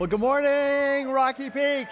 Well, 0.00 0.06
good 0.06 0.20
morning, 0.20 1.10
Rocky 1.10 1.50
Peak. 1.50 1.86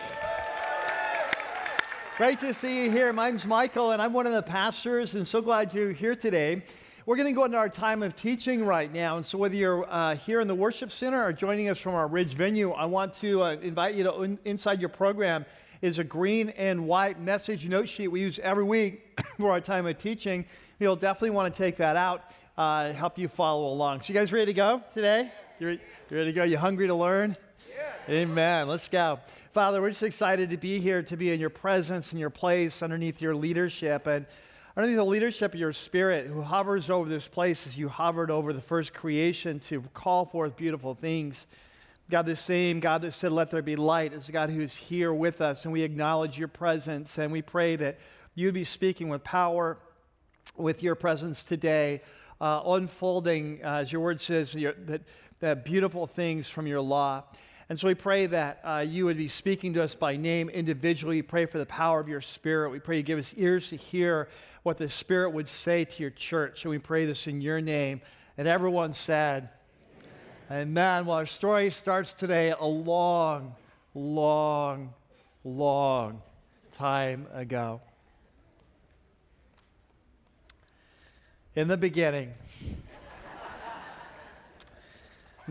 Great 2.17 2.41
to 2.41 2.54
see 2.54 2.84
you 2.84 2.91
here. 2.91 3.12
My 3.12 3.29
name's 3.29 3.46
Michael, 3.46 3.91
and 3.91 4.00
I'm 4.00 4.15
one 4.15 4.27
of 4.27 4.33
the 4.33 4.41
pastors, 4.41 5.15
and 5.15 5.28
so 5.28 5.42
glad 5.42 5.75
you're 5.75 5.92
here 5.92 6.17
today. 6.17 6.63
We're 7.05 7.17
going 7.17 7.29
to 7.29 7.34
go 7.34 7.44
into 7.44 7.58
our 7.58 7.68
time 7.68 8.02
of 8.02 8.16
teaching 8.16 8.64
right 8.64 8.91
now, 8.91 9.18
and 9.18 9.27
so 9.27 9.36
whether 9.36 9.55
you're 9.55 9.86
uh, 9.91 10.16
here 10.16 10.41
in 10.41 10.48
the 10.48 10.55
worship 10.55 10.91
center 10.91 11.23
or 11.23 11.34
joining 11.34 11.68
us 11.68 11.77
from 11.77 11.95
our 11.95 12.09
Ridge 12.09 12.32
venue, 12.32 12.71
I 12.71 12.86
want 12.86 13.12
to 13.16 13.43
uh, 13.43 13.57
invite 13.57 13.95
you 13.95 14.05
to 14.05 14.22
in, 14.22 14.38
inside 14.46 14.80
your 14.80 14.88
program 14.88 15.45
is 15.82 15.98
a 15.98 16.04
green 16.04 16.48
and 16.56 16.88
white 16.88 17.20
message 17.20 17.68
note 17.68 17.90
sheet 17.90 18.09
we 18.09 18.22
use 18.22 18.38
every 18.38 18.64
week 18.64 19.20
for 19.36 19.50
our 19.50 19.61
time 19.61 19.86
of 19.86 19.98
teaching. 19.98 20.46
You'll 20.79 20.96
definitely 20.96 21.30
want 21.36 21.54
to 21.54 21.59
take 21.59 21.77
that 21.77 21.96
out, 21.96 22.22
uh, 22.56 22.90
help 22.95 23.18
you 23.18 23.29
follow 23.29 23.70
along. 23.70 24.00
So, 24.00 24.14
you 24.14 24.18
guys 24.18 24.32
ready 24.32 24.46
to 24.46 24.54
go 24.54 24.82
today? 24.95 25.30
You 25.59 25.79
ready 26.11 26.25
to 26.25 26.32
go? 26.32 26.45
You 26.45 26.56
hungry 26.56 26.86
to 26.86 26.95
learn? 26.95 27.36
Amen. 28.09 28.68
Let's 28.68 28.88
go. 28.88 29.21
Father, 29.53 29.82
we're 29.82 29.90
just 29.90 30.03
excited 30.03 30.49
to 30.49 30.57
be 30.57 30.79
here, 30.79 31.03
to 31.03 31.14
be 31.14 31.30
in 31.30 31.39
your 31.39 31.50
presence 31.50 32.12
and 32.12 32.18
your 32.18 32.30
place 32.30 32.82
underneath 32.82 33.20
your 33.20 33.34
leadership 33.34 34.06
and 34.06 34.24
underneath 34.78 34.96
the 34.96 35.04
leadership 35.04 35.52
of 35.52 35.60
your 35.60 35.74
spirit 35.74 36.26
who 36.26 36.40
hovers 36.40 36.88
over 36.88 37.06
this 37.06 37.28
place 37.28 37.66
as 37.66 37.76
you 37.76 37.90
hovered 37.90 38.30
over 38.30 38.54
the 38.54 38.62
first 38.62 38.94
creation 38.94 39.60
to 39.60 39.82
call 39.92 40.24
forth 40.24 40.56
beautiful 40.56 40.94
things. 40.94 41.46
God, 42.08 42.24
the 42.24 42.34
same 42.34 42.80
God 42.80 43.02
that 43.02 43.12
said, 43.12 43.30
Let 43.30 43.50
there 43.50 43.60
be 43.60 43.76
light, 43.76 44.14
is 44.14 44.30
God 44.30 44.48
who's 44.48 44.74
here 44.74 45.12
with 45.12 45.42
us, 45.42 45.64
and 45.64 45.72
we 45.74 45.82
acknowledge 45.82 46.38
your 46.38 46.48
presence, 46.48 47.18
and 47.18 47.30
we 47.30 47.42
pray 47.42 47.77
that 47.77 47.98
you'd 48.34 48.54
be 48.54 48.64
speaking 48.64 49.10
with 49.10 49.22
power 49.22 49.77
with 50.56 50.82
your 50.82 50.94
presence 50.94 51.44
today, 51.44 52.00
uh, 52.40 52.62
unfolding, 52.64 53.60
uh, 53.62 53.80
as 53.80 53.92
your 53.92 54.00
word 54.00 54.18
says, 54.18 54.54
your, 54.54 54.72
that, 54.86 55.02
that 55.40 55.62
beautiful 55.66 56.06
things 56.06 56.48
from 56.48 56.66
your 56.66 56.80
law. 56.80 57.22
And 57.68 57.78
so 57.78 57.86
we 57.86 57.95
pray 57.95 58.27
that 58.27 58.60
uh, 58.64 58.78
you 58.78 59.04
would 59.04 59.18
be 59.18 59.28
speaking 59.28 59.74
to 59.74 59.82
us 59.82 59.95
by 59.95 60.16
name 60.16 60.48
individually. 60.48 61.16
We 61.16 61.22
pray 61.22 61.44
for 61.44 61.58
the 61.58 61.66
power 61.66 62.00
of 62.00 62.08
your 62.08 62.22
Spirit. 62.22 62.70
We 62.70 62.80
pray 62.80 62.97
you 62.97 63.02
give 63.02 63.19
us 63.19 63.34
ears 63.36 63.69
to 63.69 63.77
hear 63.77 64.30
what 64.62 64.78
the 64.78 64.88
Spirit 64.88 65.30
would 65.30 65.48
say 65.48 65.84
to 65.84 66.02
your 66.02 66.11
church. 66.11 66.64
And 66.64 66.70
we 66.70 66.78
pray 66.78 67.05
this 67.05 67.27
in 67.27 67.42
your 67.42 67.61
name. 67.61 68.00
And 68.39 68.48
everyone 68.48 68.94
said, 68.94 69.50
Amen. 70.50 70.62
Amen. 70.62 71.06
Well, 71.06 71.19
our 71.19 71.27
story 71.27 71.70
starts 71.70 72.14
today 72.14 72.55
a 72.58 72.64
long, 72.64 73.55
long, 73.94 74.94
long 75.44 76.22
time 76.72 77.27
ago. 77.34 77.83
In 81.55 81.69
the 81.69 81.77
beginning, 81.77 82.33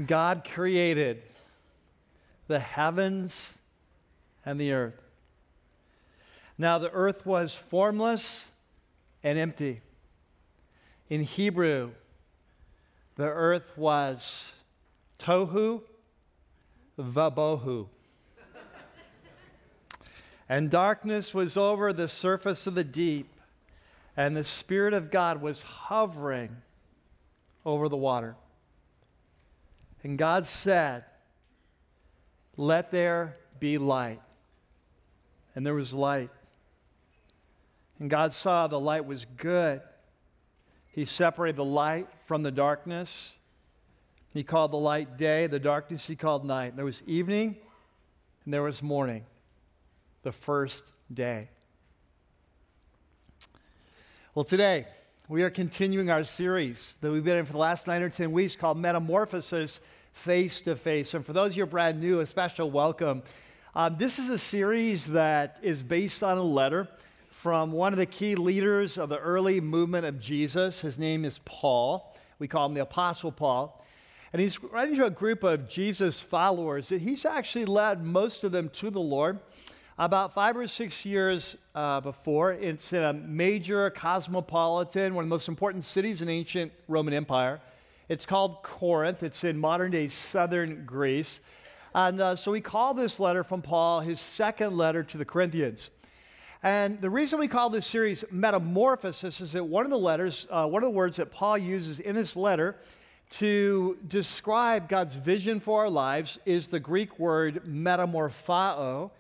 God 0.06 0.48
created 0.50 1.22
the 2.48 2.60
heavens 2.60 3.60
and 4.46 4.60
the 4.60 4.72
earth. 4.72 5.02
Now 6.58 6.78
the 6.78 6.92
earth 6.92 7.26
was 7.26 7.54
formless 7.54 8.52
and 9.24 9.38
empty. 9.38 9.82
In 11.10 11.24
Hebrew, 11.24 11.92
the 13.16 13.26
earth 13.26 13.78
was 13.78 14.54
tohu 15.20 15.82
vabohu. 16.98 17.88
and 20.50 20.72
darkness 20.72 21.34
was 21.34 21.58
over 21.58 21.94
the 21.94 22.08
surface 22.08 22.68
of 22.68 22.76
the 22.76 22.84
deep, 22.84 23.34
and 24.16 24.36
the 24.36 24.44
Spirit 24.44 24.94
of 24.94 25.12
God 25.12 25.42
was 25.42 25.62
hovering 25.64 26.58
over 27.66 27.90
the 27.90 27.98
water. 27.98 28.36
And 30.04 30.18
God 30.18 30.46
said, 30.46 31.04
let 32.58 32.92
there 32.92 33.36
be 33.60 33.78
light. 33.78 34.20
And 35.56 35.66
there 35.66 35.74
was 35.74 35.94
light. 35.94 36.30
And 38.00 38.10
God 38.10 38.34
saw 38.34 38.68
the 38.68 38.80
light 38.80 39.06
was 39.06 39.26
good. 39.38 39.82
He 40.88 41.06
separated 41.06 41.56
the 41.56 41.66
light 41.66 42.08
from 42.26 42.44
the 42.44 42.52
darkness. 42.52 43.38
He 44.34 44.44
called 44.44 44.72
the 44.72 44.78
light 44.78 45.18
day, 45.18 45.48
the 45.48 45.60
darkness 45.60 46.06
he 46.06 46.16
called 46.16 46.46
night. 46.46 46.76
There 46.76 46.86
was 46.86 47.02
evening 47.08 47.58
and 48.46 48.54
there 48.54 48.64
was 48.64 48.84
morning, 48.84 49.26
the 50.24 50.32
first 50.32 50.86
day. 51.12 51.50
Well, 54.36 54.46
today 54.46 54.86
we 55.28 55.44
are 55.44 55.50
continuing 55.50 56.12
our 56.12 56.24
series 56.24 56.94
that 57.02 57.12
we've 57.12 57.24
been 57.24 57.38
in 57.38 57.46
for 57.46 57.54
the 57.54 57.58
last 57.58 57.88
nine 57.88 58.04
or 58.04 58.10
ten 58.10 58.32
weeks 58.32 58.56
called 58.56 58.78
Metamorphosis 58.78 59.82
face 60.18 60.62
to 60.62 60.76
face. 60.76 61.14
And 61.14 61.24
for 61.24 61.32
those 61.32 61.52
of 61.52 61.58
you 61.58 61.66
brand 61.68 62.02
new, 62.02 62.20
a 62.20 62.26
special 62.26 62.72
welcome. 62.72 63.22
Um, 63.76 63.98
this 64.00 64.18
is 64.18 64.30
a 64.30 64.38
series 64.38 65.08
that 65.12 65.60
is 65.62 65.84
based 65.84 66.24
on 66.24 66.40
a 66.40 66.44
letter 66.44 66.88
from 67.30 67.72
one 67.72 67.94
of 67.94 68.00
the 68.00 68.08
key 68.08 68.34
leaders 68.36 68.98
of 68.98 69.10
the 69.10 69.20
early 69.20 69.62
movement 69.62 70.08
of 70.08 70.20
Jesus. 70.20 70.82
His 70.82 70.98
name 70.98 71.24
is 71.24 71.40
Paul. 71.46 72.16
We 72.40 72.48
call 72.48 72.66
him 72.66 72.74
the 72.74 72.82
Apostle 72.82 73.32
Paul. 73.32 73.86
And 74.34 74.42
he's 74.42 74.62
writing 74.62 74.96
to 74.96 75.06
a 75.06 75.12
group 75.12 75.44
of 75.44 75.70
Jesus 75.70 76.20
followers 76.20 76.90
that 76.90 77.02
he's 77.02 77.24
actually 77.24 77.66
led 77.66 78.04
most 78.04 78.44
of 78.44 78.52
them 78.52 78.70
to 78.70 78.90
the 78.90 79.00
Lord 79.00 79.40
about 80.00 80.34
five 80.34 80.58
or 80.58 80.68
six 80.68 81.06
years 81.06 81.58
uh, 81.76 82.02
before. 82.02 82.54
It's 82.54 82.92
in 82.92 83.04
a 83.04 83.14
major 83.14 83.92
cosmopolitan, 83.92 85.14
one 85.14 85.26
of 85.26 85.30
the 85.30 85.36
most 85.36 85.48
important 85.48 85.86
cities 85.86 86.24
in 86.24 86.28
ancient 86.28 86.72
Roman 86.88 87.14
Empire. 87.14 87.62
It's 88.10 88.26
called 88.26 88.64
Corinth. 88.64 89.22
It's 89.22 89.44
in 89.44 89.58
modern 89.58 89.92
day 89.92 90.08
southern 90.08 90.86
Greece. 90.86 91.42
And 91.94 92.22
uh, 92.22 92.36
so 92.38 92.52
we 92.52 92.62
call 92.62 92.94
this 92.94 93.20
letter 93.20 93.44
from 93.44 93.62
Paul 93.62 94.00
his 94.00 94.22
second 94.22 94.78
letter 94.78 95.04
to 95.04 95.18
the 95.18 95.26
Corinthians. 95.26 95.90
And 96.64 97.02
the 97.02 97.10
reason 97.10 97.38
we 97.38 97.50
call 97.50 97.70
this 97.70 97.86
series 97.86 98.24
Metamorphosis 98.32 99.42
is 99.42 99.52
that 99.52 99.66
one 99.66 99.84
of 99.84 99.92
the 99.92 100.00
letters, 100.00 100.48
uh, 100.50 100.68
one 100.68 100.84
of 100.84 100.88
the 100.88 100.96
words 100.96 101.18
that 101.18 101.32
Paul 101.32 101.58
uses 101.58 102.00
in 102.00 102.16
this 102.16 102.38
letter 102.38 102.78
to 103.32 103.98
describe 104.08 104.88
God's 104.88 105.16
vision 105.16 105.60
for 105.60 105.82
our 105.82 105.90
lives 105.90 106.40
is 106.46 106.70
the 106.70 106.80
Greek 106.80 107.20
word 107.20 107.64
metamorphao, 107.66 109.12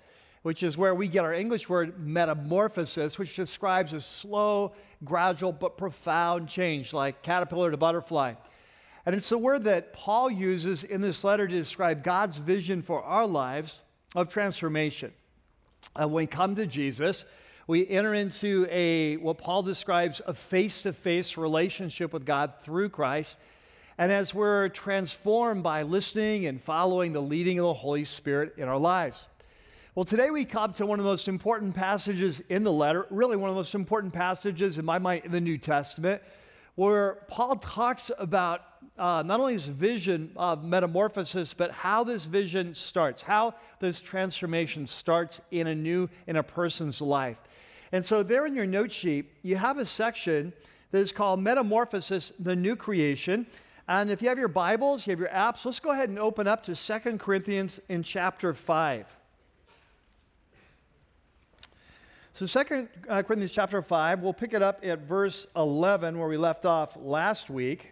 which 0.44 0.64
is 0.64 0.78
where 0.78 0.96
we 0.96 1.10
get 1.10 1.26
our 1.26 1.34
English 1.34 1.68
word 1.68 2.00
metamorphosis, 2.00 3.20
which 3.20 3.36
describes 3.36 3.92
a 3.92 4.00
slow, 4.00 4.72
gradual, 5.04 5.52
but 5.52 5.78
profound 5.78 6.48
change, 6.48 6.94
like 6.94 7.22
caterpillar 7.22 7.70
to 7.70 7.78
butterfly. 7.78 8.34
And 9.08 9.16
it's 9.16 9.30
the 9.30 9.38
word 9.38 9.64
that 9.64 9.94
Paul 9.94 10.30
uses 10.30 10.84
in 10.84 11.00
this 11.00 11.24
letter 11.24 11.48
to 11.48 11.58
describe 11.58 12.04
God's 12.04 12.40
vision 12.40 12.82
for 12.82 13.02
our 13.02 13.26
lives 13.26 13.80
of 14.18 14.28
transformation. 14.28 15.14
Uh, 15.96 16.10
when 16.10 16.24
we 16.24 16.28
come 16.28 16.56
to 16.56 16.68
Jesus, 16.68 17.24
we 17.68 17.88
enter 17.88 18.14
into 18.14 18.68
a 18.70 19.16
what 19.16 19.38
Paul 19.38 19.64
describes 19.64 20.22
a 20.28 20.34
face-to-face 20.34 21.38
relationship 21.38 22.12
with 22.12 22.26
God 22.26 22.56
through 22.64 22.90
Christ. 22.90 23.38
And 23.98 24.12
as 24.12 24.34
we're 24.34 24.68
transformed 24.68 25.64
by 25.64 25.84
listening 25.84 26.46
and 26.46 26.60
following 26.60 27.14
the 27.14 27.22
leading 27.22 27.60
of 27.60 27.64
the 27.64 27.74
Holy 27.76 28.04
Spirit 28.04 28.56
in 28.58 28.68
our 28.68 28.78
lives. 28.78 29.30
Well, 29.96 30.04
today 30.04 30.32
we 30.32 30.44
come 30.44 30.74
to 30.74 30.86
one 30.86 31.00
of 31.00 31.06
the 31.06 31.12
most 31.12 31.30
important 31.30 31.78
passages 31.78 32.42
in 32.50 32.66
the 32.66 32.74
letter, 32.74 33.08
really 33.10 33.38
one 33.38 33.50
of 33.50 33.56
the 33.56 33.62
most 33.62 33.74
important 33.74 34.12
passages 34.12 34.78
in 34.78 34.84
my 34.84 35.00
mind 35.00 35.24
in 35.24 35.32
the 35.32 35.40
New 35.40 35.58
Testament, 35.58 36.22
where 36.76 37.20
Paul 37.30 37.56
talks 37.56 38.12
about 38.20 38.64
uh, 38.98 39.24
not 39.26 39.40
only 39.40 39.54
his 39.54 39.68
vision 39.68 40.32
of 40.36 40.64
metamorphosis, 40.64 41.54
but 41.54 41.72
how 41.72 42.04
this 42.04 42.26
vision 42.26 42.74
starts, 42.74 43.22
how 43.22 43.54
this 43.80 44.02
transformation 44.02 44.88
starts 44.88 45.40
in 45.52 45.68
a 45.68 45.76
new, 45.76 46.10
in 46.26 46.36
a 46.36 46.44
person's 46.44 47.02
life. 47.02 47.40
And 47.92 48.04
so, 48.04 48.24
there 48.24 48.46
in 48.46 48.56
your 48.56 48.66
note 48.66 48.92
sheet, 48.92 49.32
you 49.44 49.56
have 49.56 49.78
a 49.78 49.86
section 49.86 50.54
that 50.92 51.00
is 51.00 51.12
called 51.12 51.40
Metamorphosis, 51.42 52.34
the 52.40 52.56
New 52.56 52.76
Creation. 52.76 53.46
And 53.88 54.10
if 54.10 54.22
you 54.22 54.30
have 54.30 54.38
your 54.38 54.48
Bibles, 54.50 55.08
you 55.08 55.12
have 55.12 55.20
your 55.20 55.30
apps, 55.30 55.64
let's 55.66 55.80
go 55.80 55.92
ahead 55.92 56.10
and 56.10 56.20
open 56.20 56.48
up 56.48 56.64
to 56.64 56.76
Second 56.76 57.20
Corinthians 57.20 57.80
in 57.88 58.04
chapter 58.04 58.54
5. 58.54 59.16
So 62.34 62.46
Second 62.46 62.90
uh, 63.10 63.24
Corinthians 63.24 63.52
chapter 63.52 63.82
5, 63.82 64.20
we'll 64.20 64.34
pick 64.34 64.54
it 64.54 64.62
up 64.62 64.82
at 64.84 65.00
verse 65.00 65.48
11 65.56 66.20
where 66.20 66.28
we 66.28 66.38
left 66.38 66.66
off 66.66 66.96
last 66.96 67.50
week. 67.50 67.92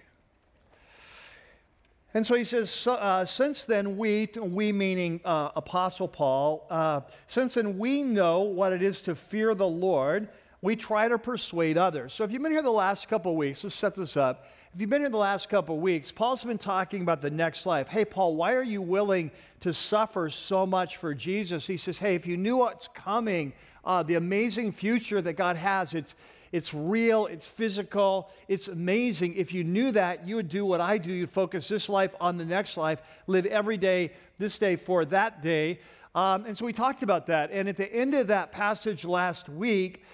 And 2.16 2.26
so 2.26 2.34
he 2.34 2.46
says, 2.46 2.88
uh, 2.88 3.26
since 3.26 3.66
then 3.66 3.98
we, 3.98 4.30
we 4.40 4.72
meaning 4.72 5.20
uh, 5.26 5.50
Apostle 5.54 6.08
Paul, 6.08 6.66
uh, 6.70 7.02
since 7.28 7.56
then 7.56 7.78
we 7.78 8.04
know 8.04 8.40
what 8.40 8.72
it 8.72 8.82
is 8.82 9.02
to 9.02 9.16
fear 9.16 9.54
the 9.54 9.68
Lord, 9.68 10.30
we 10.62 10.78
try 10.78 11.10
to 11.10 11.20
persuade 11.20 11.78
others. 11.78 12.14
So 12.14 12.24
if 12.24 12.32
you've 12.32 12.42
been 12.42 12.54
here 12.54 12.62
the 12.62 12.72
last 12.72 13.10
couple 13.10 13.34
of 13.34 13.38
weeks, 13.38 13.66
let's 13.66 13.76
set 13.76 13.96
this 13.96 14.16
up. 14.16 14.48
If 14.74 14.80
you've 14.80 14.90
been 14.90 15.02
here 15.02 15.10
the 15.10 15.18
last 15.18 15.50
couple 15.50 15.76
of 15.76 15.82
weeks, 15.82 16.10
Paul's 16.14 16.46
been 16.46 16.58
talking 16.58 17.02
about 17.02 17.22
the 17.22 17.30
next 17.30 17.66
life. 17.66 17.90
Hey, 17.90 18.06
Paul, 18.06 18.38
why 18.38 18.54
are 18.54 18.64
you 18.64 18.82
willing 18.82 19.30
to 19.60 19.74
suffer 19.74 20.30
so 20.30 20.66
much 20.66 20.96
for 20.96 21.14
Jesus? 21.14 21.68
He 21.68 21.76
says, 21.76 22.00
hey, 22.00 22.16
if 22.16 22.26
you 22.26 22.38
knew 22.38 22.56
what's 22.56 22.88
coming, 22.88 23.52
uh, 23.84 24.04
the 24.04 24.16
amazing 24.16 24.72
future 24.72 25.22
that 25.22 25.34
God 25.34 25.58
has, 25.58 25.94
it's, 25.94 26.16
It's 26.56 26.74
real, 26.74 27.25
it's 27.25 27.46
physical, 27.46 28.30
it's 28.48 28.69
amazing. 28.69 29.36
If 29.36 29.54
you 29.54 29.66
knew 29.66 29.92
that, 29.92 30.25
you 30.25 30.38
would 30.38 30.48
do 30.48 30.66
what 30.66 30.80
I 30.80 30.98
do. 30.98 31.12
You'd 31.12 31.30
focus 31.30 31.68
this 31.68 31.90
life 31.90 32.16
on 32.22 32.38
the 32.38 32.46
next 32.46 32.78
life, 32.78 33.02
live 33.28 33.46
every 33.46 33.75
day, 33.75 34.13
this 34.38 34.57
day 34.57 34.78
for 34.78 35.04
that 35.04 35.44
day. 35.44 35.80
Um, 36.16 36.46
and 36.46 36.57
so 36.57 36.66
we 36.66 36.72
talked 36.72 37.04
about 37.04 37.25
that. 37.25 37.52
And 37.52 37.68
at 37.68 37.75
the 37.75 37.94
end 37.94 38.13
of 38.13 38.28
that 38.28 38.54
passage 38.54 39.04
last 39.04 39.50
week, 39.50 40.06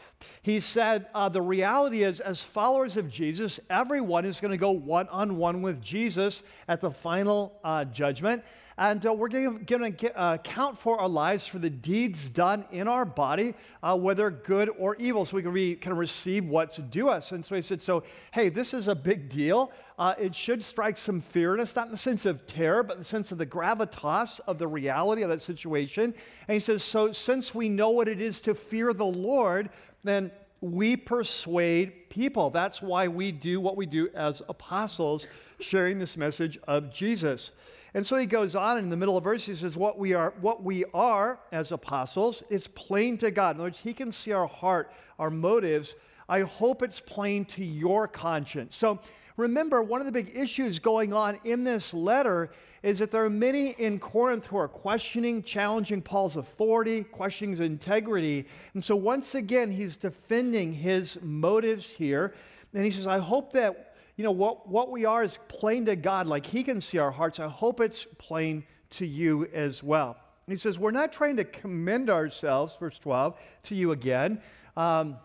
he 0.41 0.59
said, 0.59 1.05
uh, 1.13 1.29
The 1.29 1.43
reality 1.43 2.01
is, 2.01 2.19
as 2.19 2.41
followers 2.41 2.97
of 2.97 3.07
Jesus, 3.07 3.59
everyone 3.69 4.25
is 4.25 4.41
going 4.41 4.49
to 4.49 4.57
go 4.57 4.71
one 4.71 5.09
on 5.09 5.38
one 5.38 5.61
with 5.61 5.79
Jesus 5.79 6.41
at 6.67 6.81
the 6.81 6.89
final 6.89 7.53
uh, 7.63 7.85
judgment. 7.85 8.43
And 8.77 9.06
uh, 9.06 9.13
we're 9.13 9.27
going 9.27 9.65
to 9.65 10.21
uh, 10.21 10.35
account 10.35 10.77
for 10.77 11.00
our 11.00 11.09
lives 11.09 11.45
for 11.47 11.59
the 11.59 11.69
deeds 11.69 12.31
done 12.31 12.65
in 12.71 12.88
our 12.88 13.06
body, 13.06 13.53
uh, 13.83 13.97
whether 13.97 14.29
good 14.29 14.69
or 14.77 14.95
evil, 14.95 15.25
so 15.25 15.35
we 15.35 15.44
can 15.44 15.51
re- 15.51 15.75
kind 15.75 15.91
of 15.91 15.97
receive 15.97 16.45
what's 16.45 16.77
due 16.77 17.09
us. 17.09 17.31
And 17.31 17.45
so 17.45 17.56
he 17.56 17.62
said, 17.62 17.81
So, 17.81 18.03
hey, 18.31 18.50
this 18.50 18.73
is 18.73 18.88
a 18.88 18.95
big 18.95 19.29
deal. 19.29 19.71
Uh, 20.00 20.15
it 20.18 20.33
should 20.33 20.63
strike 20.63 20.97
some 20.97 21.19
fear 21.19 21.53
in 21.53 21.59
us, 21.59 21.75
not 21.75 21.85
in 21.88 21.91
the 21.91 21.97
sense 21.97 22.25
of 22.25 22.47
terror, 22.47 22.81
but 22.81 22.94
in 22.94 23.00
the 23.00 23.06
sense 23.06 23.31
of 23.31 23.38
the 23.38 23.45
gravitas 23.45 24.39
of 24.47 24.57
the 24.57 24.68
reality 24.68 25.21
of 25.21 25.29
that 25.29 25.41
situation. 25.41 26.13
And 26.47 26.53
he 26.53 26.59
says, 26.59 26.83
So, 26.83 27.12
since 27.12 27.53
we 27.53 27.69
know 27.69 27.89
what 27.89 28.07
it 28.07 28.21
is 28.21 28.41
to 28.41 28.56
fear 28.56 28.94
the 28.94 29.06
Lord, 29.06 29.69
then 30.03 30.31
we 30.62 30.95
persuade 30.95 32.09
people. 32.09 32.51
That's 32.51 32.81
why 32.81 33.07
we 33.07 33.31
do 33.31 33.59
what 33.59 33.75
we 33.75 33.88
do 33.88 34.09
as 34.13 34.41
apostles, 34.47 35.25
sharing 35.59 36.00
this 36.00 36.15
message 36.15 36.59
of 36.67 36.94
Jesus. 36.94 37.51
And 37.93 38.07
so 38.07 38.15
he 38.15 38.25
goes 38.25 38.55
on 38.55 38.77
in 38.77 38.89
the 38.89 38.97
middle 38.97 39.17
of 39.17 39.23
verse, 39.23 39.45
he 39.45 39.55
says, 39.55 39.75
What 39.75 39.97
we 39.97 40.13
are, 40.13 40.33
what 40.39 40.63
we 40.63 40.85
are 40.93 41.39
as 41.51 41.71
apostles 41.71 42.43
is 42.49 42.67
plain 42.67 43.17
to 43.17 43.31
God. 43.31 43.55
In 43.55 43.61
other 43.61 43.67
words, 43.67 43.81
he 43.81 43.93
can 43.93 44.11
see 44.11 44.31
our 44.31 44.47
heart, 44.47 44.93
our 45.19 45.29
motives. 45.29 45.95
I 46.29 46.41
hope 46.41 46.81
it's 46.81 47.01
plain 47.01 47.43
to 47.45 47.65
your 47.65 48.07
conscience. 48.07 48.75
So 48.75 48.99
remember, 49.35 49.83
one 49.83 49.99
of 49.99 50.05
the 50.05 50.13
big 50.13 50.31
issues 50.33 50.79
going 50.79 51.11
on 51.13 51.39
in 51.43 51.65
this 51.65 51.93
letter 51.93 52.51
is 52.83 52.99
that 52.99 53.11
there 53.11 53.23
are 53.23 53.29
many 53.29 53.71
in 53.71 53.99
Corinth 53.99 54.47
who 54.47 54.57
are 54.57 54.67
questioning, 54.67 55.43
challenging 55.43 56.01
Paul's 56.01 56.38
authority, 56.38 57.03
questioning 57.03 57.51
his 57.51 57.59
integrity. 57.59 58.47
And 58.73 58.83
so 58.83 58.95
once 58.95 59.35
again, 59.35 59.71
he's 59.71 59.97
defending 59.97 60.73
his 60.73 61.19
motives 61.21 61.89
here. 61.89 62.33
And 62.73 62.85
he 62.85 62.91
says, 62.91 63.05
I 63.05 63.19
hope 63.19 63.53
that, 63.53 63.90
you 64.21 64.25
know, 64.25 64.31
what, 64.33 64.69
what 64.69 64.91
we 64.91 65.03
are 65.06 65.23
is 65.23 65.39
plain 65.47 65.85
to 65.88 65.95
God, 65.95 66.27
like 66.27 66.45
he 66.45 66.62
can 66.62 66.79
see 66.79 67.00
our 67.00 67.09
hearts. 67.09 67.39
I 67.39 67.47
hope 67.47 67.79
it's 67.79 68.06
plain 68.19 68.65
to 68.91 69.07
you 69.07 69.47
as 69.51 69.81
well. 69.81 70.15
And 70.45 70.53
he 70.53 70.57
says, 70.57 70.77
We're 70.77 70.91
not 70.91 71.12
trying 71.12 71.38
to 71.38 71.44
commend 71.44 72.07
ourselves, 72.07 72.77
verse 72.79 73.00
12, 73.00 73.35
to 73.63 73.73
you 73.73 73.94
again. 73.94 74.39
Um, 74.77 75.18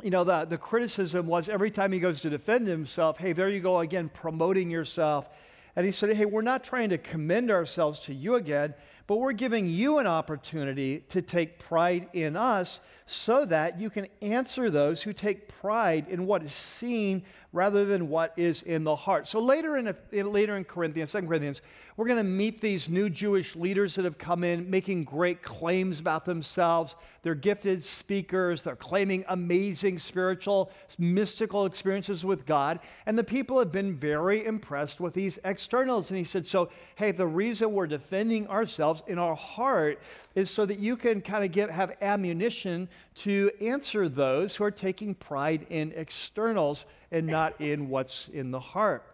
you 0.00 0.10
know, 0.10 0.22
the, 0.22 0.44
the 0.44 0.58
criticism 0.58 1.26
was 1.26 1.48
every 1.48 1.72
time 1.72 1.90
he 1.90 1.98
goes 1.98 2.20
to 2.20 2.30
defend 2.30 2.68
himself, 2.68 3.18
hey, 3.18 3.32
there 3.32 3.48
you 3.48 3.58
go 3.58 3.80
again, 3.80 4.08
promoting 4.08 4.70
yourself 4.70 5.28
and 5.76 5.86
he 5.86 5.92
said, 5.92 6.14
Hey, 6.16 6.24
we're 6.24 6.42
not 6.42 6.64
trying 6.64 6.90
to 6.90 6.98
commend 6.98 7.50
ourselves 7.50 8.00
to 8.00 8.14
you 8.14 8.34
again, 8.34 8.74
but 9.06 9.16
we're 9.16 9.32
giving 9.32 9.68
you 9.68 9.98
an 9.98 10.06
opportunity 10.06 11.04
to 11.08 11.22
take 11.22 11.58
pride 11.58 12.08
in 12.12 12.36
us 12.36 12.80
so 13.10 13.44
that 13.44 13.80
you 13.80 13.90
can 13.90 14.06
answer 14.22 14.70
those 14.70 15.02
who 15.02 15.12
take 15.12 15.48
pride 15.48 16.06
in 16.08 16.26
what 16.26 16.42
is 16.42 16.52
seen 16.52 17.22
rather 17.52 17.84
than 17.84 18.08
what 18.08 18.32
is 18.36 18.62
in 18.62 18.84
the 18.84 18.94
heart. 18.94 19.26
So 19.26 19.40
later 19.40 19.76
in, 19.76 19.92
in 20.12 20.32
later 20.32 20.56
in 20.56 20.64
Corinthians, 20.64 21.10
2 21.10 21.22
Corinthians, 21.22 21.62
we're 21.96 22.06
going 22.06 22.18
to 22.18 22.24
meet 22.24 22.60
these 22.60 22.88
new 22.88 23.10
Jewish 23.10 23.56
leaders 23.56 23.96
that 23.96 24.04
have 24.04 24.16
come 24.16 24.44
in 24.44 24.70
making 24.70 25.04
great 25.04 25.42
claims 25.42 25.98
about 25.98 26.24
themselves. 26.24 26.94
They're 27.22 27.34
gifted 27.34 27.82
speakers, 27.82 28.62
they're 28.62 28.76
claiming 28.76 29.24
amazing 29.28 29.98
spiritual, 29.98 30.70
mystical 30.96 31.66
experiences 31.66 32.24
with 32.24 32.46
God, 32.46 32.78
and 33.04 33.18
the 33.18 33.24
people 33.24 33.58
have 33.58 33.72
been 33.72 33.94
very 33.94 34.46
impressed 34.46 35.00
with 35.00 35.12
these 35.12 35.38
externals. 35.44 36.10
And 36.10 36.16
he 36.16 36.24
said, 36.24 36.46
"So, 36.46 36.70
hey, 36.94 37.10
the 37.10 37.26
reason 37.26 37.72
we're 37.72 37.88
defending 37.88 38.46
ourselves 38.46 39.02
in 39.08 39.18
our 39.18 39.34
heart 39.34 40.00
is 40.34 40.48
so 40.48 40.64
that 40.64 40.78
you 40.78 40.96
can 40.96 41.20
kind 41.20 41.44
of 41.44 41.50
get 41.50 41.70
have 41.70 41.96
ammunition 42.00 42.88
to 43.16 43.50
answer 43.60 44.08
those 44.08 44.56
who 44.56 44.64
are 44.64 44.70
taking 44.70 45.14
pride 45.14 45.66
in 45.68 45.92
externals 45.94 46.86
and 47.10 47.26
not 47.26 47.60
in 47.60 47.88
what's 47.88 48.28
in 48.32 48.50
the 48.50 48.60
heart. 48.60 49.04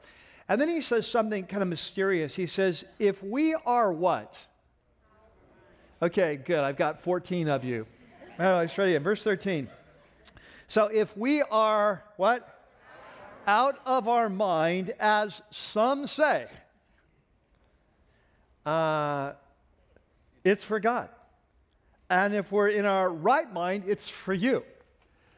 And 0.48 0.60
then 0.60 0.68
he 0.68 0.80
says 0.80 1.06
something 1.06 1.46
kind 1.46 1.62
of 1.62 1.68
mysterious. 1.68 2.36
He 2.36 2.46
says, 2.46 2.84
If 2.98 3.22
we 3.22 3.54
are 3.54 3.92
what? 3.92 4.38
Okay, 6.00 6.36
good. 6.36 6.60
I've 6.60 6.76
got 6.76 7.00
14 7.00 7.48
of 7.48 7.64
you. 7.64 7.86
Let's 8.38 8.74
try 8.74 8.86
again. 8.86 9.02
Verse 9.02 9.24
13. 9.24 9.68
So 10.68 10.86
if 10.86 11.16
we 11.16 11.42
are 11.42 12.04
what? 12.16 12.52
Out 13.46 13.80
of 13.86 14.08
our 14.08 14.28
mind, 14.28 14.92
as 14.98 15.40
some 15.50 16.06
say, 16.08 16.46
uh, 18.64 19.32
it's 20.44 20.64
for 20.64 20.80
God. 20.80 21.08
And 22.08 22.34
if 22.34 22.52
we're 22.52 22.68
in 22.68 22.84
our 22.84 23.08
right 23.10 23.52
mind, 23.52 23.84
it's 23.86 24.08
for 24.08 24.34
you. 24.34 24.64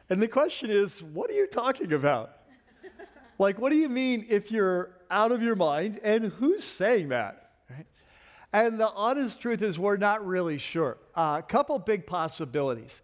And 0.09 0.21
the 0.21 0.27
question 0.27 0.69
is, 0.69 1.01
what 1.01 1.29
are 1.29 1.33
you 1.33 1.47
talking 1.47 1.93
about? 1.93 2.37
like, 3.39 3.59
what 3.59 3.71
do 3.71 3.77
you 3.77 3.89
mean 3.89 4.25
if 4.29 4.51
you're 4.51 4.91
out 5.09 5.31
of 5.31 5.41
your 5.41 5.55
mind? 5.55 5.99
And 6.03 6.25
who's 6.25 6.63
saying 6.63 7.09
that? 7.09 7.49
And 8.51 8.79
the 8.79 8.91
honest 8.91 9.39
truth 9.39 9.61
is, 9.61 9.77
we're 9.77 9.97
not 9.97 10.25
really 10.25 10.57
sure. 10.57 10.97
A 11.15 11.19
uh, 11.19 11.41
couple 11.41 11.77
big 11.77 12.07
possibilities. 12.07 13.01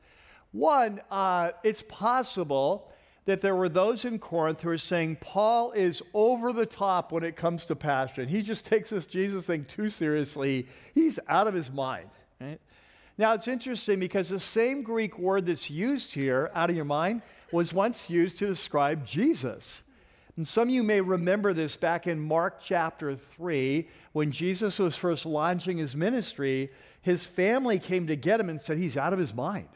One, 0.52 1.02
uh, 1.12 1.52
it's 1.64 1.84
possible 1.88 2.92
that 3.26 3.42
there 3.42 3.56
were 3.56 3.70
those 3.70 4.06
in 4.06 4.18
Corinth 4.18 4.62
who 4.62 4.70
are 4.70 4.78
saying 4.78 5.18
Paul 5.20 5.72
is 5.74 6.02
over 6.14 6.54
the 6.54 6.66
top 6.66 7.12
when 7.12 7.24
it 7.24 7.36
comes 7.36 7.66
to 7.66 7.76
passion. 7.76 8.28
He 8.28 8.42
just 8.42 8.66
takes 8.66 8.90
this 8.92 9.06
Jesus 9.06 9.46
thing 9.48 9.66
too 9.66 9.90
seriously. 9.90 10.68
He's 10.94 11.20
out 11.28 11.48
of 11.48 11.54
his 11.54 11.72
mind. 11.72 12.10
Right? 12.40 12.60
Now, 13.18 13.34
it's 13.34 13.48
interesting 13.48 14.00
because 14.00 14.30
the 14.30 14.40
same 14.40 14.82
Greek 14.82 15.18
word 15.18 15.46
that's 15.46 15.70
used 15.70 16.14
here, 16.14 16.52
out 16.54 16.70
of 16.70 16.76
your 16.76 16.86
mind, 16.86 17.22
was 17.52 17.74
once 17.74 18.10
used 18.10 18.40
to 18.40 18.46
describe 18.46 19.06
Jesus. 19.06 19.84
And 20.36 20.46
some 20.46 20.68
of 20.68 20.74
you 20.74 20.84
may 20.84 21.00
remember 21.00 21.54
this 21.54 21.78
back 21.78 22.08
in 22.08 22.20
Mark 22.20 22.60
chapter 22.62 23.16
3, 23.16 23.88
when 24.12 24.32
Jesus 24.32 24.80
was 24.80 24.98
first 24.98 25.26
launching 25.26 25.78
his 25.78 25.96
ministry, 25.96 26.72
his 27.02 27.26
family 27.26 27.80
came 27.80 28.08
to 28.08 28.18
get 28.18 28.40
him 28.40 28.50
and 28.50 28.60
said, 28.60 28.78
He's 28.78 28.98
out 28.98 29.14
of 29.14 29.20
his 29.20 29.34
mind. 29.34 29.70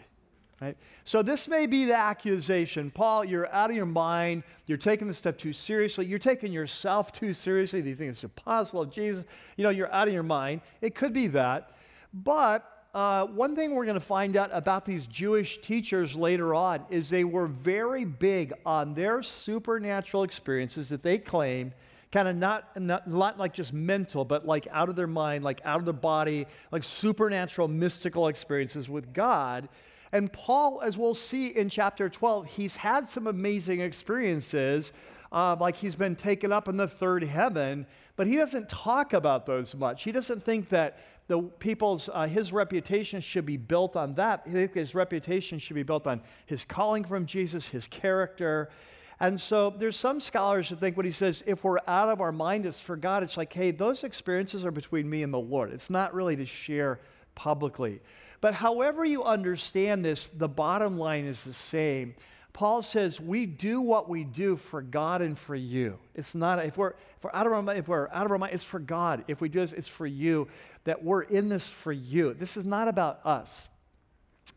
Right? 0.60 0.76
So, 1.06 1.22
this 1.22 1.48
may 1.48 1.68
be 1.68 1.86
the 1.86 1.96
accusation. 1.96 2.92
Paul, 2.92 3.24
you're 3.24 3.48
out 3.54 3.70
of 3.70 3.76
your 3.78 3.86
mind. 3.86 4.44
You're 4.66 4.78
taking 4.78 5.08
this 5.08 5.18
stuff 5.18 5.38
too 5.38 5.54
seriously. 5.54 6.06
You're 6.06 6.20
taking 6.20 6.52
yourself 6.52 7.14
too 7.14 7.34
seriously. 7.34 7.82
Do 7.82 7.88
you 7.88 7.96
think 7.96 8.10
it's 8.10 8.24
apostle 8.26 8.82
of 8.82 8.92
Jesus? 8.92 9.24
You 9.56 9.64
know, 9.64 9.70
you're 9.70 9.94
out 9.94 10.10
of 10.10 10.14
your 10.14 10.24
mind. 10.24 10.60
It 10.82 10.96
could 10.96 11.14
be 11.14 11.28
that. 11.28 11.72
But 12.14 12.79
uh, 12.94 13.26
one 13.26 13.56
thing 13.56 13.76
we're 13.76 13.86
going 13.86 13.94
to 13.94 14.00
find 14.00 14.36
out 14.36 14.50
about 14.52 14.84
these 14.84 15.06
Jewish 15.06 15.62
teachers 15.62 16.16
later 16.16 16.56
on 16.56 16.84
is 16.90 17.10
they 17.10 17.24
were 17.24 17.46
very 17.46 18.04
big 18.04 18.52
on 18.66 18.96
their 18.96 19.22
supernatural 19.22 20.24
experiences 20.24 20.90
that 20.90 21.04
they 21.04 21.20
claim, 21.20 21.72
kind 22.12 22.28
of 22.28 22.36
not, 22.36 22.80
not, 22.80 23.08
not 23.08 23.38
like 23.38 23.54
just 23.54 23.74
mental, 23.74 24.26
but 24.26 24.48
like 24.48 24.68
out 24.72 24.90
of 24.90 24.96
their 24.96 25.06
mind, 25.06 25.44
like 25.44 25.62
out 25.64 25.80
of 25.80 25.86
their 25.86 25.94
body, 25.94 26.48
like 26.72 26.84
supernatural, 26.84 27.68
mystical 27.68 28.28
experiences 28.28 28.90
with 28.90 29.14
God. 29.14 29.70
And 30.12 30.34
Paul, 30.34 30.82
as 30.84 30.98
we'll 30.98 31.14
see 31.14 31.48
in 31.48 31.70
chapter 31.70 32.10
12, 32.10 32.48
he's 32.48 32.76
had 32.76 33.06
some 33.06 33.28
amazing 33.28 33.82
experiences, 33.82 34.94
uh, 35.32 35.56
like 35.60 35.76
he's 35.76 35.96
been 35.96 36.16
taken 36.16 36.52
up 36.52 36.68
in 36.68 36.78
the 36.78 36.88
third 36.88 37.24
heaven, 37.24 37.86
but 38.16 38.26
he 38.26 38.36
doesn't 38.36 38.68
talk 38.68 39.14
about 39.14 39.46
those 39.46 39.76
much. 39.76 40.02
He 40.02 40.12
doesn't 40.12 40.44
think 40.44 40.70
that 40.70 40.98
the 41.30 41.44
people's 41.44 42.10
uh, 42.12 42.26
his 42.26 42.52
reputation 42.52 43.22
should 43.22 43.46
be 43.46 43.56
built 43.56 43.96
on 43.96 44.16
that. 44.16 44.48
His 44.48 44.96
reputation 44.96 45.60
should 45.60 45.76
be 45.76 45.84
built 45.84 46.08
on 46.08 46.22
his 46.48 46.66
calling 46.66 47.04
from 47.04 47.28
Jesus, 47.28 47.70
his 47.70 47.86
character. 47.86 48.72
And 49.20 49.40
so 49.40 49.70
there's 49.70 49.96
some 49.96 50.22
scholars 50.22 50.70
that 50.70 50.80
think 50.80 50.98
when 50.98 51.06
he 51.06 51.12
says, 51.12 51.44
if 51.46 51.64
we're 51.64 51.78
out 51.88 52.10
of 52.10 52.20
our 52.20 52.32
mind, 52.32 52.66
it's 52.66 52.80
for 52.80 52.96
God, 52.96 53.22
it's 53.22 53.38
like, 53.38 53.54
hey, 53.54 53.70
those 53.70 54.04
experiences 54.04 54.66
are 54.66 54.72
between 54.72 55.08
me 55.08 55.22
and 55.22 55.32
the 55.32 55.40
Lord. 55.40 55.72
It's 55.72 55.92
not 55.92 56.16
really 56.16 56.36
to 56.38 56.48
share 56.48 57.00
publicly. 57.36 58.02
But 58.42 58.56
however 58.56 59.06
you 59.06 59.24
understand 59.24 60.04
this, 60.04 60.30
the 60.30 60.48
bottom 60.48 60.98
line 60.98 61.26
is 61.26 61.44
the 61.44 61.54
same. 61.54 62.16
Paul 62.54 62.82
says 62.82 63.22
we 63.22 63.46
do 63.46 63.80
what 63.80 64.10
we 64.10 64.24
do 64.24 64.58
for 64.58 64.82
God 64.82 65.22
and 65.22 65.38
for 65.38 65.56
you. 65.56 66.00
It's 66.16 66.36
not 66.36 66.64
if 66.66 66.78
we're 66.78 66.94
if 67.20 67.24
we're 67.24 67.32
out 67.34 67.46
of 67.46 67.54
our 67.54 67.62
mind, 67.62 67.80
if 67.80 67.88
we're 67.88 68.10
out 68.12 68.26
of 68.26 68.32
our 68.32 68.38
mind, 68.38 68.54
it's 68.54 68.64
for 68.64 68.80
God. 68.80 69.24
If 69.28 69.42
we 69.42 69.50
do 69.50 69.60
this, 69.60 69.74
it's 69.74 69.88
for 69.88 70.08
you. 70.08 70.48
That 70.86 71.04
we're 71.04 71.22
in 71.22 71.50
this 71.50 71.70
for 71.70 71.92
you. 71.92 72.34
This 72.34 72.58
is 72.58 72.66
not 72.66 72.88
about 72.88 73.20
us. 73.26 73.68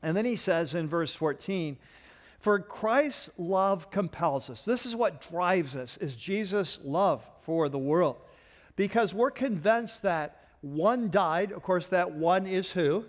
And 0.03 0.17
then 0.17 0.25
he 0.25 0.37
says 0.37 0.75
in 0.75 0.89
verse 0.89 1.15
14, 1.15 1.77
for 2.39 2.59
Christ's 2.59 3.31
love 3.39 3.91
compels 3.91 4.51
us. 4.51 4.65
This 4.65 4.85
is 4.85 4.97
what 4.97 5.21
drives 5.21 5.77
us, 5.77 5.97
is 5.99 6.17
Jesus' 6.17 6.81
love 6.83 7.25
for 7.43 7.69
the 7.69 7.79
world. 7.79 8.17
Because 8.75 9.15
we're 9.15 9.31
convinced 9.31 10.03
that 10.03 10.45
one 10.61 11.11
died, 11.11 11.53
of 11.53 11.63
course, 11.63 11.87
that 11.89 12.13
one 12.13 12.47
is 12.47 12.73
who? 12.73 13.05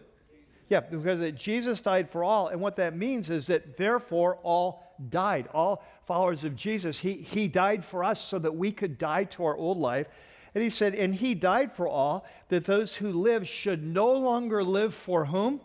Yeah, 0.70 0.80
because 0.80 1.20
that 1.20 1.36
Jesus 1.36 1.82
died 1.82 2.10
for 2.10 2.24
all. 2.24 2.48
And 2.48 2.62
what 2.62 2.78
that 2.78 2.96
means 2.96 3.30
is 3.30 3.48
that 3.48 3.78
therefore 3.78 4.40
all 4.44 4.96
died. 5.10 5.48
All 5.54 5.84
followers 6.06 6.44
of 6.44 6.56
Jesus, 6.56 7.00
he, 7.00 7.14
he 7.14 7.48
died 7.48 7.84
for 7.84 8.04
us 8.04 8.22
so 8.22 8.40
that 8.40 8.56
we 8.56 8.72
could 8.72 8.98
die 8.98 9.26
to 9.26 9.46
our 9.46 9.56
old 9.56 9.78
life. 9.78 10.08
And 10.56 10.64
he 10.64 10.70
said, 10.70 10.96
and 10.96 11.16
he 11.16 11.36
died 11.36 11.74
for 11.74 11.88
all, 11.88 12.26
that 12.50 12.66
those 12.66 12.96
who 12.98 13.12
live 13.12 13.48
should 13.48 13.84
no 13.84 14.12
longer 14.14 14.64
live 14.64 14.94
for 14.94 15.26
whom? 15.26 15.62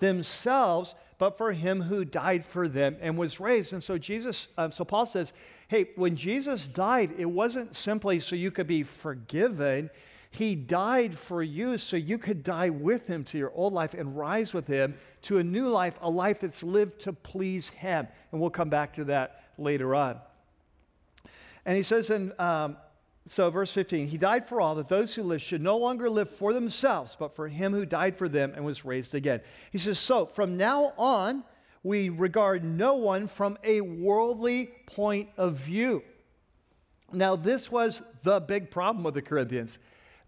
Themselves, 0.00 0.94
but 1.18 1.36
for 1.36 1.52
him 1.52 1.82
who 1.82 2.04
died 2.04 2.44
for 2.44 2.66
them 2.66 2.96
and 3.00 3.18
was 3.18 3.40
raised. 3.40 3.74
And 3.74 3.82
so 3.82 3.98
Jesus, 3.98 4.48
um, 4.56 4.72
so 4.72 4.84
Paul 4.84 5.04
says, 5.04 5.34
hey, 5.68 5.90
when 5.96 6.16
Jesus 6.16 6.68
died, 6.68 7.12
it 7.18 7.26
wasn't 7.26 7.76
simply 7.76 8.20
so 8.20 8.34
you 8.34 8.50
could 8.50 8.66
be 8.66 8.82
forgiven. 8.82 9.90
He 10.30 10.54
died 10.54 11.18
for 11.18 11.42
you 11.42 11.76
so 11.76 11.96
you 11.96 12.16
could 12.16 12.44
die 12.44 12.70
with 12.70 13.08
him 13.08 13.24
to 13.24 13.38
your 13.38 13.52
old 13.52 13.72
life 13.72 13.94
and 13.94 14.16
rise 14.16 14.54
with 14.54 14.68
him 14.68 14.94
to 15.22 15.38
a 15.38 15.44
new 15.44 15.68
life, 15.68 15.98
a 16.00 16.08
life 16.08 16.40
that's 16.40 16.62
lived 16.62 17.00
to 17.00 17.12
please 17.12 17.70
him. 17.70 18.06
And 18.30 18.40
we'll 18.40 18.50
come 18.50 18.70
back 18.70 18.94
to 18.94 19.04
that 19.04 19.44
later 19.58 19.94
on. 19.94 20.20
And 21.66 21.76
he 21.76 21.82
says 21.82 22.10
in 22.10 22.32
um, 22.38 22.76
so, 23.26 23.50
verse 23.50 23.70
15, 23.72 24.08
he 24.08 24.18
died 24.18 24.48
for 24.48 24.60
all 24.60 24.74
that 24.76 24.88
those 24.88 25.14
who 25.14 25.22
live 25.22 25.42
should 25.42 25.60
no 25.60 25.76
longer 25.76 26.08
live 26.08 26.30
for 26.30 26.52
themselves, 26.52 27.16
but 27.18 27.36
for 27.36 27.48
him 27.48 27.72
who 27.72 27.84
died 27.84 28.16
for 28.16 28.28
them 28.28 28.52
and 28.56 28.64
was 28.64 28.84
raised 28.84 29.14
again. 29.14 29.40
He 29.70 29.78
says, 29.78 29.98
So, 29.98 30.26
from 30.26 30.56
now 30.56 30.94
on, 30.96 31.44
we 31.82 32.08
regard 32.08 32.64
no 32.64 32.94
one 32.94 33.26
from 33.26 33.58
a 33.62 33.82
worldly 33.82 34.70
point 34.86 35.28
of 35.36 35.54
view. 35.54 36.02
Now, 37.12 37.36
this 37.36 37.70
was 37.70 38.02
the 38.22 38.40
big 38.40 38.70
problem 38.70 39.04
with 39.04 39.14
the 39.14 39.22
Corinthians. 39.22 39.78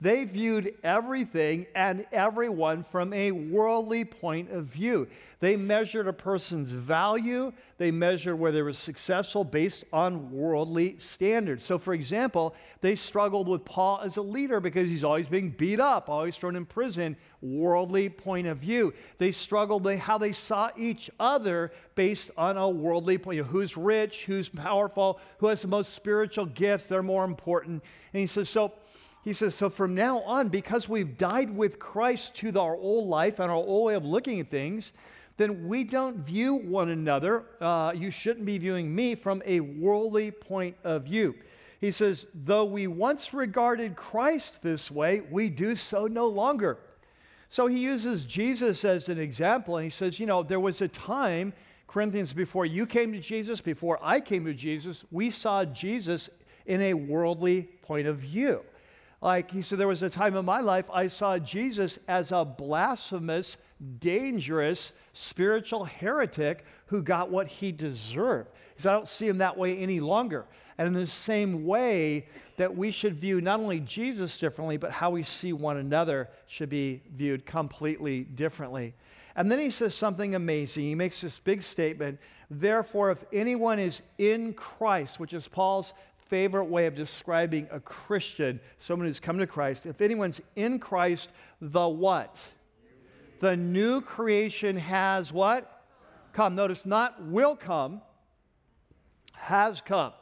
They 0.03 0.25
viewed 0.25 0.75
everything 0.83 1.67
and 1.77 2.05
everyone 2.11 2.83
from 2.83 3.13
a 3.13 3.31
worldly 3.31 4.05
point 4.05 4.51
of 4.51 4.65
view. 4.65 5.07
They 5.39 5.55
measured 5.55 6.09
a 6.09 6.13
person's 6.13 6.73
value, 6.73 7.53
they 7.79 7.93
measured 7.93 8.37
whether 8.37 8.57
they 8.57 8.63
were 8.63 8.73
successful 8.73 9.45
based 9.45 9.85
on 9.93 10.33
worldly 10.33 10.97
standards. 10.99 11.65
So, 11.65 11.79
for 11.79 11.95
example, 11.95 12.57
they 12.81 12.97
struggled 12.97 13.47
with 13.47 13.65
Paul 13.65 14.01
as 14.03 14.17
a 14.17 14.23
leader 14.23 14.59
because 14.59 14.89
he's 14.89 15.05
always 15.05 15.29
being 15.29 15.51
beat 15.51 15.79
up, 15.79 16.09
always 16.09 16.37
thrown 16.37 16.57
in 16.57 16.67
prison, 16.67 17.17
worldly 17.41 18.09
point 18.09 18.49
of 18.49 18.59
view. 18.59 18.95
They 19.19 19.31
struggled 19.31 19.85
with 19.85 20.01
how 20.01 20.19
they 20.19 20.33
saw 20.33 20.71
each 20.77 21.11
other 21.21 21.71
based 21.95 22.33
on 22.37 22.57
a 22.57 22.69
worldly 22.69 23.19
point 23.19 23.39
of 23.39 23.47
view. 23.47 23.53
Who's 23.53 23.77
rich, 23.77 24.25
who's 24.25 24.49
powerful, 24.49 25.21
who 25.39 25.47
has 25.47 25.63
the 25.63 25.69
most 25.69 25.95
spiritual 25.95 26.47
gifts, 26.47 26.87
they're 26.87 27.05
more 27.05 27.25
important. 27.25 27.85
And 28.13 28.21
he 28.21 28.27
says, 28.27 28.49
so 28.49 28.73
he 29.25 29.33
says, 29.33 29.55
so 29.55 29.71
from 29.71 29.95
now 29.95 30.21
on, 30.23 30.49
because 30.49 30.89
we've 30.89 31.17
died 31.17 31.55
with 31.57 31.79
Christ 31.79 32.35
to 32.37 32.59
our 32.59 32.77
old 32.77 33.09
life 33.09 33.39
and 33.39 33.51
our 33.51 33.57
old 33.57 33.87
way 33.87 33.95
of 33.95 34.05
looking 34.05 34.41
at 34.41 34.51
things, 34.51 34.93
then 35.37 35.69
we 35.69 35.85
don't 35.85 36.17
view 36.17 36.55
one 36.55 36.89
another. 36.89 37.45
Uh, 37.61 37.93
you 37.95 38.11
shouldn't 38.11 38.45
be 38.45 38.59
viewing 38.59 38.95
me 38.95 39.15
from 39.15 39.43
a 39.47 39.61
worldly 39.61 40.31
point 40.31 40.77
of 40.83 41.05
view. 41.05 41.37
He 41.81 41.91
says, 41.91 42.27
though 42.35 42.65
we 42.65 42.87
once 42.87 43.33
regarded 43.33 43.97
Christ 43.97 44.63
this 44.63 44.91
way, 44.91 45.21
we 45.21 45.49
do 45.49 45.75
so 45.75 46.07
no 46.07 46.27
longer. 46.27 46.79
So 47.49 47.67
he 47.67 47.79
uses 47.79 48.25
Jesus 48.25 48.85
as 48.85 49.09
an 49.09 49.19
example, 49.19 49.77
and 49.77 49.85
he 49.85 49.91
says, 49.91 50.19
you 50.19 50.27
know, 50.27 50.43
there 50.43 50.61
was 50.61 50.81
a 50.81 50.89
time, 50.89 51.53
Corinthians, 51.87 52.33
before 52.33 52.67
you 52.67 52.87
came 52.87 53.13
to 53.13 53.21
Jesus, 53.21 53.61
before 53.61 53.99
I 54.03 54.21
came 54.21 54.45
to 54.47 54.55
Jesus, 54.55 55.05
we 55.11 55.31
saw 55.31 55.65
Jesus 55.65 56.31
in 56.67 56.81
a 56.81 56.95
worldly 56.95 57.63
point 57.83 58.07
of 58.07 58.19
view. 58.19 58.63
Like 59.23 59.53
he 59.53 59.63
said, 59.63 59.79
there 59.79 59.87
was 59.87 60.03
a 60.03 60.11
time 60.11 60.37
in 60.37 60.45
my 60.45 60.61
life 60.61 60.91
I 60.93 61.07
saw 61.07 61.39
Jesus 61.39 62.01
as 62.09 62.33
a 62.33 62.45
blasphemous, 62.45 63.57
dangerous, 64.01 64.93
spiritual 65.13 65.85
heretic 65.85 66.65
who 66.87 67.03
got 67.03 67.31
what 67.31 67.47
he 67.47 67.71
deserved. 67.71 68.51
He 68.75 68.83
said, 68.83 68.91
I 68.91 68.95
don't 68.95 69.07
see 69.07 69.29
him 69.29 69.39
that 69.39 69.57
way 69.57 69.79
any 69.79 70.01
longer. 70.01 70.47
And 70.77 70.89
in 70.89 70.95
the 70.95 71.07
same 71.07 71.65
way 71.65 72.27
that 72.57 72.77
we 72.77 72.91
should 72.91 73.15
view 73.15 73.41
not 73.41 73.61
only 73.61 73.79
Jesus 73.79 74.37
differently, 74.37 74.77
but 74.77 74.91
how 74.91 75.11
we 75.11 75.23
see 75.23 75.53
one 75.53 75.77
another 75.77 76.29
should 76.49 76.69
be 76.69 77.03
viewed 77.15 77.47
completely 77.47 78.25
differently. 78.25 78.95
And 79.37 79.53
then 79.53 79.61
he 79.61 79.71
says 79.71 79.95
something 79.95 80.35
amazing. 80.35 80.83
He 80.83 80.95
makes 80.97 81.21
this 81.21 81.39
big 81.39 81.63
statement. 81.63 82.19
Therefore, 82.51 83.13
if 83.13 83.25
anyone 83.33 83.79
is 83.79 84.03
in 84.19 84.53
Christ, 84.55 85.21
which 85.21 85.33
is 85.33 85.47
Paul's 85.47 85.95
favorite 86.33 86.65
way 86.65 86.87
of 86.87 86.95
describing 86.95 87.69
a 87.71 87.79
Christian, 87.79 88.59
someone 88.79 89.07
who's 89.07 89.21
come 89.21 89.37
to 89.37 89.47
Christ. 89.47 89.85
If 89.85 90.01
anyone's 90.01 90.41
in 90.57 90.79
Christ, 90.79 91.29
the 91.61 91.87
what? 91.87 92.41
The 93.41 93.55
new 93.55 94.01
creation 94.01 94.79
has 94.79 95.31
what? 95.31 95.85
Come. 96.33 96.55
Notice 96.55 96.87
not 96.87 97.23
will 97.23 97.55
come, 97.55 98.01
has 99.35 99.83
come. 99.83 100.15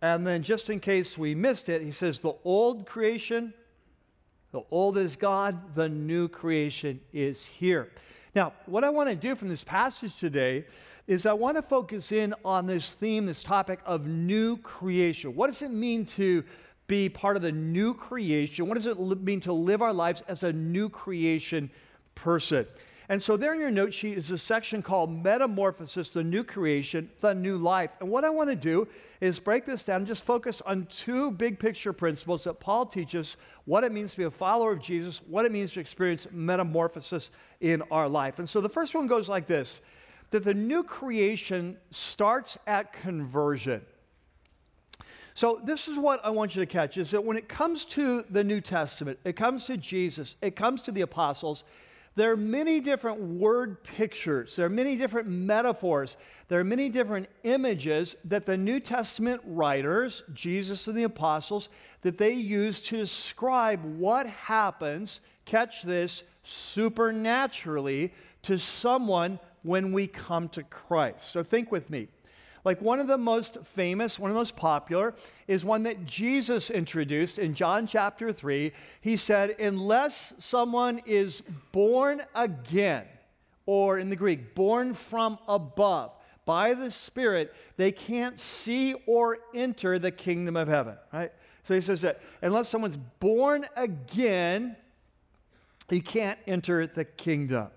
And 0.00 0.24
then, 0.24 0.44
just 0.44 0.70
in 0.70 0.78
case 0.78 1.18
we 1.18 1.34
missed 1.34 1.68
it, 1.68 1.82
he 1.82 1.90
says, 1.90 2.20
the 2.20 2.34
old 2.44 2.86
creation, 2.86 3.52
the 4.52 4.62
old 4.70 4.96
is 4.96 5.16
God, 5.16 5.74
the 5.74 5.88
new 5.88 6.28
creation 6.28 7.00
is 7.12 7.44
here. 7.44 7.90
Now, 8.36 8.52
what 8.66 8.84
I 8.84 8.90
want 8.90 9.10
to 9.10 9.16
do 9.16 9.34
from 9.34 9.48
this 9.48 9.64
passage 9.64 10.20
today 10.20 10.66
is 11.06 11.24
I 11.24 11.32
want 11.32 11.56
to 11.56 11.62
focus 11.62 12.10
in 12.10 12.34
on 12.44 12.66
this 12.66 12.94
theme, 12.94 13.26
this 13.26 13.42
topic 13.42 13.80
of 13.86 14.06
new 14.06 14.56
creation. 14.58 15.34
What 15.36 15.48
does 15.48 15.62
it 15.62 15.70
mean 15.70 16.04
to 16.06 16.42
be 16.88 17.08
part 17.08 17.36
of 17.36 17.42
the 17.42 17.52
new 17.52 17.94
creation? 17.94 18.66
What 18.68 18.76
does 18.76 18.86
it 18.86 18.98
mean 18.98 19.40
to 19.40 19.52
live 19.52 19.82
our 19.82 19.92
lives 19.92 20.22
as 20.28 20.42
a 20.42 20.52
new 20.52 20.88
creation 20.88 21.70
person? 22.14 22.66
And 23.08 23.22
so, 23.22 23.36
there 23.36 23.54
in 23.54 23.60
your 23.60 23.70
note 23.70 23.94
sheet 23.94 24.18
is 24.18 24.32
a 24.32 24.38
section 24.38 24.82
called 24.82 25.22
Metamorphosis, 25.22 26.10
the 26.10 26.24
new 26.24 26.42
creation, 26.42 27.08
the 27.20 27.34
new 27.34 27.56
life. 27.56 27.96
And 28.00 28.10
what 28.10 28.24
I 28.24 28.30
want 28.30 28.50
to 28.50 28.56
do 28.56 28.88
is 29.20 29.38
break 29.38 29.64
this 29.64 29.84
down 29.84 29.98
and 29.98 30.06
just 30.08 30.24
focus 30.24 30.60
on 30.66 30.86
two 30.86 31.30
big 31.30 31.60
picture 31.60 31.92
principles 31.92 32.42
that 32.44 32.58
Paul 32.58 32.84
teaches 32.84 33.36
what 33.64 33.84
it 33.84 33.92
means 33.92 34.12
to 34.12 34.18
be 34.18 34.24
a 34.24 34.30
follower 34.30 34.72
of 34.72 34.80
Jesus, 34.80 35.20
what 35.28 35.46
it 35.46 35.52
means 35.52 35.72
to 35.74 35.80
experience 35.80 36.26
metamorphosis 36.32 37.30
in 37.60 37.80
our 37.92 38.08
life. 38.08 38.40
And 38.40 38.48
so, 38.48 38.60
the 38.60 38.68
first 38.68 38.92
one 38.92 39.06
goes 39.06 39.28
like 39.28 39.46
this 39.46 39.80
that 40.30 40.44
the 40.44 40.54
new 40.54 40.82
creation 40.82 41.76
starts 41.90 42.58
at 42.66 42.92
conversion. 42.92 43.82
So, 45.34 45.60
this 45.62 45.86
is 45.86 45.98
what 45.98 46.24
I 46.24 46.30
want 46.30 46.56
you 46.56 46.62
to 46.64 46.66
catch 46.66 46.96
is 46.96 47.10
that 47.10 47.22
when 47.22 47.36
it 47.36 47.46
comes 47.46 47.84
to 47.86 48.24
the 48.30 48.42
New 48.42 48.62
Testament, 48.62 49.18
it 49.22 49.36
comes 49.36 49.66
to 49.66 49.76
Jesus, 49.76 50.36
it 50.40 50.56
comes 50.56 50.80
to 50.82 50.92
the 50.92 51.02
apostles, 51.02 51.64
there 52.14 52.32
are 52.32 52.36
many 52.36 52.80
different 52.80 53.20
word 53.20 53.84
pictures, 53.84 54.56
there 54.56 54.64
are 54.64 54.70
many 54.70 54.96
different 54.96 55.28
metaphors, 55.28 56.16
there 56.48 56.58
are 56.58 56.64
many 56.64 56.88
different 56.88 57.28
images 57.44 58.16
that 58.24 58.46
the 58.46 58.56
New 58.56 58.80
Testament 58.80 59.42
writers, 59.44 60.22
Jesus 60.32 60.86
and 60.86 60.96
the 60.96 61.02
apostles, 61.02 61.68
that 62.00 62.16
they 62.16 62.32
use 62.32 62.80
to 62.80 62.96
describe 62.96 63.84
what 63.84 64.26
happens, 64.26 65.20
catch 65.44 65.82
this, 65.82 66.24
supernaturally 66.44 68.14
to 68.44 68.56
someone 68.56 69.38
when 69.66 69.92
we 69.92 70.06
come 70.06 70.48
to 70.50 70.62
Christ. 70.62 71.30
So 71.30 71.42
think 71.42 71.72
with 71.72 71.90
me. 71.90 72.08
Like 72.64 72.80
one 72.82 72.98
of 72.98 73.06
the 73.06 73.18
most 73.18 73.58
famous, 73.64 74.18
one 74.18 74.30
of 74.30 74.34
the 74.34 74.40
most 74.40 74.56
popular, 74.56 75.14
is 75.46 75.64
one 75.64 75.84
that 75.84 76.04
Jesus 76.04 76.68
introduced 76.68 77.38
in 77.38 77.54
John 77.54 77.86
chapter 77.86 78.32
3. 78.32 78.72
He 79.00 79.16
said, 79.16 79.50
Unless 79.60 80.34
someone 80.40 81.00
is 81.06 81.42
born 81.70 82.22
again, 82.34 83.04
or 83.66 83.98
in 83.98 84.08
the 84.08 84.16
Greek, 84.16 84.54
born 84.54 84.94
from 84.94 85.38
above, 85.46 86.12
by 86.44 86.74
the 86.74 86.90
Spirit, 86.90 87.54
they 87.76 87.92
can't 87.92 88.38
see 88.38 88.94
or 89.06 89.38
enter 89.54 89.98
the 89.98 90.10
kingdom 90.10 90.56
of 90.56 90.68
heaven, 90.68 90.96
right? 91.12 91.32
So 91.64 91.74
he 91.74 91.80
says 91.80 92.00
that 92.02 92.20
unless 92.42 92.68
someone's 92.68 92.96
born 92.96 93.66
again, 93.76 94.76
he 95.88 96.00
can't 96.00 96.38
enter 96.46 96.86
the 96.86 97.04
kingdom. 97.04 97.68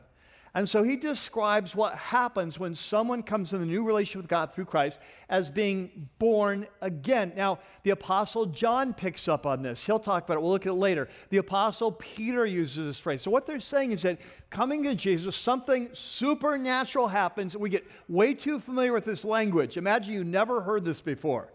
And 0.56 0.68
so 0.68 0.82
he 0.82 0.96
describes 0.96 1.76
what 1.76 1.94
happens 1.94 2.58
when 2.60 2.74
someone 2.74 3.22
comes 3.22 3.54
in 3.54 3.60
the 3.60 3.68
new 3.68 3.84
relationship 3.84 4.24
with 4.24 4.30
God 4.30 4.52
through 4.52 4.66
Christ 4.66 5.00
as 5.30 5.50
being 5.52 6.10
born 6.18 6.66
again. 6.82 7.34
Now, 7.36 7.60
the 7.84 7.92
Apostle 7.92 8.48
John 8.48 8.94
picks 8.96 9.28
up 9.28 9.46
on 9.46 9.62
this. 9.62 9.86
He'll 9.86 10.00
talk 10.00 10.24
about 10.24 10.38
it. 10.38 10.42
We'll 10.42 10.50
look 10.50 10.66
at 10.66 10.72
it 10.72 10.76
later. 10.76 11.08
The 11.30 11.38
Apostle 11.38 11.92
Peter 11.92 12.48
uses 12.48 12.88
this 12.88 13.00
phrase. 13.00 13.22
So, 13.22 13.30
what 13.30 13.46
they're 13.46 13.60
saying 13.60 13.92
is 13.92 14.02
that 14.02 14.20
coming 14.50 14.84
to 14.84 14.96
Jesus, 14.96 15.36
something 15.36 15.90
supernatural 15.94 17.08
happens. 17.08 17.56
We 17.56 17.70
get 17.70 17.86
way 18.08 18.34
too 18.34 18.60
familiar 18.60 18.92
with 18.92 19.06
this 19.06 19.24
language. 19.24 19.78
Imagine 19.78 20.14
you 20.14 20.24
never 20.24 20.62
heard 20.62 20.84
this 20.84 21.00
before. 21.00 21.54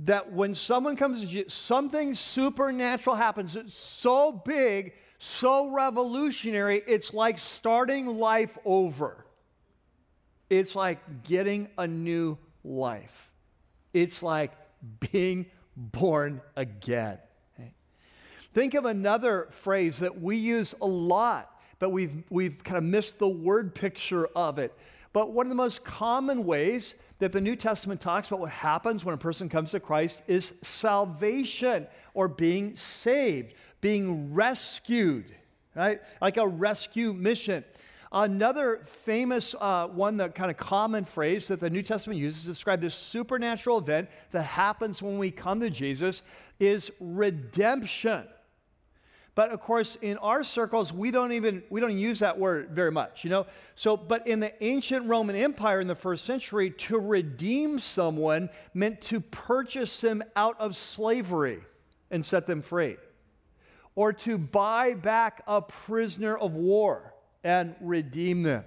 That 0.00 0.30
when 0.32 0.54
someone 0.54 0.96
comes 0.96 1.22
to 1.22 1.26
Jesus, 1.26 1.54
something 1.54 2.14
supernatural 2.14 3.16
happens. 3.16 3.56
It's 3.56 3.74
so 3.74 4.32
big 4.32 4.92
so 5.18 5.70
revolutionary, 5.70 6.82
it's 6.86 7.12
like 7.12 7.38
starting 7.38 8.06
life 8.06 8.56
over. 8.64 9.24
It's 10.48 10.74
like 10.74 11.24
getting 11.24 11.68
a 11.76 11.86
new 11.86 12.38
life. 12.64 13.30
It's 13.92 14.22
like 14.22 14.52
being 15.12 15.46
born 15.76 16.40
again. 16.56 17.18
Think 18.54 18.74
of 18.74 18.84
another 18.86 19.48
phrase 19.50 19.98
that 19.98 20.20
we 20.20 20.36
use 20.36 20.74
a 20.80 20.86
lot 20.86 21.58
but 21.78 21.90
we've, 21.90 22.24
we've 22.30 22.62
kind 22.62 22.78
of 22.78 22.84
missed 22.84 23.18
the 23.18 23.28
word 23.28 23.74
picture 23.74 24.26
of 24.34 24.58
it. 24.58 24.74
But 25.12 25.32
one 25.32 25.46
of 25.46 25.50
the 25.50 25.56
most 25.56 25.84
common 25.84 26.44
ways 26.44 26.94
that 27.18 27.32
the 27.32 27.40
New 27.40 27.56
Testament 27.56 28.00
talks 28.00 28.28
about 28.28 28.40
what 28.40 28.50
happens 28.50 29.04
when 29.04 29.14
a 29.14 29.18
person 29.18 29.48
comes 29.48 29.70
to 29.72 29.80
Christ 29.80 30.20
is 30.26 30.54
salvation 30.62 31.86
or 32.14 32.28
being 32.28 32.76
saved, 32.76 33.54
being 33.80 34.34
rescued, 34.34 35.26
right? 35.74 36.00
Like 36.20 36.36
a 36.36 36.46
rescue 36.46 37.12
mission. 37.12 37.64
Another 38.10 38.80
famous 38.84 39.54
uh, 39.60 39.86
one, 39.88 40.16
the 40.16 40.30
kind 40.30 40.50
of 40.50 40.56
common 40.56 41.04
phrase 41.04 41.48
that 41.48 41.60
the 41.60 41.68
New 41.68 41.82
Testament 41.82 42.18
uses 42.18 42.42
to 42.42 42.48
describe 42.48 42.80
this 42.80 42.94
supernatural 42.94 43.78
event 43.78 44.08
that 44.30 44.42
happens 44.42 45.02
when 45.02 45.18
we 45.18 45.30
come 45.30 45.60
to 45.60 45.68
Jesus 45.68 46.22
is 46.58 46.90
redemption. 47.00 48.26
But 49.34 49.50
of 49.50 49.60
course, 49.60 49.96
in 50.02 50.16
our 50.18 50.42
circles, 50.42 50.92
we 50.92 51.12
don't 51.12 51.30
even 51.30 51.62
we 51.70 51.80
don't 51.80 51.96
use 51.96 52.18
that 52.18 52.36
word 52.40 52.70
very 52.70 52.90
much, 52.90 53.22
you 53.22 53.30
know. 53.30 53.46
So, 53.76 53.96
but 53.96 54.26
in 54.26 54.40
the 54.40 54.52
ancient 54.64 55.06
Roman 55.06 55.36
Empire 55.36 55.80
in 55.80 55.86
the 55.86 55.94
first 55.94 56.24
century, 56.24 56.72
to 56.72 56.98
redeem 56.98 57.78
someone 57.78 58.50
meant 58.74 59.00
to 59.02 59.20
purchase 59.20 60.00
them 60.00 60.24
out 60.34 60.58
of 60.58 60.76
slavery 60.76 61.60
and 62.10 62.26
set 62.26 62.48
them 62.48 62.62
free, 62.62 62.96
or 63.98 64.12
to 64.12 64.38
buy 64.38 64.94
back 64.94 65.42
a 65.48 65.60
prisoner 65.60 66.38
of 66.38 66.54
war 66.54 67.12
and 67.42 67.74
redeem 67.80 68.44
them. 68.44 68.62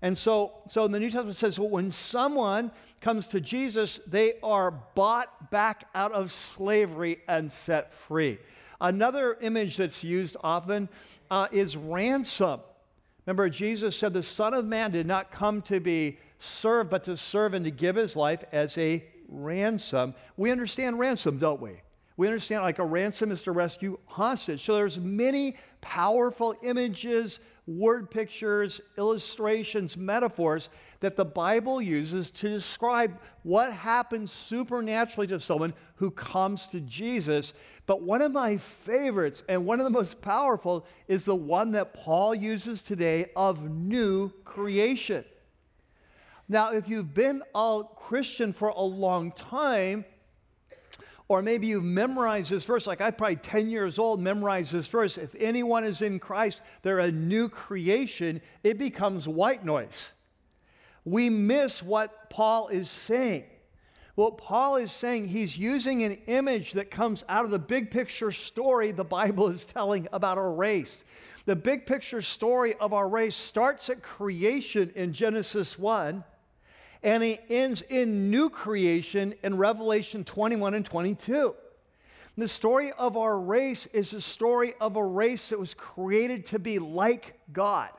And 0.00 0.16
so, 0.16 0.52
so 0.68 0.88
the 0.88 0.98
New 0.98 1.10
Testament 1.10 1.36
says 1.36 1.58
well, 1.58 1.68
when 1.68 1.90
someone 1.90 2.72
comes 3.02 3.26
to 3.26 3.42
Jesus, 3.42 4.00
they 4.06 4.40
are 4.42 4.70
bought 4.70 5.50
back 5.50 5.84
out 5.94 6.12
of 6.12 6.32
slavery 6.32 7.18
and 7.28 7.52
set 7.52 7.92
free. 7.92 8.38
Another 8.80 9.36
image 9.42 9.76
that's 9.76 10.02
used 10.02 10.34
often 10.42 10.88
uh, 11.30 11.48
is 11.52 11.76
ransom. 11.76 12.60
Remember, 13.26 13.50
Jesus 13.50 13.98
said, 13.98 14.14
The 14.14 14.22
Son 14.22 14.54
of 14.54 14.64
Man 14.64 14.92
did 14.92 15.06
not 15.06 15.30
come 15.30 15.60
to 15.64 15.78
be 15.78 16.16
served, 16.38 16.88
but 16.88 17.04
to 17.04 17.18
serve 17.18 17.52
and 17.52 17.66
to 17.66 17.70
give 17.70 17.96
his 17.96 18.16
life 18.16 18.44
as 18.50 18.78
a 18.78 19.04
ransom. 19.28 20.14
We 20.38 20.50
understand 20.50 20.98
ransom, 20.98 21.36
don't 21.36 21.60
we? 21.60 21.82
We 22.16 22.26
understand 22.26 22.62
like 22.62 22.78
a 22.78 22.84
ransom 22.84 23.32
is 23.32 23.42
to 23.44 23.52
rescue 23.52 23.98
hostage. 24.06 24.64
So 24.64 24.74
there's 24.74 24.98
many 24.98 25.56
powerful 25.80 26.54
images, 26.62 27.40
word 27.66 28.10
pictures, 28.10 28.80
illustrations, 28.98 29.96
metaphors 29.96 30.68
that 31.00 31.16
the 31.16 31.24
Bible 31.24 31.80
uses 31.80 32.30
to 32.32 32.48
describe 32.48 33.18
what 33.42 33.72
happens 33.72 34.32
supernaturally 34.32 35.26
to 35.28 35.40
someone 35.40 35.72
who 35.96 36.10
comes 36.10 36.66
to 36.68 36.80
Jesus. 36.80 37.54
But 37.86 38.02
one 38.02 38.20
of 38.22 38.32
my 38.32 38.58
favorites 38.58 39.42
and 39.48 39.64
one 39.64 39.80
of 39.80 39.84
the 39.84 39.90
most 39.90 40.20
powerful 40.20 40.84
is 41.08 41.24
the 41.24 41.34
one 41.34 41.72
that 41.72 41.94
Paul 41.94 42.34
uses 42.34 42.82
today 42.82 43.30
of 43.34 43.70
new 43.70 44.30
creation. 44.44 45.24
Now, 46.48 46.72
if 46.72 46.88
you've 46.88 47.14
been 47.14 47.42
a 47.54 47.82
Christian 47.96 48.52
for 48.52 48.68
a 48.68 48.82
long 48.82 49.32
time, 49.32 50.04
or 51.30 51.42
maybe 51.42 51.68
you've 51.68 51.84
memorized 51.84 52.50
this 52.50 52.64
verse, 52.64 52.88
like 52.88 53.00
I 53.00 53.12
probably 53.12 53.36
10 53.36 53.70
years 53.70 54.00
old 54.00 54.20
memorized 54.20 54.72
this 54.72 54.88
verse. 54.88 55.16
If 55.16 55.32
anyone 55.38 55.84
is 55.84 56.02
in 56.02 56.18
Christ, 56.18 56.60
they're 56.82 56.98
a 56.98 57.12
new 57.12 57.48
creation. 57.48 58.40
It 58.64 58.78
becomes 58.78 59.28
white 59.28 59.64
noise. 59.64 60.08
We 61.04 61.30
miss 61.30 61.84
what 61.84 62.30
Paul 62.30 62.66
is 62.66 62.90
saying. 62.90 63.44
What 64.16 64.38
Paul 64.38 64.74
is 64.74 64.90
saying, 64.90 65.28
he's 65.28 65.56
using 65.56 66.02
an 66.02 66.18
image 66.26 66.72
that 66.72 66.90
comes 66.90 67.22
out 67.28 67.44
of 67.44 67.52
the 67.52 67.60
big 67.60 67.92
picture 67.92 68.32
story 68.32 68.90
the 68.90 69.04
Bible 69.04 69.46
is 69.50 69.64
telling 69.64 70.08
about 70.12 70.36
our 70.36 70.52
race. 70.52 71.04
The 71.44 71.54
big 71.54 71.86
picture 71.86 72.22
story 72.22 72.74
of 72.80 72.92
our 72.92 73.08
race 73.08 73.36
starts 73.36 73.88
at 73.88 74.02
creation 74.02 74.90
in 74.96 75.12
Genesis 75.12 75.78
1 75.78 76.24
and 77.02 77.22
it 77.22 77.44
ends 77.48 77.82
in 77.82 78.30
new 78.30 78.50
creation 78.50 79.34
in 79.42 79.56
Revelation 79.56 80.24
21 80.24 80.74
and 80.74 80.84
22. 80.84 81.54
The 82.36 82.48
story 82.48 82.92
of 82.92 83.16
our 83.16 83.38
race 83.38 83.86
is 83.86 84.12
a 84.12 84.20
story 84.20 84.74
of 84.80 84.96
a 84.96 85.04
race 85.04 85.48
that 85.48 85.58
was 85.58 85.74
created 85.74 86.46
to 86.46 86.58
be 86.58 86.78
like 86.78 87.38
God. 87.52 87.90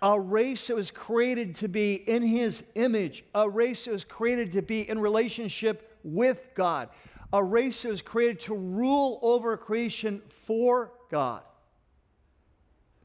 A 0.00 0.18
race 0.20 0.68
that 0.68 0.76
was 0.76 0.90
created 0.90 1.56
to 1.56 1.68
be 1.68 1.94
in 1.94 2.22
his 2.22 2.62
image. 2.74 3.24
A 3.34 3.48
race 3.48 3.84
that 3.84 3.92
was 3.92 4.04
created 4.04 4.52
to 4.52 4.62
be 4.62 4.88
in 4.88 4.98
relationship 4.98 5.98
with 6.04 6.40
God. 6.54 6.88
A 7.32 7.42
race 7.42 7.82
that 7.82 7.88
was 7.88 8.02
created 8.02 8.40
to 8.40 8.54
rule 8.54 9.18
over 9.22 9.56
creation 9.56 10.22
for 10.46 10.92
God. 11.10 11.42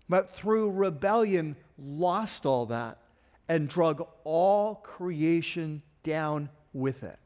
But 0.08 0.30
through 0.30 0.72
rebellion, 0.72 1.56
lost 1.78 2.46
all 2.46 2.68
that 2.68 3.00
and 3.48 3.68
drug 3.68 4.06
all 4.24 4.76
creation 4.76 5.82
down 6.04 6.50
with 6.74 7.04
it. 7.04 7.18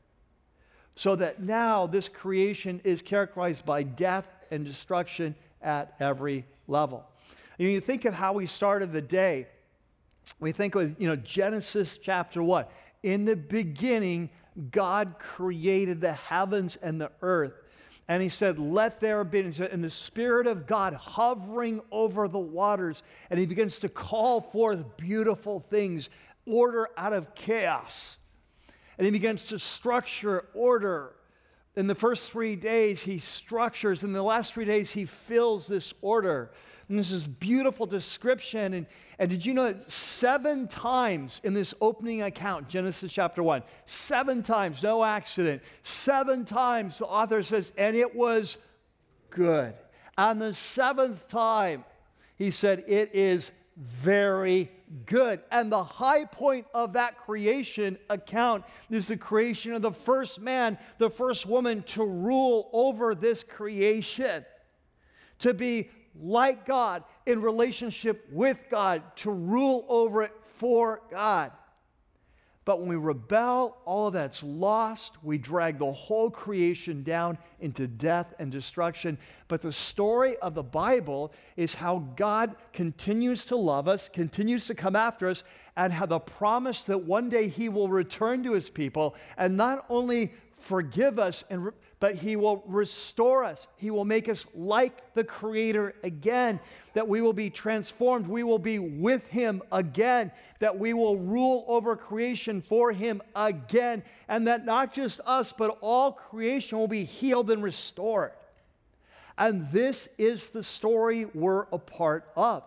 So 0.96 1.16
that 1.16 1.42
now 1.42 1.86
this 1.86 2.10
creation 2.10 2.82
is 2.84 3.02
characterized 3.02 3.66
by 3.66 3.84
death 3.84 4.28
and 4.50 4.66
destruction 4.66 5.36
at 5.62 5.94
every 6.00 6.46
level. 6.68 7.06
And 7.60 7.68
you 7.70 7.80
think 7.80 8.06
of 8.06 8.14
how 8.14 8.34
we 8.34 8.46
started 8.46 8.92
the 8.92 9.02
day. 9.02 9.48
We 10.40 10.52
think 10.52 10.76
of, 10.76 11.00
you 11.00 11.08
know, 11.08 11.16
Genesis 11.16 11.98
chapter 11.98 12.42
1. 12.42 12.66
In 13.04 13.26
the 13.26 13.36
beginning, 13.36 14.30
God 14.72 15.16
created 15.20 16.02
the 16.02 16.14
heavens 16.14 16.78
and 16.82 17.00
the 17.00 17.12
earth. 17.22 17.54
And 18.08 18.24
he 18.24 18.30
said, 18.30 18.58
Let 18.58 19.00
there 19.00 19.24
be. 19.24 19.40
And 19.40 19.84
the 19.84 19.90
Spirit 19.90 20.48
of 20.48 20.66
God 20.66 20.94
hovering 20.94 21.82
over 21.92 22.28
the 22.28 22.40
waters. 22.40 23.04
And 23.30 23.40
he 23.40 23.46
begins 23.46 23.80
to 23.80 23.90
call 23.90 24.42
forth 24.42 24.98
beautiful 24.98 25.60
things, 25.70 26.10
order 26.46 26.90
out 26.98 27.14
of 27.14 27.36
chaos. 27.36 28.18
And 28.98 29.06
he 29.06 29.12
begins 29.12 29.46
to 29.46 29.60
structure 29.60 30.46
order. 30.54 31.14
In 31.76 31.86
the 31.86 31.96
first 31.96 32.32
three 32.32 32.56
days, 32.56 33.04
he 33.04 33.20
structures. 33.20 34.04
In 34.04 34.14
the 34.14 34.24
last 34.24 34.54
three 34.54 34.66
days, 34.66 34.92
he 34.92 35.06
fills 35.06 35.68
this 35.68 35.94
order. 36.02 36.52
And 36.90 36.98
this 36.98 37.12
is 37.12 37.28
beautiful 37.28 37.86
description. 37.86 38.74
And, 38.74 38.86
and 39.20 39.30
did 39.30 39.46
you 39.46 39.54
know 39.54 39.72
that 39.72 39.92
seven 39.92 40.68
times 40.68 41.42
in 41.44 41.54
this 41.54 41.74
opening 41.82 42.22
account, 42.22 42.70
Genesis 42.70 43.12
chapter 43.12 43.44
1, 43.44 43.64
seven 43.86 44.42
times, 44.42 44.82
no 44.84 45.04
accident, 45.04 45.62
seven 45.84 46.46
times 46.46 47.00
the 47.00 47.06
author 47.06 47.44
says, 47.44 47.74
and 47.78 47.96
it 47.96 48.16
was 48.16 48.58
good. 49.30 49.74
On 50.18 50.40
the 50.40 50.54
seventh 50.54 51.28
time, 51.28 51.84
he 52.38 52.52
said, 52.52 52.84
it 52.88 53.12
is 53.14 53.52
very 53.78 54.72
good. 55.06 55.42
And 55.52 55.72
the 55.72 55.84
high 55.84 56.26
point 56.26 56.66
of 56.74 56.94
that 56.94 57.18
creation 57.18 57.98
account 58.10 58.64
is 58.90 59.08
the 59.08 59.18
creation 59.18 59.74
of 59.74 59.82
the 59.82 59.92
first 59.92 60.40
man, 60.40 60.78
the 60.98 61.10
first 61.10 61.46
woman 61.46 61.84
to 61.84 62.04
rule 62.04 62.70
over 62.74 63.14
this 63.14 63.44
creation, 63.44 64.46
to 65.40 65.54
be 65.54 65.90
like 66.22 66.66
God, 66.66 67.04
in 67.26 67.42
relationship 67.42 68.28
with 68.32 68.66
God, 68.70 69.04
to 69.18 69.32
rule 69.32 69.86
over 69.88 70.24
it 70.24 70.34
for 70.56 71.02
God. 71.12 71.52
But 72.68 72.82
when 72.82 72.90
we 72.90 72.96
rebel, 72.98 73.78
all 73.86 74.08
of 74.08 74.14
that's 74.14 74.44
lost. 74.44 75.14
We 75.24 75.38
drag 75.38 75.80
the 75.80 75.94
whole 75.94 76.30
creation 76.30 77.02
down 77.02 77.38
into 77.62 77.88
death 77.88 78.34
and 78.40 78.52
destruction. 78.52 79.18
But 79.48 79.62
the 79.62 79.72
story 79.72 80.36
of 80.40 80.54
the 80.54 80.64
Bible 80.64 81.32
is 81.56 81.76
how 81.76 82.00
God 82.18 82.58
continues 82.74 83.46
to 83.46 83.56
love 83.56 83.88
us, 83.88 84.10
continues 84.10 84.68
to 84.68 84.76
come 84.76 84.98
after 84.98 85.30
us, 85.30 85.46
and 85.78 85.94
how 85.94 86.08
the 86.08 86.20
promise 86.20 86.84
that 86.84 87.04
one 87.04 87.30
day 87.30 87.48
He 87.48 87.70
will 87.70 87.88
return 87.88 88.44
to 88.44 88.52
His 88.52 88.70
people 88.70 89.16
and 89.38 89.56
not 89.56 89.86
only 89.88 90.34
forgive 90.58 91.20
us 91.20 91.46
and 91.50 91.72
but 92.00 92.16
He 92.16 92.36
will 92.36 92.64
restore 92.68 93.44
us. 93.44 93.68
He 93.76 93.90
will 93.90 94.06
make 94.06 94.30
us 94.30 94.46
like 94.54 95.14
the 95.14 95.24
Creator 95.24 95.96
again, 96.04 96.60
that 96.94 97.08
we 97.08 97.22
will 97.22 97.34
be 97.34 97.50
transformed. 97.50 98.28
We 98.28 98.44
will 98.44 98.60
be 98.60 98.80
with 98.80 99.26
Him 99.28 99.62
again, 99.72 100.32
that 100.60 100.78
we 100.78 100.94
will 100.94 101.18
rule 101.18 101.66
over 101.68 101.96
creation 101.96 102.62
for 102.62 102.92
Him 102.92 103.22
again, 103.36 104.04
and 104.28 104.48
that 104.48 104.66
not 104.66 104.94
just 104.94 105.22
us, 105.26 105.54
but 105.54 105.78
all 105.82 106.12
creation 106.12 106.78
will 106.78 106.88
be 106.88 107.04
healed 107.04 107.50
and 107.50 107.64
restored. 107.64 108.32
And 109.38 109.70
this 109.72 110.10
is 110.18 110.50
the 110.50 110.64
story 110.64 111.26
we're 111.26 111.66
a 111.72 111.78
part 111.78 112.30
of. 112.36 112.64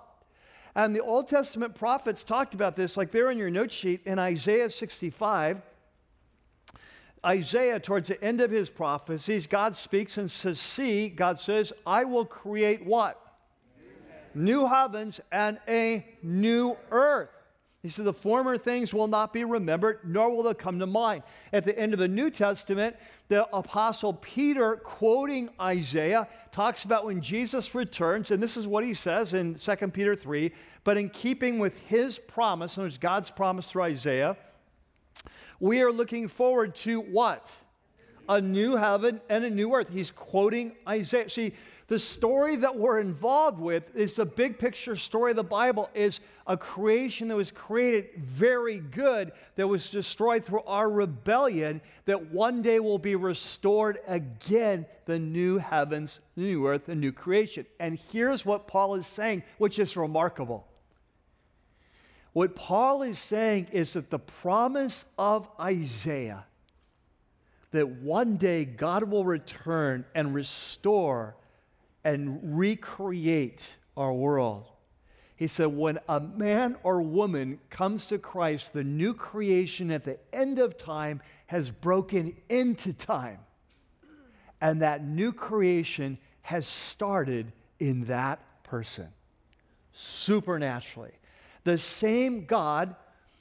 And 0.75 0.95
the 0.95 1.01
Old 1.01 1.29
Testament 1.29 1.75
prophets 1.75 2.23
talked 2.23 2.55
about 2.55 2.77
this, 2.77 2.97
like 2.97 3.11
there 3.11 3.31
in 3.31 3.39
your 3.39 3.51
note 3.51 3.73
sheet 3.73 4.03
in 4.05 4.19
Isaiah 4.19 4.71
65. 4.71 5.63
Isaiah, 7.25 7.79
towards 7.79 8.09
the 8.09 8.23
end 8.23 8.41
of 8.41 8.51
his 8.51 8.71
prophecies, 8.71 9.47
God 9.47 9.77
speaks 9.77 10.17
and 10.17 10.31
says, 10.31 10.59
See, 10.59 11.09
God 11.09 11.39
says, 11.39 11.73
I 11.87 12.05
will 12.05 12.25
create 12.25 12.85
what? 12.85 13.21
New 14.35 14.67
heavens 14.67 15.21
and 15.31 15.59
a 15.69 16.07
new 16.23 16.77
earth. 16.91 17.31
He 17.83 17.89
said, 17.89 18.05
The 18.05 18.13
former 18.13 18.57
things 18.57 18.95
will 18.95 19.07
not 19.07 19.33
be 19.33 19.45
remembered, 19.45 20.01
nor 20.05 20.31
will 20.31 20.43
they 20.43 20.55
come 20.55 20.79
to 20.79 20.87
mind. 20.87 21.23
At 21.53 21.65
the 21.65 21.79
end 21.79 21.93
of 21.93 21.99
the 21.99 22.09
New 22.09 22.31
Testament, 22.31 22.97
the 23.29 23.47
Apostle 23.55 24.15
Peter, 24.15 24.77
quoting 24.77 25.51
Isaiah, 25.61 26.29
talks 26.53 26.85
about 26.85 27.07
when 27.07 27.21
Jesus 27.21 27.75
returns, 27.75 28.31
and 28.31 28.43
this 28.43 28.57
is 28.57 28.67
what 28.67 28.85
he 28.85 28.95
says 28.95 29.35
in 29.35 29.55
2 29.55 29.77
Peter 29.89 30.15
3 30.15 30.53
But 30.85 30.97
in 30.97 31.11
keeping 31.11 31.59
with 31.59 31.77
his 31.87 32.19
promise, 32.19 32.77
and 32.77 32.87
it's 32.87 32.99
God's 32.99 33.31
promise 33.31 33.71
through 33.71 33.83
Isaiah, 33.83 34.37
we 35.61 35.83
are 35.83 35.93
looking 35.93 36.27
forward 36.27 36.75
to 36.75 37.01
what? 37.01 37.51
A 38.29 38.41
new 38.41 38.77
heaven 38.77 39.21
and 39.29 39.45
a 39.45 39.51
new 39.51 39.75
earth. 39.75 39.89
He's 39.91 40.11
quoting 40.11 40.73
Isaiah. 40.89 41.29
See, 41.29 41.53
the 41.91 41.99
story 41.99 42.55
that 42.55 42.77
we're 42.77 43.01
involved 43.01 43.59
with 43.59 43.97
is 43.97 44.15
the 44.15 44.25
big 44.25 44.61
picture 44.61 44.95
story 44.95 45.33
of 45.33 45.37
the 45.37 45.43
Bible 45.43 45.91
is 45.93 46.21
a 46.47 46.57
creation 46.57 47.27
that 47.29 47.37
was 47.37 47.51
created 47.51 48.11
very 48.17 48.79
good 48.79 49.33
that 49.57 49.67
was 49.67 49.91
destroyed 49.91 50.45
through 50.45 50.63
our 50.69 50.89
rebellion 50.89 51.81
that 52.05 52.31
one 52.31 52.63
day 52.63 52.79
will 52.79 52.99
be 52.99 53.17
restored 53.17 53.99
again 54.07 54.87
the 55.07 55.19
new 55.19 55.59
heavens, 55.59 56.21
the 56.37 56.43
new 56.43 56.67
earth, 56.69 56.87
the 56.87 56.95
new 56.95 57.11
creation. 57.11 57.67
And 57.81 57.99
here's 58.13 58.47
what 58.47 58.69
Paul 58.69 58.95
is 58.95 59.09
saying, 59.09 59.43
which 59.59 59.81
is 59.81 59.97
remarkable. 59.97 60.70
What 62.33 62.55
Paul 62.55 63.03
is 63.03 63.19
saying 63.19 63.69
is 63.73 63.95
that 63.95 64.11
the 64.11 64.19
promise 64.19 65.05
of 65.19 65.49
Isaiah 65.61 66.47
that 67.73 67.89
one 67.89 68.37
day 68.37 68.65
God 68.65 69.05
will 69.05 69.25
return 69.25 70.05
and 70.15 70.35
restore 70.35 71.37
and 72.05 72.59
recreate 72.59 73.77
our 73.97 74.13
world. 74.13 74.67
He 75.37 75.47
said, 75.47 75.69
when 75.69 75.99
a 76.09 76.21
man 76.21 76.77
or 76.83 77.01
woman 77.01 77.61
comes 77.71 78.07
to 78.07 78.19
Christ, 78.19 78.73
the 78.73 78.85
new 78.85 79.15
creation 79.15 79.91
at 79.91 80.05
the 80.05 80.19
end 80.33 80.59
of 80.59 80.77
time 80.77 81.23
has 81.47 81.71
broken 81.71 82.37
into 82.49 82.93
time. 82.93 83.39
And 84.61 84.83
that 84.83 85.05
new 85.05 85.33
creation 85.33 86.19
has 86.43 86.67
started 86.67 87.53
in 87.79 88.05
that 88.07 88.63
person 88.65 89.09
supernaturally. 89.93 91.13
The 91.65 91.79
same 91.79 92.47
God 92.47 92.95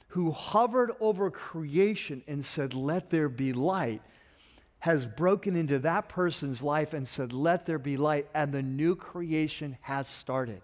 who 0.08 0.32
hovered 0.32 0.92
over 1.00 1.30
creation 1.30 2.22
and 2.26 2.44
said, 2.44 2.74
Let 2.74 3.10
there 3.10 3.28
be 3.28 3.52
light, 3.52 4.02
has 4.80 5.06
broken 5.06 5.56
into 5.56 5.78
that 5.80 6.08
person's 6.08 6.62
life 6.62 6.92
and 6.94 7.06
said, 7.06 7.32
Let 7.32 7.66
there 7.66 7.78
be 7.78 7.96
light, 7.96 8.26
and 8.34 8.52
the 8.52 8.62
new 8.62 8.96
creation 8.96 9.78
has 9.82 10.08
started. 10.08 10.62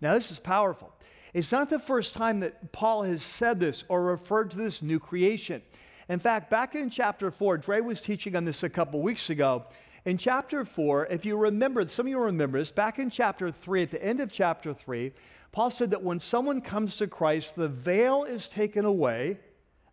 Now, 0.00 0.14
this 0.14 0.30
is 0.30 0.38
powerful. 0.38 0.92
It's 1.32 1.52
not 1.52 1.70
the 1.70 1.78
first 1.78 2.14
time 2.14 2.40
that 2.40 2.72
Paul 2.72 3.04
has 3.04 3.22
said 3.22 3.60
this 3.60 3.84
or 3.88 4.02
referred 4.02 4.50
to 4.50 4.58
this 4.58 4.82
new 4.82 4.98
creation. 4.98 5.62
In 6.08 6.18
fact, 6.18 6.50
back 6.50 6.74
in 6.74 6.90
chapter 6.90 7.30
4, 7.30 7.58
Dre 7.58 7.80
was 7.80 8.02
teaching 8.02 8.36
on 8.36 8.44
this 8.44 8.62
a 8.62 8.68
couple 8.68 9.00
weeks 9.00 9.30
ago. 9.30 9.64
In 10.04 10.18
chapter 10.18 10.64
4, 10.64 11.06
if 11.06 11.24
you 11.24 11.36
remember, 11.36 11.86
some 11.86 12.06
of 12.06 12.10
you 12.10 12.18
remember 12.18 12.58
this, 12.58 12.72
back 12.72 12.98
in 12.98 13.08
chapter 13.08 13.52
3, 13.52 13.84
at 13.84 13.90
the 13.92 14.04
end 14.04 14.20
of 14.20 14.32
chapter 14.32 14.74
3, 14.74 15.12
Paul 15.52 15.70
said 15.70 15.90
that 15.90 16.02
when 16.02 16.18
someone 16.18 16.60
comes 16.60 16.96
to 16.96 17.06
Christ, 17.06 17.54
the 17.54 17.68
veil 17.68 18.24
is 18.24 18.48
taken 18.48 18.84
away 18.84 19.38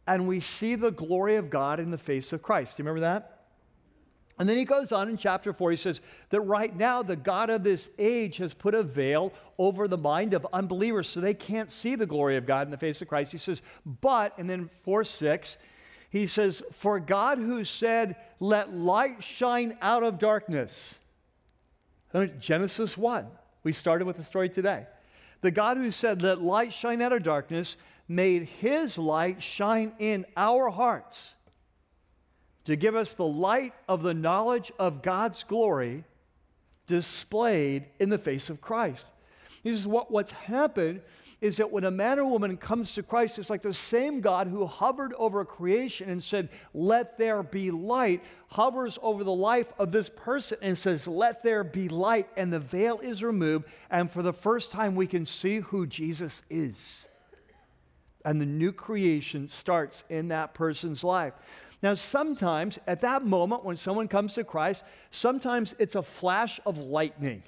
and 0.07 0.27
we 0.27 0.39
see 0.39 0.73
the 0.73 0.89
glory 0.89 1.35
of 1.35 1.51
God 1.51 1.79
in 1.79 1.91
the 1.91 1.97
face 1.97 2.33
of 2.33 2.41
Christ. 2.41 2.77
Do 2.77 2.81
you 2.81 2.85
remember 2.85 3.01
that? 3.01 3.35
And 4.39 4.49
then 4.49 4.57
he 4.57 4.65
goes 4.65 4.91
on 4.91 5.09
in 5.09 5.17
chapter 5.17 5.53
4, 5.53 5.71
he 5.71 5.77
says 5.77 6.01
that 6.29 6.41
right 6.41 6.75
now 6.75 7.03
the 7.03 7.17
God 7.17 7.49
of 7.51 7.61
this 7.61 7.91
age 7.99 8.37
has 8.37 8.53
put 8.53 8.73
a 8.73 8.81
veil 8.81 9.33
over 9.59 9.87
the 9.87 9.97
mind 9.97 10.33
of 10.33 10.47
unbelievers 10.53 11.07
so 11.09 11.19
they 11.19 11.33
can't 11.33 11.69
see 11.71 11.93
the 11.93 12.05
glory 12.07 12.37
of 12.37 12.47
God 12.47 12.65
in 12.65 12.71
the 12.71 12.77
face 12.77 13.01
of 13.01 13.09
Christ. 13.09 13.33
He 13.33 13.37
says, 13.37 13.61
but, 13.85 14.35
and 14.39 14.49
then 14.49 14.69
4 14.85 15.03
6, 15.03 15.57
he 16.09 16.27
says, 16.27 16.63
For 16.71 16.99
God 16.99 17.37
who 17.37 17.63
said, 17.63 18.15
Let 18.39 18.73
light 18.73 19.23
shine 19.23 19.77
out 19.81 20.03
of 20.03 20.19
darkness. 20.19 20.99
Genesis 22.39 22.97
1. 22.97 23.27
We 23.63 23.71
started 23.71 24.05
with 24.05 24.17
the 24.17 24.23
story 24.23 24.49
today. 24.49 24.87
The 25.41 25.51
God 25.51 25.77
who 25.77 25.91
said, 25.91 26.21
Let 26.21 26.41
light 26.41 26.73
shine 26.73 27.01
out 27.01 27.13
of 27.13 27.23
darkness 27.23 27.77
made 28.07 28.43
his 28.43 28.97
light 28.97 29.43
shine 29.43 29.93
in 29.99 30.25
our 30.35 30.69
hearts 30.69 31.35
to 32.65 32.75
give 32.75 32.95
us 32.95 33.13
the 33.13 33.25
light 33.25 33.73
of 33.87 34.03
the 34.03 34.13
knowledge 34.13 34.71
of 34.79 35.01
God's 35.01 35.43
glory 35.43 36.03
displayed 36.87 37.85
in 37.99 38.09
the 38.09 38.17
face 38.17 38.49
of 38.49 38.61
Christ. 38.61 39.05
This 39.63 39.73
is 39.73 39.87
what, 39.87 40.11
what's 40.11 40.31
happened 40.31 41.01
is 41.41 41.57
that 41.57 41.71
when 41.71 41.83
a 41.83 41.91
man 41.91 42.19
or 42.19 42.25
woman 42.25 42.57
comes 42.57 42.93
to 42.93 43.03
Christ, 43.03 43.39
it's 43.39 43.49
like 43.49 43.61
the 43.61 43.73
same 43.73 44.21
God 44.21 44.47
who 44.47 44.65
hovered 44.65 45.13
over 45.13 45.45
creation 45.45 46.09
and 46.09 46.21
said, 46.21 46.49
Let 46.73 47.17
there 47.17 47.43
be 47.43 47.71
light, 47.71 48.23
hovers 48.47 48.99
over 49.01 49.23
the 49.23 49.33
life 49.33 49.71
of 49.79 49.91
this 49.91 50.09
person 50.09 50.57
and 50.61 50.77
says, 50.77 51.07
Let 51.07 51.43
there 51.43 51.63
be 51.63 51.87
light. 51.87 52.27
And 52.35 52.51
the 52.51 52.59
veil 52.59 52.99
is 52.99 53.23
removed. 53.23 53.65
And 53.89 54.11
for 54.11 54.21
the 54.21 54.33
first 54.33 54.71
time, 54.71 54.95
we 54.95 55.07
can 55.07 55.25
see 55.25 55.59
who 55.59 55.87
Jesus 55.87 56.43
is 56.49 57.09
and 58.25 58.41
the 58.41 58.45
new 58.45 58.71
creation 58.71 59.47
starts 59.47 60.03
in 60.09 60.29
that 60.29 60.53
person's 60.53 61.03
life. 61.03 61.33
Now, 61.81 61.93
sometimes 61.93 62.77
at 62.85 63.01
that 63.01 63.25
moment 63.25 63.63
when 63.63 63.77
someone 63.77 64.07
comes 64.07 64.33
to 64.33 64.43
Christ, 64.43 64.83
sometimes 65.11 65.73
it's 65.79 65.95
a 65.95 66.03
flash 66.03 66.59
of 66.65 66.77
lightning. 66.77 67.43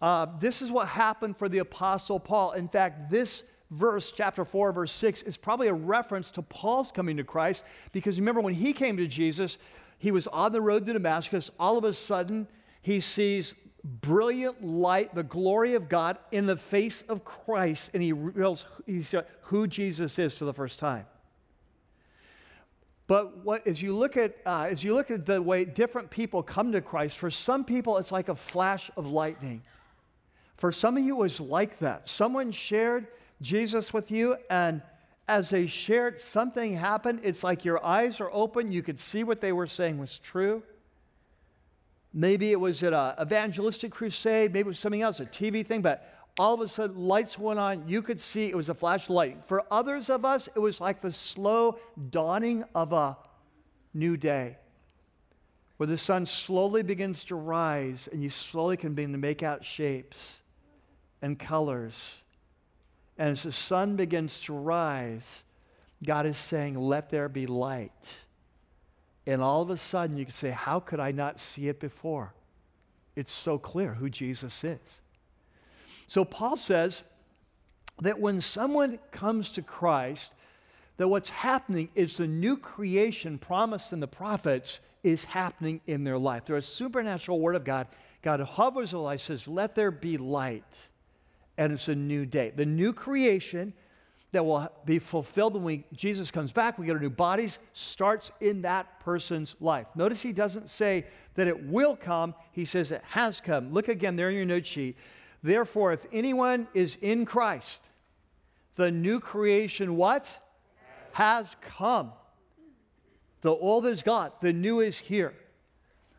Uh, 0.00 0.26
this 0.38 0.62
is 0.62 0.70
what 0.70 0.88
happened 0.88 1.36
for 1.36 1.48
the 1.48 1.58
Apostle 1.58 2.20
Paul. 2.20 2.52
In 2.52 2.68
fact, 2.68 3.10
this 3.10 3.44
verse, 3.70 4.12
chapter 4.12 4.44
4, 4.44 4.72
verse 4.72 4.92
6, 4.92 5.22
is 5.22 5.36
probably 5.36 5.68
a 5.68 5.74
reference 5.74 6.30
to 6.32 6.42
Paul's 6.42 6.92
coming 6.92 7.16
to 7.16 7.24
Christ 7.24 7.64
because 7.92 8.18
remember 8.18 8.40
when 8.40 8.54
he 8.54 8.72
came 8.72 8.96
to 8.98 9.06
Jesus, 9.06 9.58
he 9.98 10.10
was 10.10 10.26
on 10.28 10.52
the 10.52 10.60
road 10.60 10.86
to 10.86 10.92
Damascus. 10.92 11.50
All 11.58 11.78
of 11.78 11.84
a 11.84 11.92
sudden, 11.92 12.46
he 12.82 13.00
sees 13.00 13.54
brilliant 13.82 14.64
light, 14.64 15.14
the 15.14 15.22
glory 15.22 15.74
of 15.74 15.88
God 15.88 16.18
in 16.30 16.46
the 16.46 16.56
face 16.56 17.02
of 17.08 17.24
Christ, 17.24 17.90
and 17.94 18.02
he 18.02 18.12
reveals 18.12 18.66
who 19.42 19.66
Jesus 19.66 20.18
is 20.18 20.36
for 20.36 20.44
the 20.44 20.54
first 20.54 20.78
time. 20.78 21.06
But 23.06 23.44
what, 23.44 23.66
as 23.66 23.80
you 23.80 23.96
look 23.96 24.16
at 24.16 24.36
uh, 24.44 24.66
as 24.68 24.82
you 24.82 24.92
look 24.92 25.12
at 25.12 25.26
the 25.26 25.40
way 25.40 25.64
different 25.64 26.10
people 26.10 26.42
come 26.42 26.72
to 26.72 26.80
Christ, 26.80 27.16
for 27.18 27.30
some 27.30 27.64
people 27.64 27.98
it's 27.98 28.10
like 28.10 28.28
a 28.28 28.34
flash 28.34 28.90
of 28.96 29.06
lightning. 29.06 29.62
For 30.56 30.72
some 30.72 30.96
of 30.96 31.04
you, 31.04 31.14
it 31.14 31.18
was 31.18 31.40
like 31.40 31.78
that. 31.80 32.08
Someone 32.08 32.50
shared 32.50 33.08
Jesus 33.42 33.92
with 33.92 34.10
you, 34.10 34.36
and 34.48 34.82
as 35.28 35.50
they 35.50 35.66
shared, 35.66 36.18
something 36.18 36.74
happened. 36.74 37.20
It's 37.22 37.44
like 37.44 37.64
your 37.64 37.84
eyes 37.84 38.20
are 38.20 38.30
open. 38.32 38.72
You 38.72 38.82
could 38.82 38.98
see 38.98 39.24
what 39.24 39.40
they 39.40 39.52
were 39.52 39.66
saying 39.66 39.98
was 39.98 40.18
true. 40.18 40.62
Maybe 42.14 42.52
it 42.52 42.60
was 42.60 42.82
at 42.82 42.94
an 42.94 43.14
evangelistic 43.20 43.92
crusade, 43.92 44.52
maybe 44.52 44.60
it 44.60 44.66
was 44.68 44.78
something 44.78 45.02
else, 45.02 45.20
a 45.20 45.26
TV 45.26 45.66
thing, 45.66 45.82
but 45.82 46.10
all 46.38 46.54
of 46.54 46.60
a 46.60 46.68
sudden 46.68 46.96
lights 46.96 47.38
went 47.38 47.58
on. 47.58 47.86
You 47.86 48.00
could 48.00 48.20
see 48.20 48.46
it 48.46 48.56
was 48.56 48.70
a 48.70 48.74
flash 48.74 49.04
of 49.04 49.10
light. 49.10 49.44
For 49.44 49.64
others 49.70 50.08
of 50.08 50.24
us, 50.24 50.48
it 50.54 50.58
was 50.58 50.80
like 50.80 51.02
the 51.02 51.12
slow 51.12 51.78
dawning 52.10 52.64
of 52.74 52.94
a 52.94 53.18
new 53.92 54.16
day 54.16 54.56
where 55.76 55.86
the 55.86 55.98
sun 55.98 56.24
slowly 56.24 56.82
begins 56.82 57.24
to 57.24 57.34
rise 57.34 58.08
and 58.10 58.22
you 58.22 58.30
slowly 58.30 58.78
can 58.78 58.94
begin 58.94 59.12
to 59.12 59.18
make 59.18 59.42
out 59.42 59.62
shapes 59.62 60.42
and 61.22 61.38
colors. 61.38 62.22
And 63.18 63.30
as 63.30 63.42
the 63.42 63.52
sun 63.52 63.96
begins 63.96 64.40
to 64.42 64.52
rise, 64.52 65.42
God 66.04 66.26
is 66.26 66.36
saying, 66.36 66.78
Let 66.78 67.10
there 67.10 67.28
be 67.28 67.46
light. 67.46 68.20
And 69.26 69.42
all 69.42 69.62
of 69.62 69.70
a 69.70 69.76
sudden, 69.76 70.16
you 70.16 70.24
can 70.24 70.34
say, 70.34 70.50
How 70.50 70.80
could 70.80 71.00
I 71.00 71.12
not 71.12 71.40
see 71.40 71.68
it 71.68 71.80
before? 71.80 72.34
It's 73.14 73.32
so 73.32 73.58
clear 73.58 73.94
who 73.94 74.10
Jesus 74.10 74.62
is. 74.62 75.00
So 76.06 76.24
Paul 76.24 76.56
says 76.56 77.02
that 78.02 78.20
when 78.20 78.40
someone 78.40 78.98
comes 79.10 79.52
to 79.52 79.62
Christ, 79.62 80.30
that 80.98 81.08
what's 81.08 81.30
happening 81.30 81.88
is 81.94 82.16
the 82.16 82.26
new 82.26 82.56
creation 82.56 83.38
promised 83.38 83.92
in 83.92 84.00
the 84.00 84.06
prophets 84.06 84.80
is 85.02 85.24
happening 85.24 85.80
in 85.86 86.04
their 86.04 86.18
life. 86.18 86.44
Through 86.44 86.56
a 86.56 86.62
supernatural 86.62 87.40
word 87.40 87.56
of 87.56 87.64
God, 87.64 87.86
God 88.22 88.40
hovers 88.40 88.92
over 88.92 89.04
life, 89.04 89.20
says, 89.20 89.48
Let 89.48 89.74
there 89.74 89.90
be 89.90 90.18
light. 90.18 90.64
And 91.58 91.72
it's 91.72 91.88
a 91.88 91.94
new 91.94 92.26
day. 92.26 92.52
The 92.54 92.66
new 92.66 92.92
creation 92.92 93.72
that 94.32 94.44
will 94.44 94.70
be 94.84 94.98
fulfilled 94.98 95.54
when 95.54 95.64
we, 95.64 95.84
Jesus 95.94 96.30
comes 96.30 96.52
back, 96.52 96.78
we 96.78 96.86
get 96.86 96.94
our 96.94 97.00
new 97.00 97.08
bodies, 97.08 97.58
starts 97.72 98.30
in 98.40 98.62
that 98.62 99.00
person's 99.00 99.56
life. 99.60 99.86
Notice 99.94 100.20
he 100.20 100.32
doesn't 100.32 100.68
say 100.68 101.06
that 101.34 101.46
it 101.46 101.64
will 101.64 101.96
come, 101.96 102.34
he 102.52 102.64
says 102.64 102.92
it 102.92 103.02
has 103.08 103.40
come. 103.40 103.72
Look 103.72 103.88
again 103.88 104.16
there 104.16 104.28
in 104.28 104.36
your 104.36 104.44
note 104.44 104.66
sheet. 104.66 104.96
Therefore, 105.42 105.92
if 105.92 106.04
anyone 106.12 106.66
is 106.74 106.98
in 107.00 107.24
Christ, 107.24 107.82
the 108.74 108.90
new 108.90 109.20
creation 109.20 109.96
what? 109.96 110.38
Has 111.12 111.56
come. 111.62 112.12
The 113.42 113.52
old 113.52 113.86
is 113.86 114.02
gone, 114.02 114.32
the 114.40 114.52
new 114.52 114.80
is 114.80 114.98
here. 114.98 115.34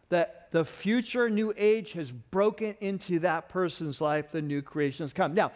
That 0.10 0.37
the 0.52 0.66
future 0.66 1.30
new 1.30 1.54
age 1.58 1.94
has 1.94 2.12
broken 2.12 2.76
into 2.80 3.20
that 3.20 3.50
person's 3.50 4.02
life, 4.02 4.32
the 4.32 4.42
new 4.42 4.62
creation 4.62 5.04
has 5.04 5.14
come. 5.14 5.34
Now, 5.34 5.52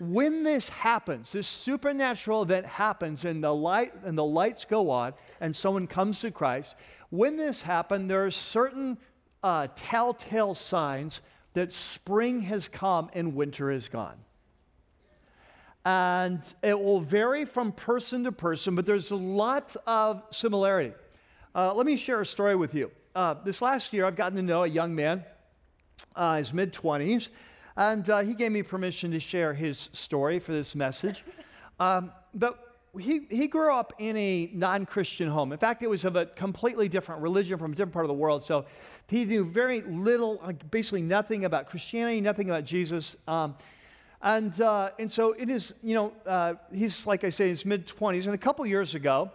when 0.00 0.42
this 0.42 0.68
happens, 0.68 1.32
this 1.32 1.46
supernatural 1.46 2.42
event 2.42 2.66
happens 2.66 3.24
and 3.24 3.42
the 3.42 3.54
light 3.54 3.92
and 4.04 4.18
the 4.18 4.24
lights 4.24 4.64
go 4.64 4.90
on 4.90 5.14
and 5.40 5.54
someone 5.54 5.86
comes 5.86 6.20
to 6.20 6.30
Christ, 6.30 6.74
when 7.10 7.36
this 7.36 7.62
happens, 7.62 8.08
there 8.08 8.26
are 8.26 8.30
certain 8.30 8.98
uh, 9.42 9.68
telltale 9.76 10.54
signs 10.54 11.20
that 11.52 11.72
spring 11.72 12.40
has 12.40 12.66
come 12.66 13.08
and 13.14 13.34
winter 13.34 13.70
is 13.70 13.88
gone. 13.88 14.16
And 15.84 16.42
it 16.62 16.78
will 16.78 17.00
vary 17.00 17.44
from 17.44 17.70
person 17.70 18.24
to 18.24 18.32
person, 18.32 18.74
but 18.74 18.86
there's 18.86 19.10
a 19.10 19.16
lot 19.16 19.76
of 19.86 20.22
similarity. 20.30 20.94
Uh, 21.54 21.72
let 21.74 21.86
me 21.86 21.96
share 21.96 22.20
a 22.20 22.26
story 22.26 22.56
with 22.56 22.74
you. 22.74 22.90
Uh, 23.14 23.34
this 23.44 23.62
last 23.62 23.92
year, 23.92 24.06
I've 24.06 24.16
gotten 24.16 24.34
to 24.34 24.42
know 24.42 24.64
a 24.64 24.66
young 24.66 24.92
man, 24.92 25.24
uh, 26.16 26.38
his 26.38 26.52
mid 26.52 26.72
20s, 26.72 27.28
and 27.76 28.10
uh, 28.10 28.20
he 28.20 28.34
gave 28.34 28.50
me 28.50 28.64
permission 28.64 29.12
to 29.12 29.20
share 29.20 29.54
his 29.54 29.88
story 29.92 30.40
for 30.40 30.52
this 30.52 30.74
message. 30.74 31.24
Um, 31.80 32.12
but 32.32 32.76
he, 32.96 33.26
he 33.28 33.48
grew 33.48 33.72
up 33.72 33.94
in 33.98 34.16
a 34.16 34.48
non 34.54 34.86
Christian 34.86 35.28
home. 35.28 35.50
In 35.50 35.58
fact, 35.58 35.82
it 35.82 35.90
was 35.90 36.04
of 36.04 36.14
a 36.14 36.24
completely 36.24 36.88
different 36.88 37.20
religion 37.20 37.58
from 37.58 37.72
a 37.72 37.74
different 37.74 37.92
part 37.92 38.04
of 38.04 38.08
the 38.08 38.14
world. 38.14 38.44
So 38.44 38.64
he 39.08 39.24
knew 39.24 39.44
very 39.44 39.80
little, 39.80 40.36
basically 40.70 41.02
nothing 41.02 41.46
about 41.46 41.68
Christianity, 41.68 42.20
nothing 42.20 42.48
about 42.48 42.64
Jesus. 42.64 43.16
Um, 43.26 43.56
and, 44.22 44.60
uh, 44.60 44.90
and 45.00 45.10
so 45.10 45.32
it 45.32 45.50
is, 45.50 45.74
you 45.82 45.94
know, 45.94 46.12
uh, 46.26 46.54
he's, 46.72 47.08
like 47.08 47.24
I 47.24 47.30
say, 47.30 47.46
in 47.46 47.50
his 47.50 47.66
mid 47.66 47.88
20s. 47.88 48.26
And 48.26 48.36
a 48.36 48.38
couple 48.38 48.64
years 48.66 48.94
ago, 48.94 49.32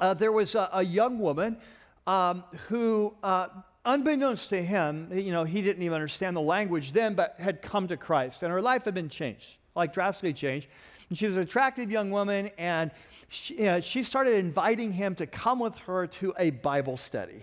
uh, 0.00 0.14
there 0.14 0.32
was 0.32 0.56
a, 0.56 0.68
a 0.72 0.82
young 0.82 1.20
woman 1.20 1.58
um, 2.06 2.44
who, 2.68 3.14
uh, 3.22 3.48
unbeknownst 3.84 4.50
to 4.50 4.62
him, 4.62 5.10
you 5.12 5.32
know, 5.32 5.44
he 5.44 5.62
didn't 5.62 5.82
even 5.82 5.94
understand 5.94 6.36
the 6.36 6.40
language 6.42 6.92
then, 6.92 7.14
but 7.14 7.36
had 7.38 7.62
come 7.62 7.88
to 7.88 7.96
Christ. 7.96 8.42
And 8.42 8.52
her 8.52 8.60
life 8.60 8.84
had 8.84 8.94
been 8.94 9.08
changed, 9.08 9.56
like 9.74 9.92
drastically 9.92 10.32
changed. 10.32 10.68
And 11.08 11.18
she 11.18 11.26
was 11.26 11.36
an 11.36 11.42
attractive 11.42 11.90
young 11.90 12.10
woman, 12.10 12.50
and 12.58 12.90
she, 13.28 13.54
you 13.54 13.64
know, 13.64 13.80
she 13.80 14.02
started 14.02 14.34
inviting 14.34 14.92
him 14.92 15.14
to 15.16 15.26
come 15.26 15.58
with 15.58 15.76
her 15.80 16.06
to 16.06 16.34
a 16.38 16.50
Bible 16.50 16.96
study. 16.96 17.42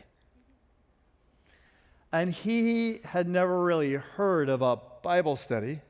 And 2.11 2.31
he 2.31 2.99
had 3.03 3.27
never 3.27 3.63
really 3.63 3.93
heard 3.93 4.49
of 4.49 4.61
a 4.61 4.77
Bible 5.01 5.35
study 5.35 5.81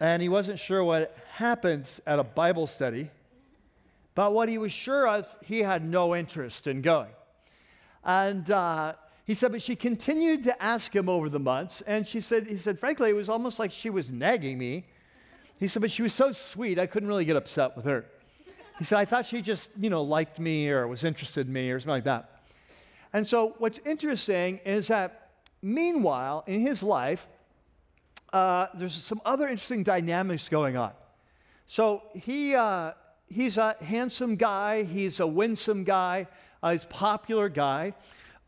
and 0.00 0.22
he 0.22 0.30
wasn't 0.30 0.58
sure 0.58 0.82
what 0.82 1.14
happens 1.32 2.00
at 2.06 2.18
a 2.18 2.24
Bible 2.24 2.66
study. 2.66 3.10
But 4.14 4.32
what 4.32 4.48
he 4.48 4.56
was 4.56 4.72
sure 4.72 5.06
of, 5.06 5.28
he 5.44 5.60
had 5.60 5.84
no 5.84 6.16
interest 6.16 6.66
in 6.66 6.80
going. 6.80 7.10
And 8.04 8.50
uh, 8.50 8.94
he 9.24 9.34
said, 9.34 9.52
but 9.52 9.62
she 9.62 9.76
continued 9.76 10.44
to 10.44 10.62
ask 10.62 10.94
him 10.94 11.08
over 11.08 11.28
the 11.28 11.38
months. 11.38 11.82
And 11.86 12.06
she 12.06 12.20
said, 12.20 12.46
he 12.46 12.56
said, 12.56 12.78
frankly, 12.78 13.10
it 13.10 13.14
was 13.14 13.28
almost 13.28 13.58
like 13.58 13.70
she 13.70 13.90
was 13.90 14.10
nagging 14.10 14.58
me. 14.58 14.86
He 15.58 15.68
said, 15.68 15.82
but 15.82 15.90
she 15.90 16.02
was 16.02 16.14
so 16.14 16.32
sweet, 16.32 16.78
I 16.78 16.86
couldn't 16.86 17.08
really 17.08 17.26
get 17.26 17.36
upset 17.36 17.76
with 17.76 17.84
her. 17.84 18.06
He 18.78 18.84
said, 18.84 18.98
I 18.98 19.04
thought 19.04 19.26
she 19.26 19.42
just, 19.42 19.68
you 19.78 19.90
know, 19.90 20.02
liked 20.02 20.38
me 20.38 20.70
or 20.70 20.88
was 20.88 21.04
interested 21.04 21.46
in 21.46 21.52
me 21.52 21.70
or 21.70 21.78
something 21.78 21.90
like 21.90 22.04
that. 22.04 22.40
And 23.12 23.26
so 23.26 23.54
what's 23.58 23.78
interesting 23.84 24.58
is 24.64 24.88
that 24.88 25.28
meanwhile, 25.60 26.44
in 26.46 26.60
his 26.60 26.82
life, 26.82 27.28
uh, 28.32 28.68
there's 28.74 28.94
some 28.94 29.20
other 29.24 29.48
interesting 29.48 29.82
dynamics 29.82 30.48
going 30.48 30.76
on. 30.76 30.92
So 31.66 32.02
he, 32.14 32.54
uh, 32.54 32.92
he's 33.28 33.58
a 33.58 33.76
handsome 33.80 34.36
guy, 34.36 34.84
he's 34.84 35.20
a 35.20 35.26
winsome 35.26 35.84
guy, 35.84 36.26
uh, 36.62 36.72
he's 36.72 36.84
a 36.84 36.88
popular 36.88 37.48
guy. 37.48 37.94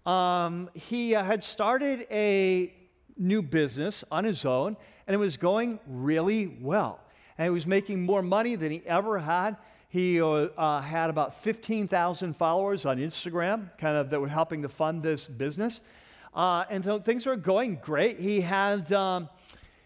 Um, 0.05 0.71
he 0.75 1.15
uh, 1.15 1.23
had 1.25 1.45
started 1.45 2.07
a 2.11 2.73
new 3.17 3.43
business 3.43 4.05
on 4.11 4.25
his 4.25 4.45
own, 4.45 4.77
and 5.07 5.15
it 5.15 5.19
was 5.19 5.37
going 5.37 5.79
really 5.87 6.59
well. 6.61 7.01
And 7.39 7.47
he 7.47 7.51
was 7.51 7.67
making 7.67 8.03
more 8.03 8.23
money 8.23 8.57
than 8.57 8.71
he 8.71 8.83
ever 8.87 9.19
had. 9.19 9.57
He 9.89 10.21
uh, 10.21 10.27
uh, 10.27 10.81
had 10.81 11.11
about 11.11 11.43
15,000 11.43 12.35
followers 12.35 12.87
on 12.87 12.99
Instagram, 12.99 13.77
kind 13.79 13.97
of 13.97 14.11
that 14.11 14.21
were 14.21 14.29
helping 14.29 14.63
to 14.63 14.69
fund 14.69 15.03
this 15.03 15.27
business. 15.27 15.81
and 16.35 16.85
so 16.85 16.99
things 16.99 17.27
were 17.27 17.37
going 17.37 17.79
great. 17.83 18.19
He 18.19 18.41
had. 18.41 18.93
Um, 18.93 19.29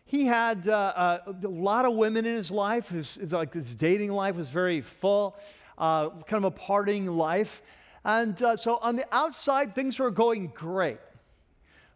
he 0.08 0.24
had 0.24 0.68
uh, 0.68 0.72
uh, 0.72 1.32
a 1.42 1.48
lot 1.48 1.84
of 1.84 1.94
women 1.94 2.24
in 2.26 2.36
his 2.36 2.52
life. 2.52 2.90
His, 2.90 3.16
his, 3.16 3.32
like, 3.32 3.52
his 3.52 3.74
dating 3.74 4.12
life 4.12 4.36
was 4.36 4.50
very 4.50 4.80
full, 4.80 5.36
uh, 5.76 6.10
kind 6.10 6.44
of 6.44 6.44
a 6.44 6.50
partying 6.52 7.16
life. 7.16 7.60
And 8.06 8.40
uh, 8.40 8.56
so 8.56 8.76
on 8.76 8.94
the 8.94 9.04
outside, 9.10 9.74
things 9.74 9.98
were 9.98 10.12
going 10.12 10.52
great. 10.54 11.00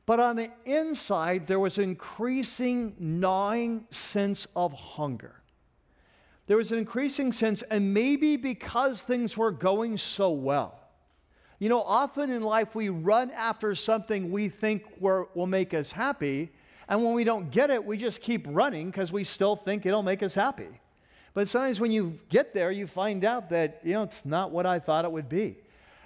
But 0.07 0.19
on 0.19 0.35
the 0.35 0.51
inside, 0.65 1.47
there 1.47 1.61
was 1.61 1.79
increasing 1.79 2.97
gnawing 2.99 3.85
sense 3.91 4.49
of 4.57 4.73
hunger. 4.73 5.37
There 6.49 6.57
was 6.57 6.73
an 6.73 6.79
increasing 6.79 7.33
sense, 7.33 7.63
and 7.63 7.95
maybe 7.95 8.37
because 8.37 9.03
things 9.03 9.37
were 9.37 9.53
going 9.53 9.99
so 9.99 10.31
well. 10.31 10.81
You 11.61 11.69
know, 11.69 11.81
often 11.81 12.29
in 12.29 12.43
life 12.43 12.75
we 12.75 12.89
run 12.89 13.31
after 13.31 13.73
something 13.77 14.33
we 14.33 14.49
think 14.49 14.83
will 14.99 15.47
make 15.47 15.73
us 15.75 15.93
happy, 15.93 16.51
and 16.89 17.05
when 17.05 17.15
we 17.15 17.23
don't 17.23 17.53
get 17.53 17.71
it, 17.71 17.85
we 17.85 17.97
just 17.97 18.21
keep 18.21 18.49
running 18.49 18.87
because 18.91 19.13
we 19.13 19.23
still 19.23 19.55
think 19.55 19.87
it'll 19.87 20.03
make 20.03 20.25
us 20.25 20.35
happy. 20.35 20.81
But 21.35 21.49
sometimes 21.49 21.79
when 21.79 21.93
you 21.93 22.19
get 22.29 22.53
there, 22.53 22.73
you 22.73 22.89
find 22.89 23.25
out 23.25 23.51
that, 23.51 23.81
you 23.85 23.93
know, 23.93 24.03
it's 24.03 24.25
not 24.27 24.51
what 24.51 24.67
I 24.67 24.81
thought 24.81 25.05
it 25.05 25.13
would 25.13 25.29
be. 25.29 25.59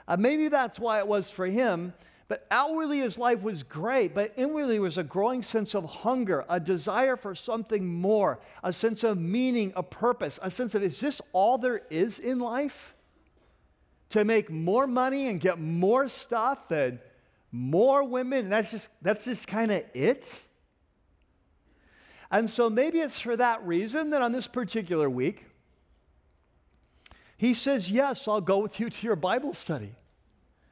Uh, 0.06 0.16
maybe 0.16 0.48
that's 0.48 0.78
why 0.78 0.98
it 0.98 1.06
was 1.06 1.30
for 1.30 1.46
him. 1.46 1.94
But 2.26 2.46
outwardly, 2.50 3.00
his 3.00 3.18
life 3.18 3.42
was 3.42 3.62
great, 3.62 4.14
but 4.14 4.32
inwardly 4.36 4.78
was 4.78 4.96
a 4.96 5.02
growing 5.02 5.42
sense 5.42 5.74
of 5.74 5.84
hunger, 5.84 6.44
a 6.48 6.58
desire 6.58 7.16
for 7.16 7.34
something 7.34 7.86
more, 7.86 8.40
a 8.62 8.72
sense 8.72 9.04
of 9.04 9.18
meaning, 9.18 9.74
a 9.76 9.82
purpose, 9.82 10.38
a 10.42 10.50
sense 10.50 10.74
of, 10.74 10.82
is 10.82 10.98
this 11.00 11.20
all 11.32 11.58
there 11.58 11.82
is 11.90 12.18
in 12.18 12.38
life? 12.38 12.94
To 14.10 14.24
make 14.24 14.48
more 14.50 14.86
money 14.86 15.28
and 15.28 15.40
get 15.40 15.58
more 15.58 16.08
stuff 16.08 16.70
and 16.70 16.98
more 17.52 18.04
women, 18.04 18.48
that's 18.48 18.70
just, 18.70 18.88
that's 19.02 19.24
just 19.24 19.46
kind 19.46 19.70
of 19.70 19.84
it? 19.92 20.42
And 22.30 22.48
so 22.48 22.70
maybe 22.70 23.00
it's 23.00 23.20
for 23.20 23.36
that 23.36 23.64
reason 23.66 24.10
that 24.10 24.22
on 24.22 24.32
this 24.32 24.48
particular 24.48 25.10
week, 25.10 25.44
he 27.44 27.52
says, 27.52 27.90
Yes, 27.90 28.26
I'll 28.26 28.40
go 28.40 28.58
with 28.58 28.80
you 28.80 28.88
to 28.88 29.06
your 29.06 29.16
Bible 29.16 29.52
study. 29.52 29.94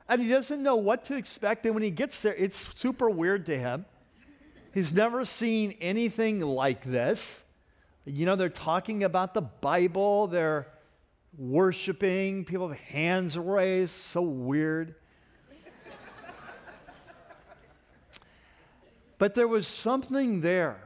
And 0.09 0.23
he 0.23 0.29
doesn't 0.29 0.63
know 0.63 0.77
what 0.77 1.05
to 1.05 1.17
expect. 1.17 1.67
And 1.67 1.75
when 1.75 1.83
he 1.83 1.91
gets 1.91 2.23
there, 2.23 2.35
it's 2.35 2.75
super 2.75 3.11
weird 3.11 3.47
to 3.47 3.59
him. 3.59 3.85
He's 4.73 4.93
never 4.93 5.25
seen 5.25 5.77
anything 5.81 6.41
like 6.41 6.85
this. 6.85 7.45
You 8.05 8.27
know, 8.27 8.37
they're 8.37 8.49
talking 8.49 9.05
about 9.05 9.35
the 9.35 9.43
Bible, 9.43 10.27
they're 10.27 10.67
worshiping, 11.37 12.45
people 12.45 12.69
have 12.69 12.79
hands 12.79 13.39
raised, 13.39 13.95
so 13.95 14.23
weird. 14.23 14.95
but 19.19 19.35
there 19.35 19.47
was 19.47 19.67
something 19.69 20.41
there 20.41 20.83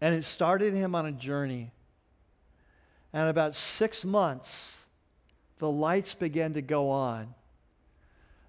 and 0.00 0.14
it 0.14 0.24
started 0.24 0.74
him 0.74 0.94
on 0.94 1.06
a 1.06 1.12
journey. 1.12 1.71
And 3.12 3.28
about 3.28 3.54
six 3.54 4.04
months, 4.04 4.84
the 5.58 5.70
lights 5.70 6.14
began 6.14 6.54
to 6.54 6.62
go 6.62 6.90
on. 6.90 7.34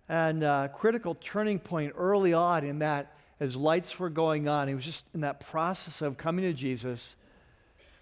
And 0.07 0.43
a 0.43 0.71
critical 0.73 1.15
turning 1.15 1.59
point 1.59 1.93
early 1.97 2.33
on 2.33 2.63
in 2.63 2.79
that, 2.79 3.17
as 3.39 3.55
lights 3.55 3.99
were 3.99 4.09
going 4.09 4.47
on, 4.47 4.67
he 4.67 4.75
was 4.75 4.85
just 4.85 5.05
in 5.13 5.21
that 5.21 5.39
process 5.39 6.01
of 6.01 6.17
coming 6.17 6.45
to 6.45 6.53
Jesus. 6.53 7.15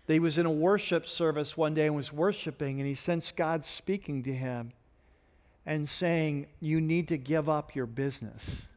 He 0.07 0.19
was 0.19 0.37
in 0.37 0.45
a 0.45 0.51
worship 0.51 1.07
service 1.07 1.55
one 1.55 1.73
day 1.73 1.87
and 1.87 1.95
was 1.95 2.11
worshiping, 2.11 2.79
and 2.79 2.87
he 2.87 2.95
sensed 2.95 3.35
God 3.35 3.63
speaking 3.65 4.23
to 4.23 4.33
him 4.33 4.73
and 5.65 5.87
saying, 5.87 6.47
You 6.59 6.81
need 6.81 7.07
to 7.09 7.17
give 7.17 7.47
up 7.47 7.75
your 7.75 7.85
business. 7.85 8.67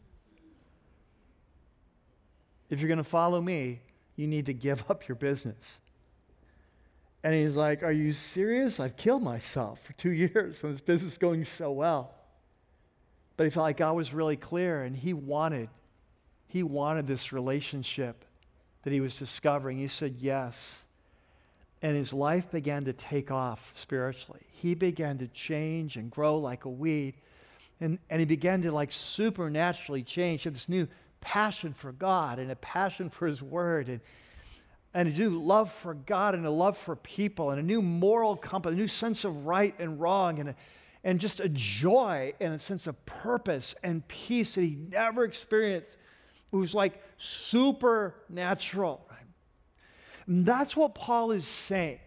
If 2.70 2.80
you're 2.80 2.88
going 2.88 2.98
to 2.98 3.04
follow 3.04 3.40
me, 3.40 3.80
you 4.16 4.26
need 4.26 4.46
to 4.46 4.54
give 4.54 4.90
up 4.90 5.08
your 5.08 5.16
business. 5.16 5.78
And 7.24 7.34
he's 7.34 7.56
like, 7.56 7.82
Are 7.82 7.90
you 7.90 8.12
serious? 8.12 8.78
I've 8.78 8.98
killed 8.98 9.22
myself 9.22 9.82
for 9.82 9.94
two 9.94 10.10
years 10.12 10.62
and 10.62 10.72
this 10.72 10.82
business 10.82 11.12
is 11.12 11.18
going 11.18 11.44
so 11.46 11.72
well. 11.72 12.14
But 13.36 13.44
he 13.44 13.50
felt 13.50 13.64
like 13.64 13.78
God 13.78 13.96
was 13.96 14.14
really 14.14 14.36
clear 14.36 14.82
and 14.82 14.94
he 14.94 15.12
wanted, 15.12 15.70
he 16.46 16.62
wanted 16.62 17.08
this 17.08 17.32
relationship 17.32 18.24
that 18.82 18.92
he 18.92 19.00
was 19.00 19.16
discovering. 19.16 19.78
He 19.78 19.88
said 19.88 20.16
yes. 20.18 20.84
And 21.82 21.96
his 21.96 22.12
life 22.12 22.50
began 22.50 22.84
to 22.84 22.92
take 22.92 23.30
off 23.30 23.72
spiritually. 23.74 24.42
He 24.52 24.74
began 24.74 25.18
to 25.18 25.26
change 25.26 25.96
and 25.96 26.10
grow 26.10 26.38
like 26.38 26.66
a 26.66 26.70
weed. 26.70 27.14
And, 27.80 27.98
and 28.08 28.20
he 28.20 28.26
began 28.26 28.62
to 28.62 28.70
like 28.70 28.92
supernaturally 28.92 30.02
change. 30.02 30.42
He 30.42 30.48
had 30.48 30.54
this 30.54 30.68
new 30.68 30.86
passion 31.20 31.72
for 31.72 31.90
God 31.90 32.38
and 32.38 32.50
a 32.50 32.56
passion 32.56 33.10
for 33.10 33.26
His 33.26 33.42
Word 33.42 33.88
and, 33.88 34.00
and 34.94 35.08
a 35.08 35.12
new 35.12 35.42
love 35.42 35.72
for 35.72 35.92
God 35.92 36.34
and 36.34 36.46
a 36.46 36.50
love 36.50 36.78
for 36.78 36.94
people 36.94 37.50
and 37.50 37.58
a 37.58 37.62
new 37.62 37.82
moral 37.82 38.36
compass, 38.36 38.72
a 38.72 38.76
new 38.76 38.88
sense 38.88 39.24
of 39.24 39.44
right 39.44 39.74
and 39.80 40.00
wrong 40.00 40.38
and, 40.38 40.50
a, 40.50 40.56
and 41.02 41.18
just 41.18 41.40
a 41.40 41.48
joy 41.48 42.32
and 42.40 42.54
a 42.54 42.58
sense 42.58 42.86
of 42.86 43.04
purpose 43.04 43.74
and 43.82 44.06
peace 44.06 44.54
that 44.54 44.62
he 44.62 44.78
never 44.88 45.24
experienced. 45.24 45.96
It 46.52 46.56
was 46.56 46.74
like 46.74 47.02
supernatural. 47.18 49.04
And 50.26 50.46
that's 50.46 50.76
what 50.76 50.94
Paul 50.94 51.32
is 51.32 51.46
saying. 51.46 51.98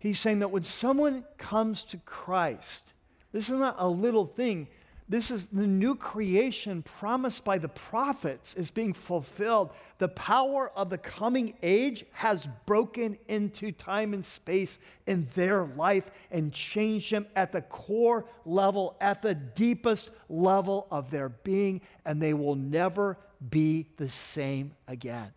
He's 0.00 0.18
saying 0.18 0.40
that 0.40 0.50
when 0.50 0.64
someone 0.64 1.24
comes 1.38 1.84
to 1.84 1.96
Christ, 1.98 2.92
this 3.32 3.48
is 3.48 3.58
not 3.58 3.76
a 3.78 3.88
little 3.88 4.26
thing. 4.26 4.68
This 5.08 5.30
is 5.30 5.46
the 5.46 5.68
new 5.68 5.94
creation 5.94 6.82
promised 6.82 7.44
by 7.44 7.58
the 7.58 7.68
prophets 7.68 8.54
is 8.54 8.72
being 8.72 8.92
fulfilled. 8.92 9.70
The 9.98 10.08
power 10.08 10.72
of 10.74 10.90
the 10.90 10.98
coming 10.98 11.54
age 11.62 12.04
has 12.10 12.48
broken 12.66 13.16
into 13.28 13.70
time 13.70 14.14
and 14.14 14.26
space 14.26 14.80
in 15.06 15.28
their 15.36 15.64
life 15.64 16.10
and 16.32 16.52
changed 16.52 17.12
them 17.12 17.26
at 17.36 17.52
the 17.52 17.62
core 17.62 18.24
level, 18.44 18.96
at 19.00 19.22
the 19.22 19.34
deepest 19.34 20.10
level 20.28 20.88
of 20.90 21.12
their 21.12 21.28
being, 21.28 21.82
and 22.04 22.20
they 22.20 22.34
will 22.34 22.56
never 22.56 23.16
be 23.48 23.86
the 23.98 24.08
same 24.08 24.72
again. 24.88 25.32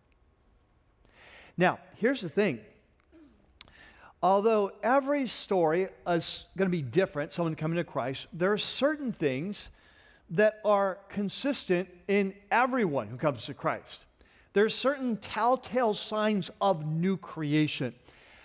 Now, 1.57 1.77
here's 1.95 2.21
the 2.21 2.29
thing. 2.29 2.59
Although 4.21 4.73
every 4.83 5.27
story 5.27 5.87
is 6.05 6.47
going 6.57 6.69
to 6.69 6.75
be 6.75 6.81
different, 6.81 7.31
someone 7.31 7.55
coming 7.55 7.77
to 7.77 7.83
Christ, 7.85 8.27
there 8.33 8.51
are 8.51 8.57
certain 8.57 9.13
things 9.13 9.69
that 10.31 10.59
are 10.65 10.99
consistent 11.07 11.87
in 12.07 12.33
everyone 12.51 13.07
who 13.07 13.17
comes 13.17 13.45
to 13.45 13.53
Christ. 13.53 14.05
There 14.53 14.65
are 14.65 14.69
certain 14.69 15.17
telltale 15.17 15.93
signs 15.93 16.51
of 16.59 16.85
new 16.85 17.15
creation. 17.15 17.93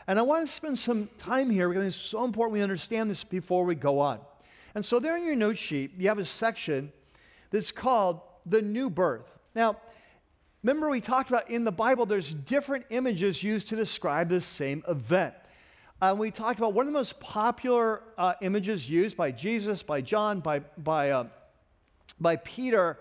And 0.07 0.19
I 0.19 0.23
want 0.23 0.47
to 0.47 0.53
spend 0.53 0.79
some 0.79 1.09
time 1.19 1.51
here 1.51 1.69
because 1.69 1.85
it's 1.85 1.97
so 1.97 2.25
important 2.25 2.53
we 2.53 2.63
understand 2.63 3.11
this 3.11 3.25
before 3.25 3.65
we 3.65 3.75
go 3.75 3.99
on. 3.99 4.21
And 4.75 4.85
so, 4.85 4.99
there 4.99 5.17
in 5.17 5.25
your 5.25 5.37
note 5.37 5.57
sheet, 5.57 5.99
you 5.99 6.09
have 6.09 6.19
a 6.19 6.25
section 6.25 6.93
that's 7.51 7.71
called 7.71 8.21
the 8.47 8.63
new 8.63 8.91
birth. 8.91 9.27
Now, 9.55 9.77
Remember, 10.65 10.89
we 10.89 11.03
talked 11.03 11.29
about 11.29 11.51
in 11.51 11.65
the 11.65 11.71
Bible, 11.71 12.07
there's 12.07 12.33
different 12.33 12.87
images 12.89 13.43
used 13.43 13.69
to 13.69 13.77
describe 13.77 14.31
the 14.31 14.41
same 14.41 14.83
event. 14.89 15.35
Uh, 16.05 16.13
we 16.13 16.31
talked 16.31 16.59
about 16.59 16.75
one 16.75 16.87
of 16.87 16.93
the 16.93 16.99
most 16.99 17.19
popular 17.19 18.03
uh, 18.19 18.35
images 18.43 18.87
used 18.87 19.17
by 19.17 19.31
Jesus, 19.31 19.83
by 19.83 20.03
John, 20.03 20.41
by, 20.41 20.59
by, 20.59 21.13
uh, 21.13 21.25
by 22.21 22.37
Peter. 22.37 22.99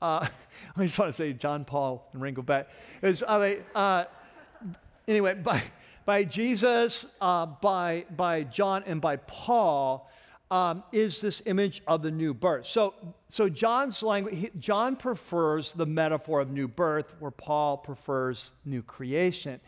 Uh, 0.00 0.26
I 0.76 0.84
just 0.84 0.98
want 0.98 1.10
to 1.10 1.12
say 1.12 1.34
John, 1.34 1.66
Paul, 1.66 2.08
and 2.14 2.22
Ringo 2.22 2.40
back. 2.40 2.70
Is, 3.02 3.22
uh, 3.22 4.04
anyway, 5.06 5.34
by, 5.42 5.62
by 6.06 6.24
Jesus, 6.24 7.04
uh, 7.20 7.44
by, 7.44 8.06
by 8.16 8.44
John, 8.44 8.84
and 8.86 9.02
by 9.02 9.16
Paul 9.16 10.10
um, 10.50 10.82
is 10.92 11.20
this 11.20 11.42
image 11.44 11.82
of 11.86 12.00
the 12.00 12.10
new 12.10 12.32
birth. 12.32 12.64
So, 12.64 12.94
so 13.28 13.50
John's 13.50 14.02
language, 14.02 14.34
he, 14.34 14.50
John 14.58 14.96
prefers 14.96 15.74
the 15.74 15.84
metaphor 15.84 16.40
of 16.40 16.50
new 16.50 16.68
birth, 16.68 17.12
where 17.18 17.30
Paul 17.30 17.76
prefers 17.76 18.52
new 18.64 18.82
creation. 18.82 19.60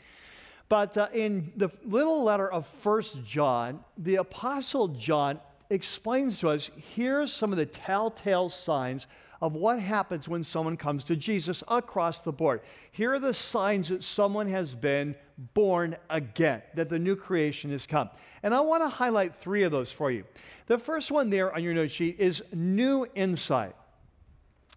But 0.68 0.96
uh, 0.96 1.08
in 1.14 1.52
the 1.56 1.70
little 1.84 2.22
letter 2.22 2.50
of 2.50 2.66
First 2.66 3.24
John, 3.24 3.80
the 3.96 4.16
Apostle 4.16 4.88
John 4.88 5.40
explains 5.70 6.38
to 6.40 6.50
us 6.50 6.70
here's 6.94 7.32
some 7.32 7.52
of 7.52 7.58
the 7.58 7.66
telltale 7.66 8.50
signs 8.50 9.06
of 9.40 9.54
what 9.54 9.78
happens 9.78 10.28
when 10.28 10.42
someone 10.42 10.76
comes 10.76 11.04
to 11.04 11.16
Jesus 11.16 11.62
across 11.68 12.22
the 12.22 12.32
board. 12.32 12.60
Here 12.90 13.12
are 13.14 13.20
the 13.20 13.34
signs 13.34 13.88
that 13.90 14.02
someone 14.02 14.48
has 14.48 14.74
been 14.74 15.14
born 15.54 15.96
again, 16.10 16.62
that 16.74 16.88
the 16.88 16.98
new 16.98 17.14
creation 17.14 17.70
has 17.70 17.86
come. 17.86 18.10
And 18.42 18.52
I 18.52 18.60
want 18.60 18.82
to 18.82 18.88
highlight 18.88 19.36
three 19.36 19.62
of 19.62 19.70
those 19.70 19.92
for 19.92 20.10
you. 20.10 20.24
The 20.66 20.78
first 20.78 21.10
one 21.10 21.30
there 21.30 21.54
on 21.54 21.62
your 21.62 21.74
note 21.74 21.90
sheet 21.90 22.16
is 22.18 22.42
new 22.52 23.06
insight. 23.14 23.76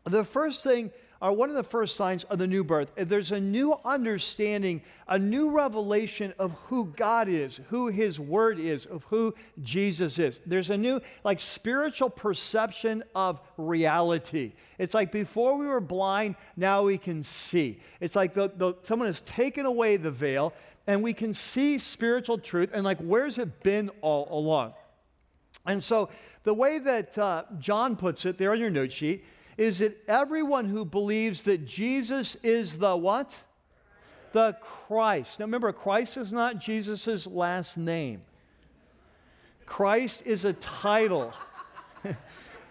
The 0.06 0.24
first 0.24 0.64
thing 0.64 0.92
are 1.22 1.32
one 1.32 1.50
of 1.50 1.56
the 1.56 1.64
first 1.64 1.96
signs 1.96 2.24
of 2.26 2.40
the 2.40 2.48
new 2.48 2.64
birth. 2.64 2.90
There's 2.96 3.32
a 3.32 3.40
new 3.40 3.76
understanding, 3.86 4.82
a 5.08 5.20
new 5.20 5.52
revelation 5.52 6.34
of 6.40 6.52
who 6.66 6.88
God 6.96 7.30
is, 7.30 7.62
who 7.70 7.88
His 7.88 8.20
Word 8.20 8.60
is, 8.60 8.88
of 8.88 9.04
who 9.06 9.36
Jesus 9.62 10.18
is. 10.18 10.40
There's 10.46 10.72
a 10.72 10.78
new, 10.78 11.00
like, 11.24 11.40
spiritual 11.40 12.10
perception 12.10 13.04
of 13.14 13.40
reality. 13.58 14.54
It's 14.80 14.96
like 14.96 15.12
before 15.12 15.58
we 15.58 15.68
were 15.68 15.82
blind, 15.82 16.36
now 16.58 16.84
we 16.84 16.98
can 16.98 17.24
see. 17.24 17.80
It's 18.00 18.16
like 18.16 18.34
the, 18.34 18.52
the, 18.56 18.74
someone 18.82 19.08
has 19.08 19.22
taken 19.22 19.68
away 19.68 19.98
the 19.98 20.12
veil 20.12 20.54
and 20.88 21.04
we 21.04 21.14
can 21.14 21.34
see 21.36 21.78
spiritual 21.78 22.40
truth 22.40 22.72
and, 22.74 22.84
like, 22.84 22.98
where's 22.98 23.38
it 23.38 23.62
been 23.62 23.92
all 24.02 24.28
along? 24.32 24.74
And 25.68 25.84
so, 25.84 26.10
the 26.44 26.54
way 26.56 26.80
that 26.80 27.16
uh, 27.20 27.44
John 27.60 27.96
puts 27.96 28.26
it 28.26 28.40
there 28.40 28.52
on 28.52 28.60
your 28.60 28.72
note 28.72 28.92
sheet, 28.92 29.24
is 29.62 29.78
that 29.78 29.96
everyone 30.08 30.66
who 30.66 30.84
believes 30.84 31.44
that 31.44 31.68
Jesus 31.68 32.36
is 32.42 32.80
the 32.80 32.98
what? 32.98 33.44
The 34.32 34.58
Christ. 34.60 35.40
Now 35.40 35.46
remember, 35.46 35.72
Christ 35.72 36.18
is 36.18 36.34
not 36.34 36.58
Jesus' 36.58 37.28
last 37.28 37.78
name. 37.78 38.24
Christ 39.68 40.24
is 40.26 40.46
a 40.46 40.54
title. 40.54 41.32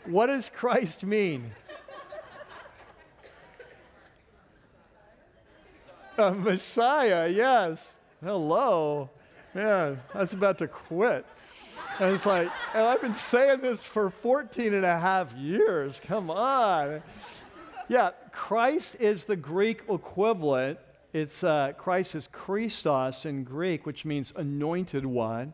what 0.05 0.26
does 0.26 0.50
Christ 0.50 1.05
mean? 1.05 1.53
A 6.18 6.33
Messiah, 6.33 7.29
yes. 7.29 7.94
Hello. 8.20 9.11
Man, 9.55 10.00
I 10.12 10.18
was 10.18 10.33
about 10.33 10.59
to 10.59 10.66
quit. 10.66 11.24
And 12.00 12.14
it's 12.14 12.24
like, 12.24 12.50
and 12.72 12.82
I've 12.82 13.02
been 13.02 13.12
saying 13.12 13.60
this 13.60 13.84
for 13.84 14.08
14 14.08 14.72
and 14.72 14.86
a 14.86 14.98
half 14.98 15.34
years. 15.34 16.00
Come 16.02 16.30
on. 16.30 17.02
Yeah, 17.88 18.12
Christ 18.32 18.96
is 18.98 19.26
the 19.26 19.36
Greek 19.36 19.82
equivalent. 19.86 20.78
It's 21.12 21.44
uh, 21.44 21.72
Christ 21.76 22.14
is 22.14 22.26
Christos 22.26 23.26
in 23.26 23.44
Greek, 23.44 23.84
which 23.84 24.06
means 24.06 24.32
anointed 24.34 25.04
one. 25.04 25.52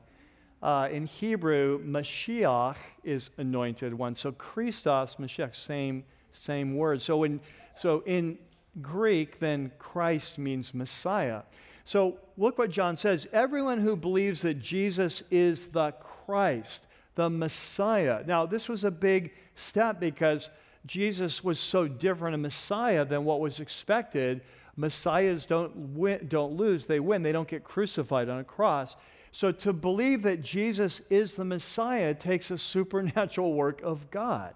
Uh, 0.62 0.88
in 0.92 1.06
Hebrew, 1.06 1.82
Mashiach 1.85 2.76
is 3.02 3.30
anointed 3.38 3.92
one. 3.92 4.14
So 4.14 4.30
Christos, 4.30 5.16
Mashiach, 5.16 5.52
same 5.52 6.04
same 6.32 6.76
word. 6.76 7.02
So 7.02 7.24
in 7.24 7.40
so 7.74 8.04
in 8.06 8.38
Greek, 8.80 9.40
then 9.40 9.72
Christ 9.80 10.38
means 10.38 10.72
Messiah. 10.74 11.42
So 11.87 12.18
look 12.37 12.59
what 12.59 12.70
John 12.70 12.96
says. 12.96 13.29
Everyone 13.33 13.79
who 13.79 13.96
believes 13.96 14.42
that 14.42 14.55
Jesus 14.55 15.22
is 15.31 15.68
the 15.68 15.92
Christ, 15.92 16.85
the 17.14 17.31
Messiah. 17.31 18.25
Now, 18.27 18.44
this 18.44 18.68
was 18.68 18.83
a 18.83 18.90
big 18.90 19.33
step 19.55 20.01
because 20.01 20.51
Jesus 20.85 21.44
was 21.44 21.61
so 21.61 21.87
different 21.87 22.35
a 22.35 22.38
Messiah 22.38 23.05
than 23.05 23.25
what 23.25 23.38
was 23.38 23.61
expected. 23.61 24.40
Messiahs 24.75 25.46
don't, 25.46 25.75
win, 25.94 26.27
don't 26.29 26.55
lose, 26.55 26.87
they 26.87 26.99
win. 26.99 27.22
They 27.22 27.31
don't 27.31 27.46
get 27.46 27.62
crucified 27.62 28.29
on 28.29 28.40
a 28.40 28.44
cross. 28.44 28.96
So 29.31 29.53
to 29.53 29.72
believe 29.72 30.22
that 30.25 30.42
Jesus 30.42 31.03
is 31.09 31.37
the 31.37 31.44
Messiah 31.44 32.14
takes 32.14 32.51
a 32.51 32.59
supernatural 32.75 33.55
work 33.55 33.81
of 33.83 34.11
God. 34.11 34.55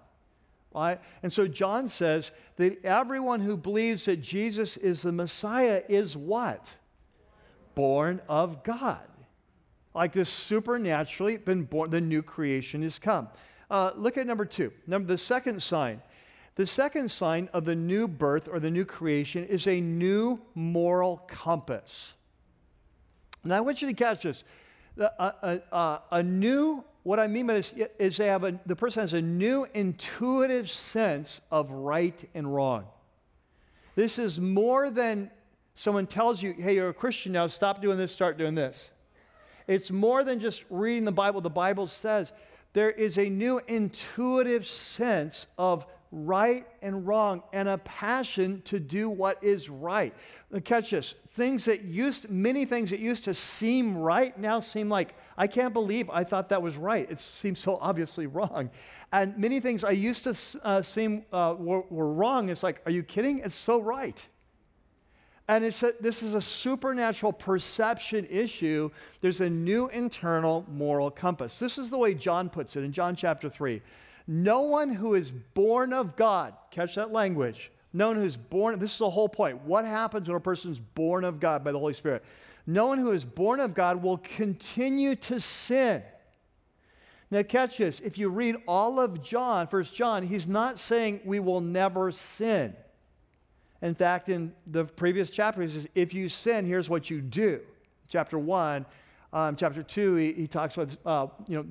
Right? 0.75 0.99
And 1.23 1.31
so 1.31 1.47
John 1.47 1.87
says 1.87 2.31
that 2.57 2.83
everyone 2.83 3.39
who 3.39 3.55
believes 3.55 4.03
that 4.05 4.17
Jesus 4.17 4.75
is 4.75 5.01
the 5.01 5.13
Messiah 5.13 5.83
is 5.87 6.17
what? 6.17 6.77
Born 7.75 8.21
of 8.27 8.63
God 8.63 9.01
like 9.93 10.13
this 10.13 10.29
supernaturally 10.29 11.37
been 11.37 11.63
born, 11.63 11.89
the 11.89 12.01
new 12.01 12.21
creation 12.21 12.81
has 12.83 12.99
come. 12.99 13.27
Uh, 13.69 13.91
look 13.95 14.17
at 14.17 14.25
number 14.25 14.45
two. 14.45 14.71
Number 14.87 15.07
the 15.07 15.17
second 15.17 15.61
sign. 15.61 16.01
The 16.55 16.65
second 16.65 17.11
sign 17.11 17.49
of 17.53 17.65
the 17.65 17.75
new 17.75 18.07
birth 18.07 18.47
or 18.51 18.59
the 18.59 18.71
new 18.71 18.85
creation 18.85 19.45
is 19.45 19.67
a 19.67 19.79
new 19.79 20.39
moral 20.53 21.17
compass. 21.27 22.13
Now 23.43 23.57
I 23.57 23.61
want 23.61 23.81
you 23.81 23.87
to 23.87 23.93
catch 23.93 24.23
this. 24.23 24.43
A, 24.97 25.03
a, 25.03 25.07
uh, 25.19 25.31
uh, 25.41 25.75
uh, 25.75 25.99
a 26.11 26.23
new, 26.23 26.83
what 27.03 27.19
I 27.19 27.27
mean 27.27 27.47
by 27.47 27.53
this 27.53 27.73
is 27.97 28.17
they 28.17 28.27
have 28.27 28.43
a, 28.43 28.59
the 28.65 28.75
person 28.75 29.01
has 29.01 29.13
a 29.13 29.21
new 29.21 29.65
intuitive 29.73 30.69
sense 30.69 31.41
of 31.49 31.71
right 31.71 32.29
and 32.33 32.53
wrong. 32.53 32.85
This 33.95 34.19
is 34.19 34.39
more 34.39 34.89
than 34.89 35.31
someone 35.75 36.07
tells 36.07 36.41
you, 36.41 36.53
hey, 36.53 36.75
you're 36.75 36.89
a 36.89 36.93
Christian 36.93 37.31
now, 37.31 37.47
stop 37.47 37.81
doing 37.81 37.97
this, 37.97 38.11
start 38.11 38.37
doing 38.37 38.55
this. 38.55 38.91
It's 39.67 39.91
more 39.91 40.23
than 40.23 40.39
just 40.39 40.65
reading 40.69 41.05
the 41.05 41.11
Bible. 41.11 41.41
The 41.41 41.49
Bible 41.49 41.87
says 41.87 42.33
there 42.73 42.91
is 42.91 43.17
a 43.17 43.29
new 43.29 43.61
intuitive 43.67 44.65
sense 44.65 45.47
of 45.57 45.85
right 46.11 46.67
and 46.81 47.07
wrong 47.07 47.41
and 47.53 47.69
a 47.69 47.77
passion 47.79 48.61
to 48.65 48.79
do 48.79 49.09
what 49.09 49.41
is 49.41 49.69
right. 49.69 50.13
Catch 50.65 50.91
this. 50.91 51.15
Things 51.33 51.65
that 51.65 51.83
used, 51.83 52.29
many 52.29 52.65
things 52.65 52.89
that 52.89 52.99
used 52.99 53.23
to 53.25 53.33
seem 53.33 53.97
right 53.97 54.37
now 54.37 54.59
seem 54.59 54.89
like, 54.89 55.15
I 55.37 55.47
can't 55.47 55.73
believe 55.73 56.09
I 56.09 56.25
thought 56.25 56.49
that 56.49 56.61
was 56.61 56.75
right. 56.75 57.09
It 57.09 57.19
seems 57.19 57.59
so 57.59 57.77
obviously 57.79 58.27
wrong. 58.27 58.69
And 59.13 59.37
many 59.37 59.61
things 59.61 59.85
I 59.85 59.91
used 59.91 60.23
to 60.25 60.35
uh, 60.63 60.81
seem 60.81 61.23
uh, 61.31 61.55
were, 61.57 61.81
were 61.89 62.11
wrong. 62.11 62.49
It's 62.49 62.63
like, 62.63 62.81
are 62.85 62.91
you 62.91 63.03
kidding? 63.03 63.39
It's 63.39 63.55
so 63.55 63.81
right. 63.81 64.27
And 65.47 65.65
it's 65.65 65.83
a, 65.83 65.93
this 65.99 66.23
is 66.23 66.33
a 66.33 66.41
supernatural 66.41 67.33
perception 67.33 68.25
issue. 68.29 68.89
There's 69.19 69.41
a 69.41 69.49
new 69.49 69.87
internal 69.89 70.65
moral 70.71 71.11
compass. 71.11 71.59
This 71.59 71.77
is 71.77 71.89
the 71.89 71.97
way 71.97 72.13
John 72.13 72.49
puts 72.49 72.75
it 72.75 72.83
in 72.83 72.91
John 72.91 73.15
chapter 73.15 73.49
3. 73.49 73.81
No 74.27 74.61
one 74.61 74.89
who 74.91 75.15
is 75.15 75.31
born 75.31 75.93
of 75.93 76.15
God, 76.15 76.53
catch 76.69 76.95
that 76.95 77.11
language, 77.11 77.71
no 77.91 78.07
one 78.07 78.15
who's 78.15 78.37
born, 78.37 78.79
this 78.79 78.93
is 78.93 78.99
the 78.99 79.09
whole 79.09 79.27
point. 79.27 79.61
What 79.63 79.83
happens 79.83 80.27
when 80.27 80.37
a 80.37 80.39
person's 80.39 80.79
born 80.79 81.25
of 81.25 81.39
God 81.39 81.63
by 81.63 81.71
the 81.71 81.79
Holy 81.79 81.93
Spirit? 81.93 82.23
no 82.65 82.87
one 82.87 82.99
who 82.99 83.11
is 83.11 83.25
born 83.25 83.59
of 83.59 83.73
God 83.73 84.01
will 84.01 84.17
continue 84.17 85.15
to 85.15 85.39
sin. 85.39 86.03
Now, 87.29 87.43
catch 87.43 87.77
this. 87.77 87.99
If 88.01 88.17
you 88.17 88.29
read 88.29 88.57
all 88.67 88.99
of 88.99 89.23
John, 89.23 89.67
First 89.67 89.95
John, 89.95 90.27
he's 90.27 90.47
not 90.47 90.79
saying 90.79 91.21
we 91.23 91.39
will 91.39 91.61
never 91.61 92.11
sin. 92.11 92.75
In 93.81 93.95
fact, 93.95 94.29
in 94.29 94.53
the 94.67 94.85
previous 94.85 95.29
chapter, 95.29 95.61
he 95.61 95.67
says, 95.67 95.87
if 95.95 96.13
you 96.13 96.29
sin, 96.29 96.65
here's 96.65 96.89
what 96.89 97.09
you 97.09 97.21
do. 97.21 97.61
Chapter 98.07 98.37
1, 98.37 98.85
um, 99.33 99.55
chapter 99.55 99.81
2, 99.81 100.15
he, 100.15 100.33
he 100.33 100.47
talks 100.47 100.75
about, 100.75 100.97
uh, 101.05 101.27
you 101.47 101.57
know, 101.57 101.65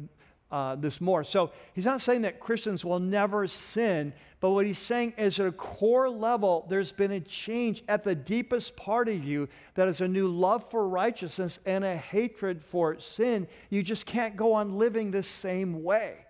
uh, 0.51 0.75
this 0.75 1.01
more. 1.01 1.23
So 1.23 1.53
he's 1.75 1.85
not 1.85 2.01
saying 2.01 2.23
that 2.23 2.41
Christians 2.41 2.85
will 2.85 2.99
never 2.99 3.47
sin, 3.47 4.13
but 4.41 4.51
what 4.51 4.67
he's 4.67 4.79
saying 4.79 5.15
is 5.17 5.39
at 5.39 5.47
a 5.47 5.53
core 5.53 6.09
level, 6.09 6.67
there's 6.69 6.93
been 6.93 7.13
a 7.13 7.21
change 7.21 7.85
at 7.87 8.03
the 8.03 8.15
deepest 8.15 8.75
part 8.75 9.09
of 9.09 9.23
you 9.23 9.49
that 9.75 9.87
is 9.87 10.01
a 10.01 10.09
new 10.09 10.27
love 10.29 10.69
for 10.69 10.89
righteousness 10.89 11.61
and 11.67 11.85
a 11.85 11.97
hatred 11.97 12.63
for 12.63 12.99
sin. 12.99 13.47
You 13.69 13.83
just 13.83 14.07
can't 14.07 14.37
go 14.37 14.55
on 14.55 14.77
living 14.77 15.11
the 15.13 15.23
same 15.23 15.85
way. 15.85 16.27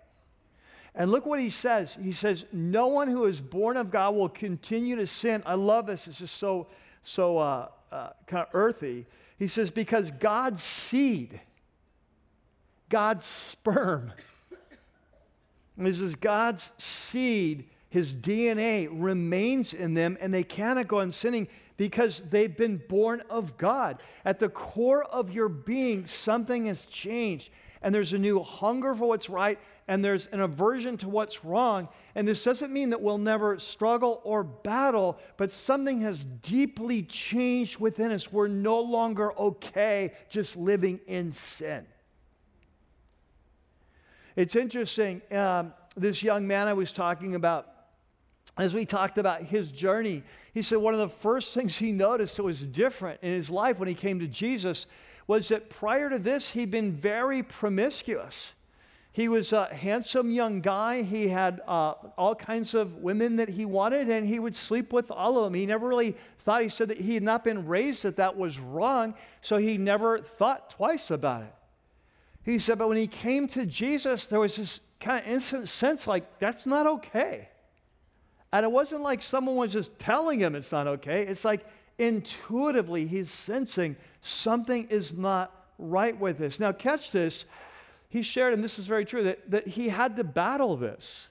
And 0.93 1.09
look 1.09 1.25
what 1.25 1.39
he 1.39 1.49
says. 1.49 1.97
He 2.01 2.11
says, 2.11 2.45
No 2.51 2.87
one 2.87 3.07
who 3.07 3.25
is 3.25 3.39
born 3.39 3.77
of 3.77 3.91
God 3.91 4.15
will 4.15 4.29
continue 4.29 4.95
to 4.97 5.07
sin. 5.07 5.41
I 5.45 5.53
love 5.53 5.87
this. 5.87 6.07
It's 6.07 6.17
just 6.17 6.37
so, 6.37 6.67
so 7.03 7.37
uh, 7.37 7.67
uh, 7.91 8.09
kind 8.27 8.43
of 8.43 8.49
earthy. 8.53 9.05
He 9.39 9.47
says, 9.47 9.71
Because 9.71 10.11
God's 10.11 10.61
seed, 10.61 11.39
God's 12.89 13.25
sperm. 13.25 14.11
This 15.77 16.01
is 16.01 16.15
God's 16.15 16.73
seed, 16.77 17.65
his 17.89 18.13
DNA 18.13 18.87
remains 18.91 19.73
in 19.73 19.93
them, 19.93 20.17
and 20.21 20.33
they 20.33 20.43
cannot 20.43 20.87
go 20.87 20.99
on 20.99 21.11
sinning 21.11 21.47
because 21.77 22.21
they've 22.29 22.55
been 22.55 22.77
born 22.77 23.23
of 23.29 23.57
God. 23.57 24.01
At 24.23 24.37
the 24.37 24.49
core 24.49 25.03
of 25.03 25.31
your 25.31 25.49
being, 25.49 26.05
something 26.05 26.67
has 26.67 26.85
changed, 26.85 27.49
and 27.81 27.95
there's 27.95 28.13
a 28.13 28.19
new 28.19 28.41
hunger 28.43 28.93
for 28.93 29.07
what's 29.07 29.29
right, 29.29 29.57
and 29.87 30.03
there's 30.05 30.27
an 30.27 30.41
aversion 30.41 30.97
to 30.97 31.09
what's 31.09 31.43
wrong. 31.43 31.89
And 32.15 32.27
this 32.27 32.43
doesn't 32.43 32.71
mean 32.71 32.91
that 32.91 33.01
we'll 33.01 33.17
never 33.17 33.59
struggle 33.59 34.21
or 34.23 34.43
battle, 34.43 35.17
but 35.37 35.51
something 35.51 36.01
has 36.01 36.23
deeply 36.23 37.03
changed 37.03 37.79
within 37.79 38.11
us. 38.11 38.31
We're 38.31 38.47
no 38.47 38.79
longer 38.79 39.37
okay 39.37 40.13
just 40.29 40.55
living 40.55 40.99
in 41.07 41.31
sin. 41.31 41.85
It's 44.35 44.55
interesting. 44.55 45.21
Um, 45.31 45.73
this 45.97 46.23
young 46.23 46.47
man 46.47 46.67
I 46.67 46.73
was 46.73 46.91
talking 46.91 47.35
about, 47.35 47.67
as 48.57 48.73
we 48.73 48.85
talked 48.85 49.17
about 49.17 49.43
his 49.43 49.71
journey, 49.71 50.23
he 50.53 50.61
said 50.61 50.77
one 50.77 50.93
of 50.93 50.99
the 50.99 51.09
first 51.09 51.53
things 51.53 51.77
he 51.77 51.91
noticed 51.91 52.37
that 52.37 52.43
was 52.43 52.65
different 52.65 53.19
in 53.21 53.31
his 53.31 53.49
life 53.49 53.77
when 53.77 53.87
he 53.87 53.95
came 53.95 54.19
to 54.19 54.27
Jesus 54.27 54.87
was 55.27 55.49
that 55.49 55.69
prior 55.69 56.09
to 56.09 56.19
this, 56.19 56.51
he'd 56.51 56.71
been 56.71 56.91
very 56.91 57.43
promiscuous. 57.43 58.53
He 59.13 59.27
was 59.27 59.51
a 59.51 59.65
handsome 59.65 60.31
young 60.31 60.61
guy. 60.61 61.03
He 61.03 61.27
had 61.27 61.61
uh, 61.67 61.93
all 62.17 62.33
kinds 62.33 62.73
of 62.73 62.97
women 62.97 63.35
that 63.35 63.49
he 63.49 63.65
wanted, 63.65 64.09
and 64.09 64.25
he 64.25 64.39
would 64.39 64.55
sleep 64.55 64.93
with 64.93 65.11
all 65.11 65.37
of 65.37 65.43
them. 65.43 65.53
He 65.53 65.65
never 65.65 65.87
really 65.87 66.15
thought, 66.39 66.63
he 66.63 66.69
said 66.69 66.87
that 66.87 66.99
he 66.99 67.13
had 67.13 67.23
not 67.23 67.43
been 67.43 67.67
raised 67.67 68.03
that 68.03 68.15
that 68.17 68.37
was 68.37 68.57
wrong, 68.57 69.13
so 69.41 69.57
he 69.57 69.77
never 69.77 70.19
thought 70.19 70.69
twice 70.69 71.11
about 71.11 71.43
it. 71.43 71.53
He 72.43 72.57
said, 72.57 72.79
but 72.79 72.87
when 72.87 72.97
he 72.97 73.07
came 73.07 73.47
to 73.49 73.65
Jesus, 73.65 74.27
there 74.27 74.39
was 74.39 74.55
this 74.55 74.79
kind 74.99 75.23
of 75.25 75.31
instant 75.31 75.67
sense 75.67 76.07
like, 76.07 76.39
that's 76.39 76.65
not 76.65 76.87
okay. 76.87 77.49
And 78.53 78.65
it 78.65 78.71
wasn't 78.71 79.01
like 79.01 79.21
someone 79.21 79.55
was 79.55 79.73
just 79.73 79.99
telling 79.99 80.39
him 80.39 80.55
it's 80.55 80.71
not 80.71 80.87
okay. 80.87 81.23
It's 81.27 81.45
like 81.45 81.65
intuitively 81.97 83.07
he's 83.07 83.29
sensing 83.29 83.95
something 84.21 84.87
is 84.89 85.15
not 85.15 85.51
right 85.77 86.17
with 86.19 86.37
this. 86.37 86.59
Now, 86.59 86.71
catch 86.71 87.11
this. 87.11 87.45
He 88.11 88.21
shared, 88.21 88.53
and 88.53 88.63
this 88.63 88.77
is 88.77 88.85
very 88.85 89.05
true, 89.05 89.23
that, 89.23 89.49
that 89.49 89.67
he 89.67 89.89
had 89.89 90.15
to 90.17 90.23
battle 90.23 90.77
this 90.77 91.27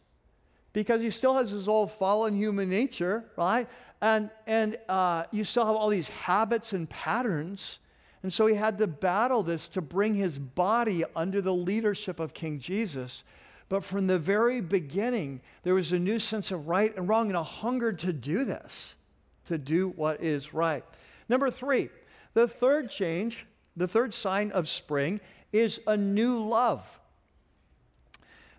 because 0.72 1.00
he 1.00 1.10
still 1.10 1.36
has 1.36 1.50
his 1.50 1.68
old 1.68 1.92
fallen 1.92 2.34
human 2.34 2.68
nature, 2.68 3.24
right? 3.36 3.68
And, 4.00 4.30
and 4.48 4.76
uh, 4.88 5.24
you 5.30 5.44
still 5.44 5.64
have 5.66 5.76
all 5.76 5.90
these 5.90 6.08
habits 6.08 6.72
and 6.72 6.90
patterns 6.90 7.78
and 8.22 8.32
so 8.32 8.46
he 8.46 8.54
had 8.54 8.78
to 8.78 8.86
battle 8.86 9.42
this 9.42 9.68
to 9.68 9.80
bring 9.80 10.14
his 10.14 10.38
body 10.38 11.04
under 11.16 11.40
the 11.40 11.54
leadership 11.54 12.20
of 12.20 12.34
King 12.34 12.58
Jesus. 12.58 13.24
But 13.68 13.84
from 13.84 14.06
the 14.06 14.18
very 14.18 14.60
beginning, 14.60 15.40
there 15.62 15.74
was 15.74 15.92
a 15.92 15.98
new 15.98 16.18
sense 16.18 16.50
of 16.50 16.68
right 16.68 16.94
and 16.96 17.08
wrong 17.08 17.28
and 17.28 17.36
a 17.36 17.42
hunger 17.42 17.92
to 17.92 18.12
do 18.12 18.44
this, 18.44 18.96
to 19.46 19.56
do 19.56 19.88
what 19.90 20.22
is 20.22 20.52
right. 20.52 20.84
Number 21.28 21.50
three, 21.50 21.88
the 22.34 22.46
third 22.46 22.90
change, 22.90 23.46
the 23.76 23.88
third 23.88 24.12
sign 24.12 24.50
of 24.50 24.68
spring 24.68 25.20
is 25.52 25.80
a 25.86 25.96
new 25.96 26.42
love. 26.42 26.84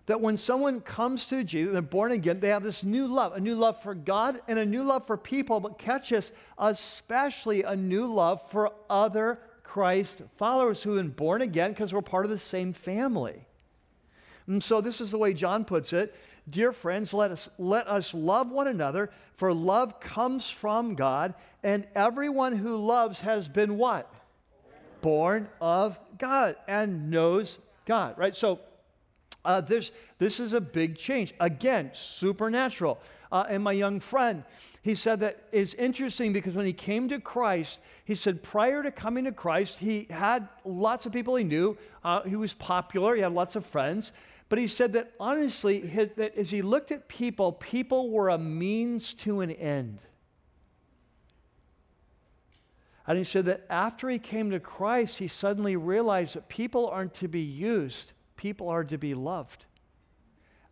That 0.06 0.20
when 0.20 0.36
someone 0.36 0.80
comes 0.80 1.26
to 1.26 1.44
Jesus, 1.44 1.72
they're 1.72 1.82
born 1.82 2.12
again, 2.12 2.40
they 2.40 2.48
have 2.48 2.64
this 2.64 2.82
new 2.82 3.06
love, 3.06 3.34
a 3.34 3.40
new 3.40 3.54
love 3.54 3.80
for 3.82 3.94
God 3.94 4.40
and 4.48 4.58
a 4.58 4.66
new 4.66 4.82
love 4.82 5.06
for 5.06 5.16
people, 5.16 5.60
but 5.60 5.78
catch 5.78 6.10
this, 6.10 6.32
especially 6.58 7.62
a 7.62 7.76
new 7.76 8.06
love 8.06 8.42
for 8.50 8.72
other 8.90 9.38
Christ 9.62 10.22
followers 10.36 10.82
who 10.82 10.94
have 10.94 11.04
been 11.04 11.14
born 11.14 11.40
again 11.40 11.70
because 11.70 11.94
we're 11.94 12.02
part 12.02 12.24
of 12.24 12.30
the 12.30 12.38
same 12.38 12.72
family. 12.72 13.46
And 14.46 14.62
so 14.62 14.80
this 14.80 15.00
is 15.00 15.12
the 15.12 15.18
way 15.18 15.32
John 15.34 15.64
puts 15.64 15.92
it. 15.92 16.14
Dear 16.50 16.72
friends, 16.72 17.14
let 17.14 17.30
us, 17.30 17.48
let 17.56 17.86
us 17.86 18.12
love 18.12 18.50
one 18.50 18.66
another, 18.66 19.10
for 19.36 19.54
love 19.54 20.00
comes 20.00 20.50
from 20.50 20.96
God, 20.96 21.34
and 21.62 21.86
everyone 21.94 22.56
who 22.56 22.76
loves 22.76 23.20
has 23.20 23.48
been 23.48 23.78
what? 23.78 24.12
Born 25.02 25.48
of 25.60 26.00
God 26.16 26.56
and 26.66 27.10
knows 27.10 27.58
God, 27.84 28.16
right? 28.16 28.34
So 28.34 28.60
uh, 29.44 29.60
this, 29.60 29.92
this 30.18 30.40
is 30.40 30.54
a 30.54 30.60
big 30.60 30.96
change. 30.96 31.34
Again, 31.40 31.90
supernatural. 31.92 32.98
Uh, 33.30 33.44
and 33.48 33.62
my 33.62 33.72
young 33.72 34.00
friend, 34.00 34.44
he 34.82 34.94
said 34.94 35.20
that 35.20 35.48
is 35.52 35.74
interesting 35.74 36.32
because 36.32 36.54
when 36.54 36.66
he 36.66 36.72
came 36.72 37.08
to 37.08 37.20
Christ, 37.20 37.78
he 38.04 38.14
said 38.14 38.42
prior 38.42 38.82
to 38.82 38.90
coming 38.90 39.24
to 39.24 39.32
Christ, 39.32 39.78
he 39.78 40.06
had 40.10 40.48
lots 40.64 41.06
of 41.06 41.12
people 41.12 41.36
he 41.36 41.44
knew. 41.44 41.76
Uh, 42.04 42.22
he 42.22 42.36
was 42.36 42.54
popular, 42.54 43.14
he 43.14 43.22
had 43.22 43.32
lots 43.32 43.56
of 43.56 43.64
friends. 43.64 44.12
But 44.48 44.58
he 44.58 44.66
said 44.66 44.92
that 44.92 45.12
honestly, 45.18 45.80
his, 45.80 46.10
that 46.16 46.36
as 46.36 46.50
he 46.50 46.62
looked 46.62 46.92
at 46.92 47.08
people, 47.08 47.52
people 47.52 48.10
were 48.10 48.28
a 48.28 48.38
means 48.38 49.14
to 49.14 49.40
an 49.40 49.50
end. 49.50 49.98
And 53.12 53.18
he 53.18 53.24
said 53.24 53.44
that 53.44 53.66
after 53.68 54.08
he 54.08 54.18
came 54.18 54.52
to 54.52 54.58
Christ, 54.58 55.18
he 55.18 55.28
suddenly 55.28 55.76
realized 55.76 56.34
that 56.34 56.48
people 56.48 56.88
aren't 56.88 57.12
to 57.16 57.28
be 57.28 57.42
used, 57.42 58.14
people 58.36 58.70
are 58.70 58.84
to 58.84 58.96
be 58.96 59.12
loved. 59.12 59.66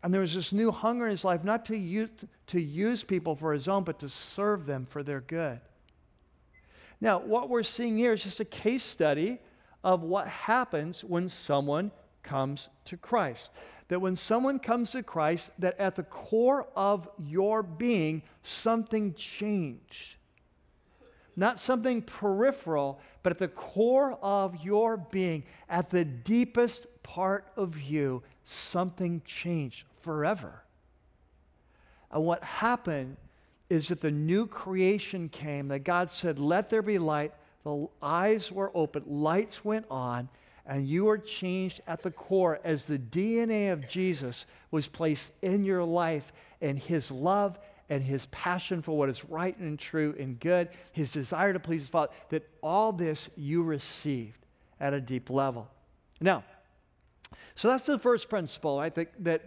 And 0.03 0.15
there 0.15 0.23
was 0.23 0.35
this 0.35 0.51
new 0.51 0.71
hunger 0.71 1.05
in 1.05 1.11
his 1.11 1.23
life, 1.23 1.45
not 1.45 1.67
to 1.67 1.77
use, 1.77 2.09
to 2.47 2.59
use 2.59 3.05
people 3.05 3.37
for 3.37 3.53
his 3.53 3.69
own, 3.69 3.85
but 3.85 3.99
to 3.99 4.09
serve 4.09 4.65
them 4.65 4.87
for 4.87 5.03
their 5.03 5.21
good. 5.21 5.61
Now, 6.99 7.19
what 7.19 7.51
we're 7.51 7.63
seeing 7.63 7.99
here 7.99 8.15
is 8.15 8.23
just 8.23 8.41
a 8.41 8.47
case 8.47 8.85
study 8.85 9.39
of 9.85 10.03
what 10.03 10.27
happens 10.27 11.05
when 11.05 11.29
someone 11.29 11.93
comes 12.23 12.71
to 12.87 12.97
Christ. 12.97 13.51
That 13.89 14.01
when 14.01 14.17
someone 14.17 14.61
comes 14.61 14.93
to 14.93 15.03
Christ, 15.03 15.51
that 15.59 15.79
at 15.79 15.95
the 15.95 16.05
core 16.05 16.69
of 16.75 17.07
your 17.23 17.63
being, 17.63 18.23
something 18.43 19.13
changed. 19.13 20.17
Not 21.37 21.61
something 21.61 22.03
peripheral, 22.03 23.01
but 23.23 23.33
at 23.33 23.39
the 23.39 23.49
core 23.49 24.19
of 24.23 24.65
your 24.65 24.97
being, 24.97 25.45
at 25.69 25.91
the 25.91 26.05
deepest 26.05 26.87
part 27.03 27.47
of 27.57 27.81
you, 27.81 28.23
something 28.45 29.23
changed 29.25 29.85
forever. 30.01 30.63
And 32.11 32.25
what 32.25 32.43
happened 32.43 33.17
is 33.69 33.89
that 33.89 34.01
the 34.01 34.11
new 34.11 34.47
creation 34.47 35.29
came, 35.29 35.69
that 35.69 35.85
God 35.85 36.11
said, 36.11 36.39
Let 36.39 36.71
there 36.71 36.83
be 36.83 36.99
light. 36.99 37.33
The 37.65 37.87
eyes 38.03 38.51
were 38.51 38.73
open, 38.75 39.05
lights 39.07 39.65
went 39.65 39.87
on, 39.91 40.29
and 40.67 40.87
you 40.87 41.05
were 41.05 41.19
changed 41.19 41.81
at 41.87 42.03
the 42.03 42.11
core 42.11 42.59
as 42.65 42.87
the 42.87 42.99
DNA 42.99 43.73
of 43.73 43.89
Jesus 43.89 44.47
was 44.71 44.89
placed 44.89 45.33
in 45.43 45.65
your 45.65 45.85
life, 45.85 46.33
and 46.61 46.79
his 46.79 47.11
love 47.11 47.59
and 47.91 48.03
his 48.03 48.27
passion 48.27 48.81
for 48.81 48.97
what 48.97 49.09
is 49.09 49.25
right 49.25 49.59
and 49.59 49.79
true 49.79 50.15
and 50.19 50.39
good, 50.39 50.69
his 50.93 51.13
desire 51.13 51.53
to 51.53 51.61
please 51.61 51.83
his 51.83 51.91
Father, 51.91 52.13
that 52.31 52.49
all 52.63 52.93
this 52.93 53.29
you 53.37 53.63
received 53.63 54.47
at 54.81 54.95
a 54.95 55.01
deep 55.01 55.29
level. 55.29 55.69
Now, 56.21 56.45
so 57.57 57.69
that's 57.69 57.85
the 57.85 57.99
first 57.99 58.31
principle, 58.31 58.79
right? 58.79 58.95
That, 58.95 59.25
that 59.25 59.43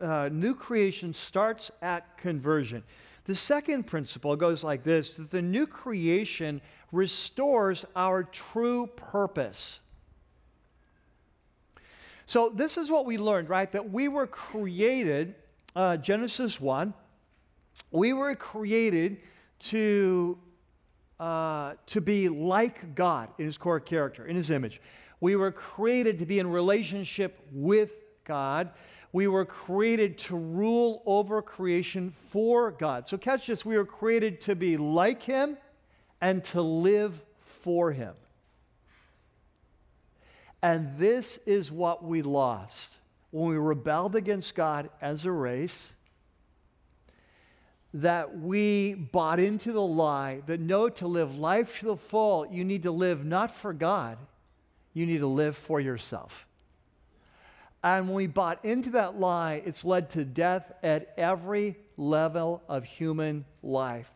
uh, 0.00 0.30
new 0.32 0.54
creation 0.54 1.12
starts 1.12 1.70
at 1.82 2.16
conversion. 2.16 2.82
The 3.26 3.34
second 3.34 3.86
principle 3.86 4.34
goes 4.36 4.64
like 4.64 4.82
this 4.82 5.16
that 5.16 5.30
the 5.30 5.42
new 5.42 5.66
creation 5.66 6.62
restores 6.92 7.84
our 7.94 8.24
true 8.24 8.86
purpose. 8.96 9.80
So, 12.24 12.48
this 12.48 12.76
is 12.76 12.90
what 12.90 13.06
we 13.06 13.18
learned, 13.18 13.48
right? 13.48 13.70
That 13.70 13.90
we 13.90 14.08
were 14.08 14.26
created, 14.26 15.34
uh, 15.76 15.96
Genesis 15.96 16.60
1, 16.60 16.94
we 17.90 18.12
were 18.12 18.34
created 18.34 19.18
to 19.58 20.38
uh, 21.18 21.74
to 21.86 22.00
be 22.00 22.28
like 22.28 22.94
God 22.94 23.30
in 23.38 23.46
his 23.46 23.56
core 23.56 23.80
character, 23.80 24.26
in 24.26 24.36
his 24.36 24.50
image. 24.50 24.80
We 25.20 25.34
were 25.34 25.50
created 25.50 26.18
to 26.18 26.26
be 26.26 26.38
in 26.38 26.46
relationship 26.46 27.40
with 27.52 27.92
God. 28.24 28.70
We 29.12 29.28
were 29.28 29.46
created 29.46 30.18
to 30.18 30.36
rule 30.36 31.02
over 31.06 31.40
creation 31.40 32.12
for 32.28 32.70
God. 32.70 33.06
So, 33.06 33.16
catch 33.16 33.46
this 33.46 33.64
we 33.64 33.78
were 33.78 33.86
created 33.86 34.42
to 34.42 34.54
be 34.54 34.76
like 34.76 35.22
him 35.22 35.56
and 36.20 36.44
to 36.46 36.60
live 36.60 37.22
for 37.40 37.92
him. 37.92 38.14
And 40.62 40.98
this 40.98 41.38
is 41.46 41.72
what 41.72 42.04
we 42.04 42.22
lost 42.22 42.96
when 43.30 43.48
we 43.50 43.56
rebelled 43.56 44.16
against 44.16 44.54
God 44.54 44.90
as 45.00 45.24
a 45.24 45.32
race 45.32 45.94
that 48.02 48.38
we 48.38 48.92
bought 48.92 49.40
into 49.40 49.72
the 49.72 49.80
lie 49.80 50.42
that 50.46 50.60
no, 50.60 50.88
to 50.90 51.06
live 51.06 51.38
life 51.38 51.80
to 51.80 51.86
the 51.86 51.96
full, 51.96 52.46
you 52.46 52.62
need 52.62 52.82
to 52.82 52.90
live 52.90 53.24
not 53.24 53.50
for 53.50 53.72
God, 53.72 54.18
you 54.92 55.06
need 55.06 55.20
to 55.20 55.26
live 55.26 55.56
for 55.56 55.80
yourself. 55.80 56.46
And 57.82 58.06
when 58.06 58.14
we 58.16 58.26
bought 58.26 58.64
into 58.64 58.90
that 58.90 59.18
lie, 59.18 59.62
it's 59.64 59.84
led 59.84 60.10
to 60.10 60.24
death 60.24 60.72
at 60.82 61.14
every 61.16 61.76
level 61.96 62.62
of 62.68 62.84
human 62.84 63.46
life. 63.62 64.10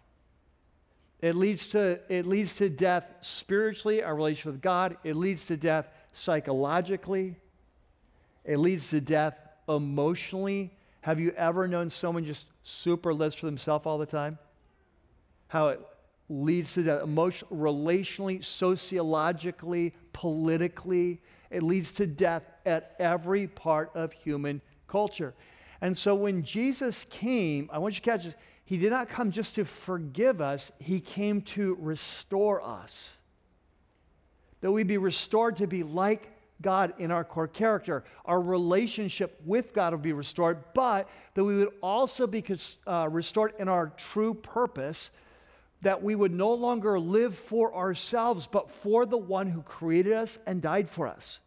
It 1.20 1.34
leads 1.36 1.68
to, 1.68 2.00
it 2.08 2.26
leads 2.26 2.56
to 2.56 2.68
death 2.68 3.06
spiritually, 3.22 4.02
our 4.02 4.14
relationship 4.14 4.52
with 4.52 4.62
God. 4.62 4.96
It 5.04 5.16
leads 5.16 5.46
to 5.46 5.56
death 5.56 5.88
psychologically. 6.12 7.36
It 8.44 8.58
leads 8.58 8.90
to 8.90 9.00
death 9.00 9.38
emotionally. 9.68 10.72
Have 11.02 11.18
you 11.18 11.32
ever 11.36 11.66
known 11.66 11.88
someone 11.88 12.24
just 12.24 12.46
super 12.62 13.14
lives 13.14 13.34
for 13.34 13.46
themselves 13.46 13.86
all 13.86 13.98
the 13.98 14.06
time? 14.06 14.38
How 15.48 15.68
it 15.68 15.80
leads 16.28 16.74
to 16.74 16.82
death 16.84 17.02
emotionally, 17.02 17.56
relationally, 17.56 18.44
sociologically, 18.44 19.94
politically. 20.12 21.20
It 21.50 21.62
leads 21.62 21.92
to 21.92 22.06
death 22.06 22.44
at 22.64 22.94
every 22.98 23.46
part 23.46 23.90
of 23.94 24.12
human 24.12 24.60
culture. 24.86 25.34
And 25.80 25.96
so 25.96 26.14
when 26.14 26.42
Jesus 26.42 27.06
came, 27.10 27.68
I 27.72 27.78
want 27.78 27.94
you 27.94 28.00
to 28.00 28.10
catch 28.10 28.24
this, 28.24 28.34
he 28.64 28.76
did 28.76 28.90
not 28.90 29.08
come 29.08 29.32
just 29.32 29.56
to 29.56 29.64
forgive 29.64 30.40
us, 30.40 30.70
he 30.78 31.00
came 31.00 31.42
to 31.42 31.76
restore 31.80 32.62
us. 32.62 33.18
That 34.60 34.70
we 34.70 34.84
be 34.84 34.98
restored 34.98 35.56
to 35.56 35.66
be 35.66 35.82
like 35.82 36.30
God 36.62 36.94
in 36.98 37.10
our 37.10 37.24
core 37.24 37.48
character. 37.48 38.04
Our 38.24 38.40
relationship 38.40 39.40
with 39.44 39.72
God 39.72 39.92
will 39.92 40.00
be 40.00 40.12
restored, 40.12 40.62
but 40.74 41.08
that 41.34 41.44
we 41.44 41.56
would 41.56 41.72
also 41.82 42.26
be 42.26 42.44
uh, 42.86 43.08
restored 43.10 43.54
in 43.58 43.68
our 43.68 43.88
true 43.96 44.34
purpose, 44.34 45.10
that 45.82 46.02
we 46.02 46.14
would 46.14 46.32
no 46.32 46.52
longer 46.52 46.98
live 46.98 47.36
for 47.36 47.74
ourselves, 47.74 48.46
but 48.46 48.70
for 48.70 49.06
the 49.06 49.18
one 49.18 49.48
who 49.48 49.62
created 49.62 50.12
us 50.12 50.38
and 50.46 50.60
died 50.60 50.88
for 50.88 51.08
us. 51.08 51.40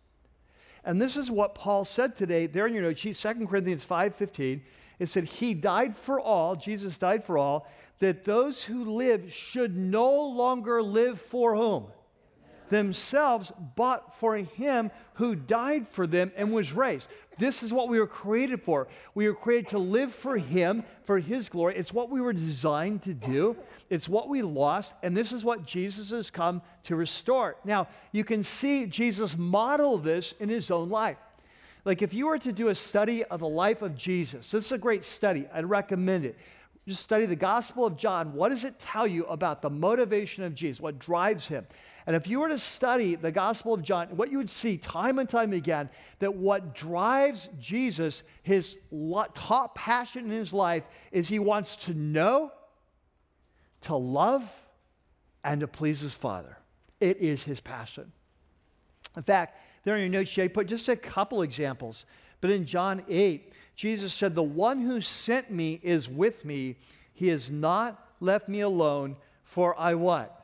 And 0.84 1.02
this 1.02 1.16
is 1.16 1.32
what 1.32 1.56
Paul 1.56 1.86
said 1.86 2.16
today, 2.16 2.48
there 2.48 2.68
in 2.68 2.74
your 2.74 2.84
notes, 2.84 3.02
2 3.02 3.14
Corinthians 3.48 3.86
5.15. 3.86 4.62
It 5.00 5.10
said, 5.10 5.26
He 5.26 5.54
died 5.54 5.96
for 5.96 6.20
all, 6.20 6.56
Jesus 6.56 6.98
died 6.98 7.24
for 7.24 7.38
all, 7.38 7.68
that 8.00 8.26
those 8.26 8.64
who 8.64 8.84
live 8.84 9.32
should 9.32 9.78
no 9.78 10.12
longer 10.26 10.84
live 10.84 11.22
for 11.22 11.56
whom? 11.56 11.88
Themselves, 12.70 13.52
but 13.76 14.14
for 14.16 14.36
him 14.38 14.92
who 15.16 15.36
died 15.36 15.88
for 15.88 16.08
them 16.08 16.32
and 16.36 16.54
was 16.54 16.74
raised. 16.74 17.08
This 17.38 17.64
is 17.64 17.74
what 17.74 17.90
we 17.90 18.00
were 18.00 18.08
created 18.08 18.62
for. 18.62 18.88
We 19.16 19.28
were 19.28 19.34
created 19.34 19.70
to 19.70 19.80
live 19.80 20.14
for 20.14 20.38
him, 20.38 20.84
for 21.06 21.20
his 21.20 21.50
glory. 21.50 21.76
It's 21.76 21.94
what 21.94 22.10
we 22.10 22.22
were 22.22 22.34
designed 22.34 23.02
to 23.04 23.14
do. 23.14 23.58
It's 23.90 24.08
what 24.08 24.30
we 24.30 24.42
lost, 24.42 24.94
and 25.04 25.16
this 25.16 25.32
is 25.32 25.44
what 25.44 25.66
Jesus 25.66 26.12
has 26.12 26.32
come 26.32 26.62
to 26.84 26.96
restore. 26.96 27.56
Now, 27.64 27.88
you 28.12 28.24
can 28.24 28.44
see 28.44 28.86
Jesus 28.86 29.38
model 29.38 29.98
this 29.98 30.34
in 30.40 30.50
his 30.50 30.72
own 30.72 30.90
life. 30.90 31.18
Like 31.86 32.02
if 32.02 32.14
you 32.14 32.28
were 32.28 32.40
to 32.40 32.54
do 32.54 32.70
a 32.70 32.76
study 32.76 33.24
of 33.26 33.42
the 33.42 33.48
life 33.48 33.82
of 33.82 33.96
Jesus, 33.96 34.52
this 34.52 34.66
is 34.66 34.72
a 34.72 34.78
great 34.78 35.04
study. 35.04 35.46
I'd 35.54 35.66
recommend 35.66 36.26
it. 36.26 36.38
Just 36.88 37.04
study 37.04 37.26
the 37.26 37.36
Gospel 37.36 37.86
of 37.86 37.98
John. 37.98 38.34
What 38.34 38.50
does 38.50 38.64
it 38.64 38.80
tell 38.80 39.08
you 39.08 39.26
about 39.26 39.62
the 39.62 39.70
motivation 39.70 40.44
of 40.44 40.54
Jesus? 40.54 40.82
What 40.82 41.00
drives 41.00 41.48
him? 41.48 41.66
And 42.06 42.16
if 42.16 42.28
you 42.28 42.40
were 42.40 42.50
to 42.50 42.60
study 42.60 43.16
the 43.16 43.32
Gospel 43.32 43.74
of 43.74 43.82
John, 43.82 44.08
what 44.10 44.32
you 44.32 44.38
would 44.38 44.50
see 44.50 44.78
time 44.78 45.20
and 45.20 45.30
time 45.30 45.54
again 45.54 45.90
that 46.20 46.36
what 46.36 46.76
drives 46.76 47.48
Jesus, 47.60 48.24
his 48.42 48.78
top 49.34 49.76
passion 49.76 50.26
in 50.26 50.32
his 50.32 50.54
life, 50.54 50.84
is 51.12 51.30
he 51.30 51.40
wants 51.40 51.78
to 51.78 51.94
know, 51.94 52.52
to 53.82 53.96
love, 53.96 54.44
and 55.44 55.62
to 55.62 55.68
please 55.68 56.02
his 56.02 56.14
Father. 56.14 56.58
It 57.00 57.18
is 57.18 57.44
his 57.44 57.62
passion. 57.62 58.12
In 59.16 59.24
fact, 59.24 59.60
there 59.84 59.96
in 59.96 60.12
your 60.12 60.22
notes, 60.22 60.38
I 60.38 60.48
put 60.48 60.68
just 60.68 60.90
a 60.90 60.96
couple 60.96 61.42
examples. 61.42 62.06
But 62.42 62.52
in 62.52 62.66
John 62.66 63.04
8, 63.08 63.54
Jesus 63.76 64.14
said, 64.14 64.36
The 64.36 64.44
one 64.44 64.80
who 64.80 65.02
sent 65.02 65.52
me 65.52 65.80
is 65.84 66.10
with 66.10 66.44
me. 66.44 66.78
He 67.14 67.28
has 67.30 67.52
not 67.52 68.10
left 68.20 68.50
me 68.50 68.62
alone, 68.62 69.16
for 69.44 69.78
I 69.80 69.94
what? 69.96 70.43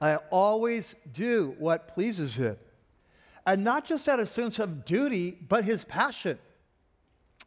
I 0.00 0.16
always 0.30 0.94
do 1.12 1.54
what 1.58 1.88
pleases 1.88 2.36
him. 2.36 2.56
And 3.46 3.64
not 3.64 3.84
just 3.84 4.08
out 4.08 4.20
of 4.20 4.28
sense 4.28 4.58
of 4.58 4.84
duty, 4.84 5.36
but 5.48 5.64
his 5.64 5.84
passion. 5.84 6.38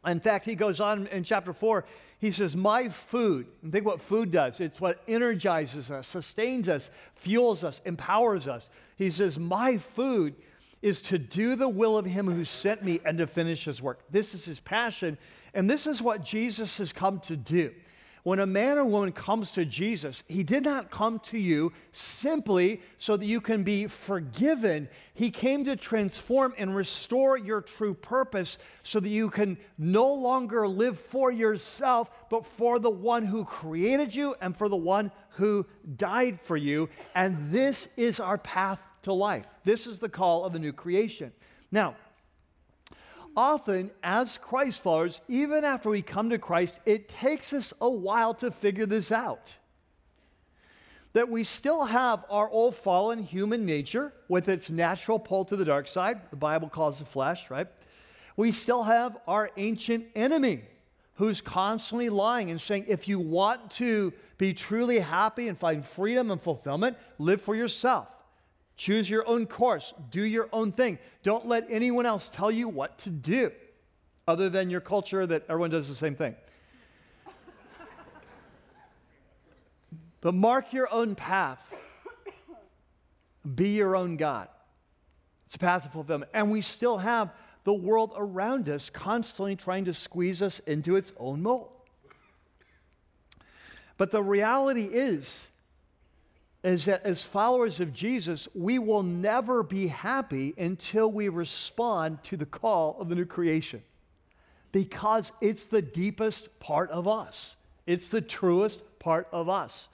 In 0.06 0.20
fact, 0.20 0.44
he 0.44 0.54
goes 0.54 0.80
on 0.80 1.06
in 1.08 1.24
chapter 1.24 1.52
4, 1.52 1.84
he 2.18 2.30
says, 2.30 2.56
My 2.56 2.88
food, 2.88 3.46
and 3.62 3.72
think 3.72 3.84
what 3.84 4.00
food 4.00 4.30
does. 4.30 4.60
It's 4.60 4.80
what 4.80 5.02
energizes 5.08 5.90
us, 5.90 6.06
sustains 6.06 6.68
us, 6.68 6.90
fuels 7.14 7.64
us, 7.64 7.80
empowers 7.84 8.46
us. 8.46 8.68
He 8.96 9.10
says, 9.10 9.38
My 9.38 9.78
food 9.78 10.34
is 10.82 11.00
to 11.02 11.18
do 11.18 11.56
the 11.56 11.68
will 11.68 11.96
of 11.96 12.04
him 12.04 12.26
who 12.26 12.44
sent 12.44 12.84
me 12.84 13.00
and 13.04 13.18
to 13.18 13.26
finish 13.26 13.64
his 13.64 13.80
work. 13.80 14.00
This 14.10 14.34
is 14.34 14.44
his 14.44 14.60
passion, 14.60 15.16
and 15.54 15.68
this 15.68 15.86
is 15.86 16.02
what 16.02 16.22
Jesus 16.22 16.78
has 16.78 16.92
come 16.92 17.20
to 17.20 17.36
do. 17.36 17.72
When 18.24 18.38
a 18.38 18.46
man 18.46 18.78
or 18.78 18.86
woman 18.86 19.12
comes 19.12 19.50
to 19.50 19.66
Jesus, 19.66 20.24
he 20.26 20.42
did 20.42 20.64
not 20.64 20.90
come 20.90 21.18
to 21.24 21.38
you 21.38 21.74
simply 21.92 22.80
so 22.96 23.18
that 23.18 23.26
you 23.26 23.38
can 23.38 23.64
be 23.64 23.86
forgiven. 23.86 24.88
He 25.12 25.30
came 25.30 25.62
to 25.64 25.76
transform 25.76 26.54
and 26.56 26.74
restore 26.74 27.36
your 27.36 27.60
true 27.60 27.92
purpose 27.92 28.56
so 28.82 28.98
that 28.98 29.10
you 29.10 29.28
can 29.28 29.58
no 29.76 30.10
longer 30.10 30.66
live 30.66 30.98
for 30.98 31.30
yourself, 31.30 32.10
but 32.30 32.46
for 32.46 32.78
the 32.78 32.88
one 32.88 33.26
who 33.26 33.44
created 33.44 34.14
you 34.14 34.34
and 34.40 34.56
for 34.56 34.70
the 34.70 34.76
one 34.76 35.12
who 35.32 35.66
died 35.96 36.40
for 36.44 36.56
you. 36.56 36.88
And 37.14 37.52
this 37.52 37.90
is 37.94 38.20
our 38.20 38.38
path 38.38 38.80
to 39.02 39.12
life. 39.12 39.44
This 39.64 39.86
is 39.86 39.98
the 39.98 40.08
call 40.08 40.46
of 40.46 40.54
the 40.54 40.58
new 40.58 40.72
creation. 40.72 41.30
Now, 41.70 41.94
often, 43.36 43.90
as 44.02 44.38
Christ 44.38 44.82
followers, 44.82 45.20
even 45.28 45.64
after 45.64 45.90
we 45.90 46.02
come 46.02 46.30
to 46.30 46.38
Christ, 46.38 46.80
it 46.86 47.08
takes 47.08 47.52
us 47.52 47.72
a 47.80 47.90
while 47.90 48.34
to 48.34 48.50
figure 48.50 48.86
this 48.86 49.10
out. 49.12 49.56
That 51.12 51.28
we 51.28 51.44
still 51.44 51.84
have 51.84 52.24
our 52.28 52.48
old 52.48 52.74
fallen 52.74 53.22
human 53.22 53.64
nature 53.64 54.12
with 54.28 54.48
its 54.48 54.70
natural 54.70 55.18
pull 55.18 55.44
to 55.46 55.56
the 55.56 55.64
dark 55.64 55.86
side, 55.86 56.20
the 56.30 56.36
Bible 56.36 56.68
calls 56.68 56.98
the 56.98 57.04
flesh, 57.04 57.50
right? 57.50 57.68
We 58.36 58.50
still 58.52 58.82
have 58.82 59.16
our 59.28 59.50
ancient 59.56 60.06
enemy 60.16 60.62
who's 61.14 61.40
constantly 61.40 62.08
lying 62.08 62.50
and 62.50 62.60
saying, 62.60 62.86
if 62.88 63.06
you 63.06 63.20
want 63.20 63.70
to 63.72 64.12
be 64.38 64.52
truly 64.52 64.98
happy 64.98 65.46
and 65.46 65.56
find 65.56 65.84
freedom 65.84 66.30
and 66.30 66.42
fulfillment, 66.42 66.96
live 67.18 67.40
for 67.40 67.54
yourself. 67.54 68.08
Choose 68.76 69.08
your 69.08 69.26
own 69.28 69.46
course. 69.46 69.94
Do 70.10 70.22
your 70.22 70.48
own 70.52 70.72
thing. 70.72 70.98
Don't 71.22 71.46
let 71.46 71.66
anyone 71.70 72.06
else 72.06 72.28
tell 72.28 72.50
you 72.50 72.68
what 72.68 72.98
to 72.98 73.10
do, 73.10 73.52
other 74.26 74.48
than 74.48 74.70
your 74.70 74.80
culture 74.80 75.26
that 75.26 75.44
everyone 75.48 75.70
does 75.70 75.88
the 75.88 75.94
same 75.94 76.16
thing. 76.16 76.34
but 80.20 80.34
mark 80.34 80.72
your 80.72 80.92
own 80.92 81.14
path. 81.14 81.60
Be 83.54 83.70
your 83.70 83.94
own 83.94 84.16
God. 84.16 84.48
It's 85.46 85.56
a 85.56 85.58
path 85.58 85.84
of 85.84 85.92
fulfillment. 85.92 86.30
And 86.34 86.50
we 86.50 86.62
still 86.62 86.98
have 86.98 87.30
the 87.64 87.74
world 87.74 88.12
around 88.16 88.68
us 88.68 88.90
constantly 88.90 89.54
trying 89.54 89.84
to 89.84 89.94
squeeze 89.94 90.42
us 90.42 90.60
into 90.60 90.96
its 90.96 91.12
own 91.18 91.42
mold. 91.42 91.70
But 93.96 94.10
the 94.10 94.22
reality 94.22 94.84
is, 94.84 95.50
is 96.64 96.86
that 96.86 97.04
as 97.04 97.22
followers 97.22 97.78
of 97.78 97.92
Jesus, 97.92 98.48
we 98.54 98.78
will 98.78 99.02
never 99.02 99.62
be 99.62 99.86
happy 99.86 100.54
until 100.56 101.12
we 101.12 101.28
respond 101.28 102.24
to 102.24 102.38
the 102.38 102.46
call 102.46 102.96
of 102.98 103.10
the 103.10 103.14
new 103.14 103.26
creation 103.26 103.82
because 104.72 105.30
it's 105.40 105.66
the 105.66 105.82
deepest 105.82 106.58
part 106.58 106.90
of 106.90 107.06
us, 107.06 107.54
it's 107.86 108.08
the 108.08 108.22
truest 108.22 108.80
part 108.98 109.28
of 109.30 109.48
us. 109.48 109.88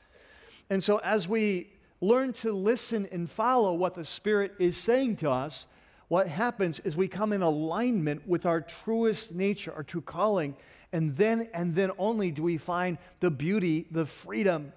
And 0.70 0.82
so, 0.82 0.98
as 0.98 1.28
we 1.28 1.72
learn 2.00 2.32
to 2.34 2.52
listen 2.52 3.08
and 3.10 3.28
follow 3.28 3.74
what 3.74 3.96
the 3.96 4.04
Spirit 4.04 4.54
is 4.60 4.76
saying 4.76 5.16
to 5.16 5.30
us, 5.30 5.66
what 6.06 6.28
happens 6.28 6.78
is 6.80 6.96
we 6.96 7.08
come 7.08 7.32
in 7.32 7.42
alignment 7.42 8.26
with 8.28 8.46
our 8.46 8.60
truest 8.60 9.34
nature, 9.34 9.72
our 9.74 9.82
true 9.82 10.00
calling, 10.00 10.54
and 10.92 11.16
then 11.16 11.48
and 11.52 11.74
then 11.74 11.90
only 11.98 12.30
do 12.30 12.44
we 12.44 12.58
find 12.58 12.96
the 13.18 13.30
beauty, 13.30 13.86
the 13.90 14.06
freedom, 14.06 14.72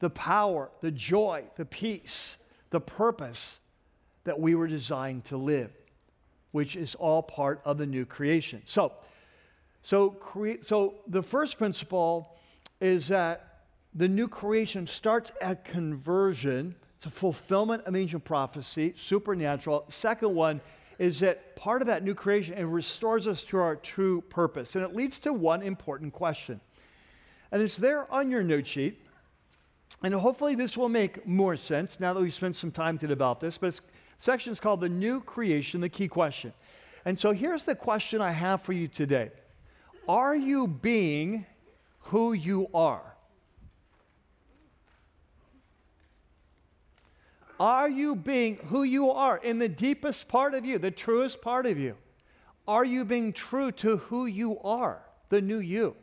the 0.00 0.10
power, 0.10 0.70
the 0.80 0.90
joy, 0.90 1.44
the 1.56 1.64
peace, 1.64 2.38
the 2.70 2.80
purpose 2.80 3.60
that 4.24 4.38
we 4.38 4.54
were 4.54 4.66
designed 4.66 5.24
to 5.26 5.36
live, 5.36 5.72
which 6.52 6.76
is 6.76 6.94
all 6.94 7.22
part 7.22 7.60
of 7.64 7.78
the 7.78 7.86
new 7.86 8.04
creation. 8.04 8.62
So, 8.64 8.92
so, 9.82 10.10
cre- 10.10 10.60
so 10.60 10.96
the 11.06 11.22
first 11.22 11.58
principle 11.58 12.36
is 12.80 13.08
that 13.08 13.64
the 13.94 14.08
new 14.08 14.28
creation 14.28 14.86
starts 14.86 15.32
at 15.40 15.64
conversion 15.64 16.74
it's 16.98 17.06
a 17.06 17.10
fulfillment 17.10 17.84
of 17.84 17.94
ancient 17.94 18.24
prophecy, 18.24 18.92
supernatural. 18.96 19.84
Second 19.88 20.34
one 20.34 20.60
is 20.98 21.20
that 21.20 21.54
part 21.54 21.80
of 21.80 21.86
that 21.86 22.02
new 22.02 22.12
creation 22.12 22.54
and 22.54 22.74
restores 22.74 23.28
us 23.28 23.44
to 23.44 23.58
our 23.58 23.76
true 23.76 24.20
purpose. 24.22 24.74
And 24.74 24.84
it 24.84 24.96
leads 24.96 25.20
to 25.20 25.32
one 25.32 25.62
important 25.62 26.12
question. 26.12 26.60
And 27.52 27.62
it's 27.62 27.76
there 27.76 28.12
on 28.12 28.32
your 28.32 28.42
note 28.42 28.66
sheet. 28.66 29.00
And 30.02 30.14
hopefully 30.14 30.54
this 30.54 30.76
will 30.76 30.88
make 30.88 31.26
more 31.26 31.56
sense 31.56 31.98
now 31.98 32.14
that 32.14 32.20
we've 32.20 32.32
spent 32.32 32.56
some 32.56 32.70
time 32.70 32.98
to 32.98 33.06
develop 33.06 33.40
this. 33.40 33.58
But 33.58 33.68
it's 33.68 33.80
section 34.18 34.52
is 34.52 34.60
called 34.60 34.80
the 34.80 34.88
new 34.88 35.20
creation, 35.20 35.80
the 35.80 35.88
key 35.88 36.08
question. 36.08 36.52
And 37.04 37.18
so 37.18 37.32
here's 37.32 37.64
the 37.64 37.74
question 37.74 38.20
I 38.20 38.32
have 38.32 38.62
for 38.62 38.72
you 38.72 38.86
today. 38.86 39.30
Are 40.08 40.36
you 40.36 40.66
being 40.66 41.46
who 42.00 42.32
you 42.32 42.68
are? 42.72 43.02
Are 47.60 47.90
you 47.90 48.14
being 48.14 48.56
who 48.68 48.84
you 48.84 49.10
are 49.10 49.38
in 49.38 49.58
the 49.58 49.68
deepest 49.68 50.28
part 50.28 50.54
of 50.54 50.64
you, 50.64 50.78
the 50.78 50.92
truest 50.92 51.42
part 51.42 51.66
of 51.66 51.78
you? 51.78 51.96
Are 52.68 52.84
you 52.84 53.04
being 53.04 53.32
true 53.32 53.72
to 53.72 53.96
who 53.96 54.26
you 54.26 54.60
are, 54.60 55.02
the 55.28 55.40
new 55.40 55.58
you? 55.58 55.96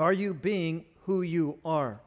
Are 0.00 0.12
you 0.12 0.32
being 0.32 0.86
who 1.02 1.22
you 1.22 1.58
are? 1.64 2.00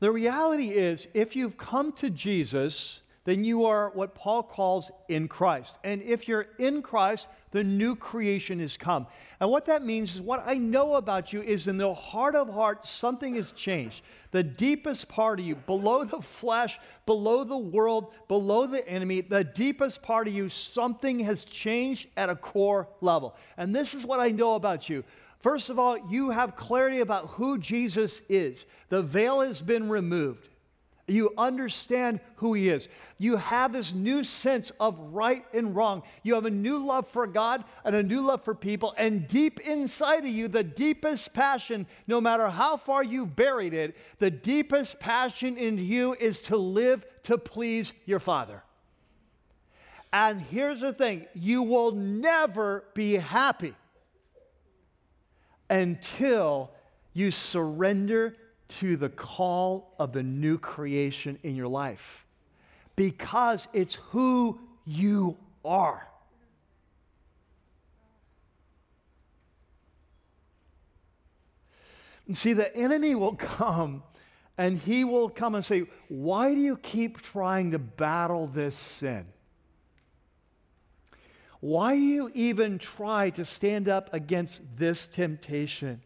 The 0.00 0.10
reality 0.12 0.70
is, 0.70 1.08
if 1.14 1.34
you've 1.34 1.56
come 1.56 1.92
to 1.92 2.10
Jesus, 2.10 3.00
then 3.24 3.42
you 3.42 3.64
are 3.64 3.90
what 3.90 4.14
Paul 4.14 4.42
calls 4.42 4.90
in 5.08 5.28
Christ. 5.28 5.78
And 5.82 6.02
if 6.02 6.28
you're 6.28 6.46
in 6.58 6.82
Christ, 6.82 7.26
the 7.52 7.64
new 7.64 7.96
creation 7.96 8.58
has 8.58 8.76
come. 8.76 9.06
And 9.40 9.50
what 9.50 9.64
that 9.66 9.82
means 9.82 10.14
is 10.14 10.20
what 10.20 10.42
I 10.46 10.54
know 10.54 10.96
about 10.96 11.32
you 11.32 11.40
is 11.40 11.66
in 11.66 11.78
the 11.78 11.94
heart 11.94 12.34
of 12.34 12.52
hearts, 12.52 12.90
something 12.90 13.34
has 13.34 13.50
changed. 13.52 14.02
The 14.32 14.42
deepest 14.42 15.08
part 15.08 15.40
of 15.40 15.46
you, 15.46 15.54
below 15.54 16.04
the 16.04 16.20
flesh, 16.20 16.78
below 17.06 17.44
the 17.44 17.56
world, 17.56 18.12
below 18.28 18.66
the 18.66 18.86
enemy, 18.86 19.22
the 19.22 19.44
deepest 19.44 20.02
part 20.02 20.28
of 20.28 20.34
you, 20.34 20.50
something 20.50 21.20
has 21.20 21.44
changed 21.44 22.08
at 22.16 22.28
a 22.28 22.36
core 22.36 22.88
level. 23.00 23.36
And 23.56 23.74
this 23.74 23.94
is 23.94 24.04
what 24.04 24.20
I 24.20 24.28
know 24.28 24.54
about 24.54 24.90
you. 24.90 25.02
First 25.38 25.70
of 25.70 25.78
all, 25.78 25.98
you 26.10 26.30
have 26.30 26.56
clarity 26.56 27.00
about 27.00 27.28
who 27.28 27.58
Jesus 27.58 28.22
is. 28.28 28.66
The 28.88 29.02
veil 29.02 29.40
has 29.40 29.62
been 29.62 29.88
removed. 29.88 30.48
You 31.06 31.34
understand 31.36 32.20
who 32.36 32.54
He 32.54 32.68
is. 32.70 32.88
You 33.18 33.36
have 33.36 33.72
this 33.72 33.92
new 33.92 34.24
sense 34.24 34.72
of 34.80 34.98
right 34.98 35.44
and 35.52 35.76
wrong. 35.76 36.02
You 36.22 36.34
have 36.34 36.46
a 36.46 36.50
new 36.50 36.78
love 36.78 37.06
for 37.08 37.26
God 37.26 37.62
and 37.84 37.94
a 37.94 38.02
new 38.02 38.22
love 38.22 38.42
for 38.42 38.54
people. 38.54 38.94
And 38.96 39.28
deep 39.28 39.60
inside 39.60 40.20
of 40.20 40.30
you, 40.30 40.48
the 40.48 40.64
deepest 40.64 41.34
passion, 41.34 41.86
no 42.06 42.20
matter 42.20 42.48
how 42.48 42.78
far 42.78 43.04
you've 43.04 43.36
buried 43.36 43.74
it, 43.74 43.96
the 44.18 44.30
deepest 44.30 44.98
passion 44.98 45.58
in 45.58 45.76
you 45.78 46.16
is 46.18 46.40
to 46.42 46.56
live 46.56 47.04
to 47.24 47.36
please 47.36 47.92
your 48.06 48.20
Father. 48.20 48.62
And 50.12 50.40
here's 50.40 50.80
the 50.80 50.92
thing 50.92 51.26
you 51.34 51.62
will 51.62 51.90
never 51.92 52.84
be 52.94 53.14
happy 53.14 53.74
until 55.68 56.70
you 57.12 57.30
surrender 57.30 58.36
to 58.80 58.96
the 58.96 59.08
call 59.08 59.94
of 59.98 60.12
the 60.12 60.22
new 60.22 60.58
creation 60.58 61.38
in 61.42 61.54
your 61.54 61.68
life 61.68 62.24
because 62.96 63.68
it's 63.72 63.94
who 63.94 64.58
you 64.84 65.36
are. 65.64 66.08
And 72.26 72.36
see, 72.36 72.52
the 72.52 72.74
enemy 72.74 73.14
will 73.14 73.34
come 73.36 74.02
and 74.56 74.78
he 74.78 75.04
will 75.04 75.28
come 75.28 75.54
and 75.54 75.64
say, 75.64 75.84
Why 76.08 76.54
do 76.54 76.60
you 76.60 76.76
keep 76.76 77.20
trying 77.20 77.72
to 77.72 77.78
battle 77.78 78.46
this 78.46 78.76
sin? 78.76 79.26
Why 81.60 81.94
do 81.96 82.02
you 82.02 82.30
even 82.34 82.78
try 82.78 83.30
to 83.30 83.44
stand 83.44 83.88
up 83.88 84.12
against 84.12 84.62
this 84.76 85.06
temptation? 85.06 86.02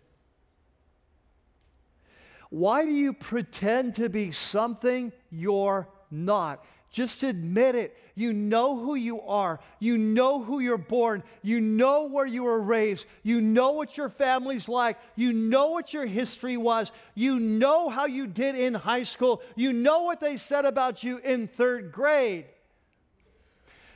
Why 2.51 2.84
do 2.84 2.90
you 2.90 3.12
pretend 3.12 3.96
to 3.96 4.09
be 4.09 4.32
something 4.32 5.12
you're 5.30 5.88
not? 6.11 6.64
Just 6.90 7.22
admit 7.22 7.74
it. 7.74 7.96
You 8.14 8.32
know 8.32 8.78
who 8.78 8.94
you 8.94 9.20
are. 9.20 9.61
You 9.78 9.99
know 9.99 10.42
who 10.42 10.59
you're 10.59 10.78
born. 10.78 11.22
You 11.42 11.61
know 11.61 12.09
where 12.09 12.26
you 12.26 12.44
were 12.44 12.61
raised. 12.61 13.05
You 13.22 13.42
know 13.42 13.72
what 13.72 13.96
your 13.96 14.09
family's 14.09 14.68
like. 14.68 14.99
You 15.14 15.34
know 15.34 15.68
what 15.68 15.92
your 15.92 16.07
history 16.07 16.57
was. 16.57 16.90
You 17.14 17.38
know 17.38 17.90
how 17.90 18.07
you 18.07 18.26
did 18.26 18.55
in 18.57 18.72
high 18.72 19.03
school. 19.03 19.42
You 19.55 19.74
know 19.74 20.05
what 20.05 20.20
they 20.20 20.38
said 20.38 20.64
about 20.64 21.05
you 21.05 21.18
in 21.18 21.46
third 21.46 21.92
grade. 21.92 22.46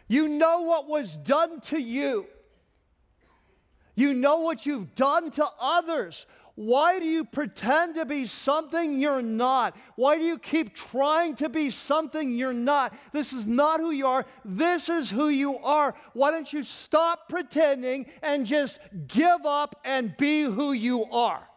You 0.07 0.29
know 0.29 0.61
what 0.63 0.87
was 0.87 1.17
done 1.17 1.61
to 1.63 1.79
you. 1.81 2.27
You 3.95 4.15
know 4.15 4.41
what 4.41 4.67
you've 4.67 4.95
done 4.95 5.31
to 5.33 5.47
others. 5.59 6.27
Why 6.55 6.99
do 6.99 7.07
you 7.07 7.25
pretend 7.25 7.95
to 7.95 8.05
be 8.05 8.27
something 8.27 9.01
you're 9.01 9.23
not? 9.23 9.75
Why 9.97 10.17
do 10.17 10.25
you 10.25 10.39
keep 10.39 10.75
trying 10.75 11.35
to 11.37 11.49
be 11.49 11.71
something 11.71 12.35
you're 12.37 12.53
not? 12.53 12.95
This 13.13 13.33
is 13.33 13.47
not 13.47 13.81
who 13.81 13.91
you 13.91 14.07
are. 14.07 14.27
This 14.45 14.91
is 14.91 15.11
who 15.11 15.29
you 15.29 15.57
are. 15.59 15.95
Why 16.13 16.31
don't 16.31 16.53
you 16.53 16.63
stop 16.63 17.29
pretending 17.29 18.07
and 18.21 18.45
just 18.45 18.81
give 19.09 19.47
up 19.47 19.81
and 19.83 20.15
be 20.19 20.43
who 20.43 20.73
you 20.73 21.07
are? 21.07 21.49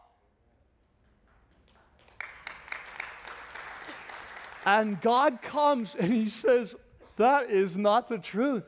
And 4.66 5.00
God 5.02 5.42
comes 5.42 5.94
and 5.94 6.12
He 6.12 6.30
says, 6.30 6.74
That 7.18 7.50
is 7.50 7.78
not 7.78 8.08
the 8.08 8.18
truth. 8.18 8.64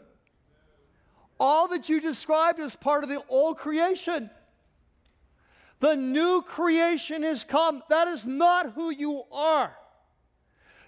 All 1.40 1.70
that 1.70 1.88
you 1.88 2.02
described 2.02 2.60
is 2.60 2.76
part 2.76 3.04
of 3.04 3.10
the 3.10 3.24
old 3.30 3.58
creation. 3.58 4.30
The 5.80 5.96
new 5.96 6.42
creation 6.42 7.24
has 7.24 7.44
come. 7.44 7.84
That 7.90 8.08
is 8.08 8.26
not 8.26 8.74
who 8.74 8.90
you 8.90 9.24
are. 9.32 9.76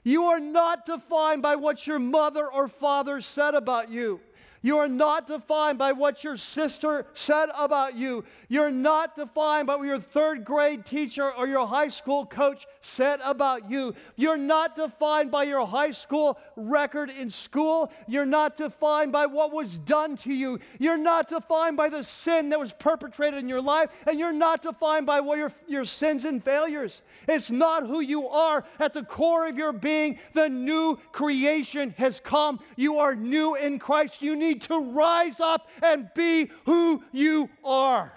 You 0.04 0.26
are 0.26 0.40
not 0.40 0.86
defined 0.86 1.42
by 1.42 1.56
what 1.56 1.86
your 1.86 2.00
mother 2.00 2.48
or 2.48 2.68
father 2.68 3.22
said 3.22 3.54
about 3.54 3.90
you. 3.90 4.22
You 4.62 4.80
are 4.80 4.90
not 4.90 5.28
defined 5.28 5.78
by 5.78 5.94
what 5.94 6.24
your 6.24 6.36
sister 6.36 7.06
said 7.14 7.50
about 7.58 7.96
you. 7.96 8.26
You're 8.50 8.72
not 8.72 9.16
defined 9.16 9.68
by 9.68 9.76
what 9.78 9.88
your 9.88 10.00
third 10.00 10.44
grade 10.44 10.86
teacher 10.86 11.32
or 11.32 11.48
your 11.48 11.66
high 11.66 11.88
school 11.88 12.26
coach 12.26 12.68
said 12.82 13.22
about 13.24 13.70
you. 13.70 13.96
You're 14.18 14.38
not 14.38 14.76
defined 14.76 15.32
by 15.32 15.44
your 15.44 15.66
high 15.66 15.92
school 15.92 16.38
record 16.58 17.10
in 17.10 17.30
school. 17.30 17.92
You're 18.08 18.26
not 18.26 18.58
defined 18.58 19.14
by 19.14 19.28
what 19.28 19.54
was 19.54 19.78
done 19.78 20.18
to 20.18 20.34
you. 20.34 20.60
You're 20.78 20.98
not 20.98 21.30
defined 21.30 21.78
by 21.78 21.90
the 21.90 22.04
sin 22.04 22.50
that 22.50 22.60
was 22.60 22.74
perpetrated 22.74 23.40
in 23.40 23.48
your 23.48 23.62
life. 23.62 23.90
And 24.08 24.20
you're 24.20 24.34
not 24.34 24.62
defined 24.62 25.06
by 25.06 25.22
what 25.22 25.38
your, 25.38 25.54
your 25.68 25.86
sins 25.86 26.26
and 26.26 26.44
failures. 26.44 27.02
It's 27.28 27.50
not 27.50 27.86
who 27.86 28.02
you 28.02 28.28
are. 28.28 28.66
At 28.80 28.94
the 28.94 29.04
core 29.04 29.48
of 29.48 29.58
your 29.58 29.72
being, 29.72 30.20
the 30.34 30.50
new 30.50 31.00
creation 31.14 31.94
has 31.98 32.20
come. 32.20 32.60
You 32.76 33.00
are 33.00 33.16
new 33.16 33.56
in 33.56 33.80
Christ. 33.80 34.22
You 34.22 34.36
need 34.36 34.49
need 34.50 34.62
to 34.64 34.92
rise 34.92 35.40
up 35.40 35.70
and 35.82 36.10
be 36.16 36.50
who 36.66 37.04
you 37.12 37.50
are. 37.64 38.14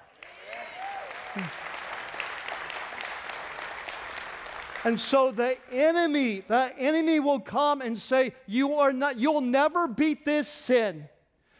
And 4.84 4.98
so 4.98 5.30
the 5.30 5.56
enemy, 5.70 6.42
the 6.48 6.72
enemy 6.76 7.20
will 7.20 7.38
come 7.38 7.80
and 7.80 7.98
say, 7.98 8.34
You 8.46 8.74
are 8.74 8.92
not, 8.92 9.16
you'll 9.16 9.40
never 9.40 9.86
beat 9.86 10.24
this 10.24 10.48
sin. 10.48 11.08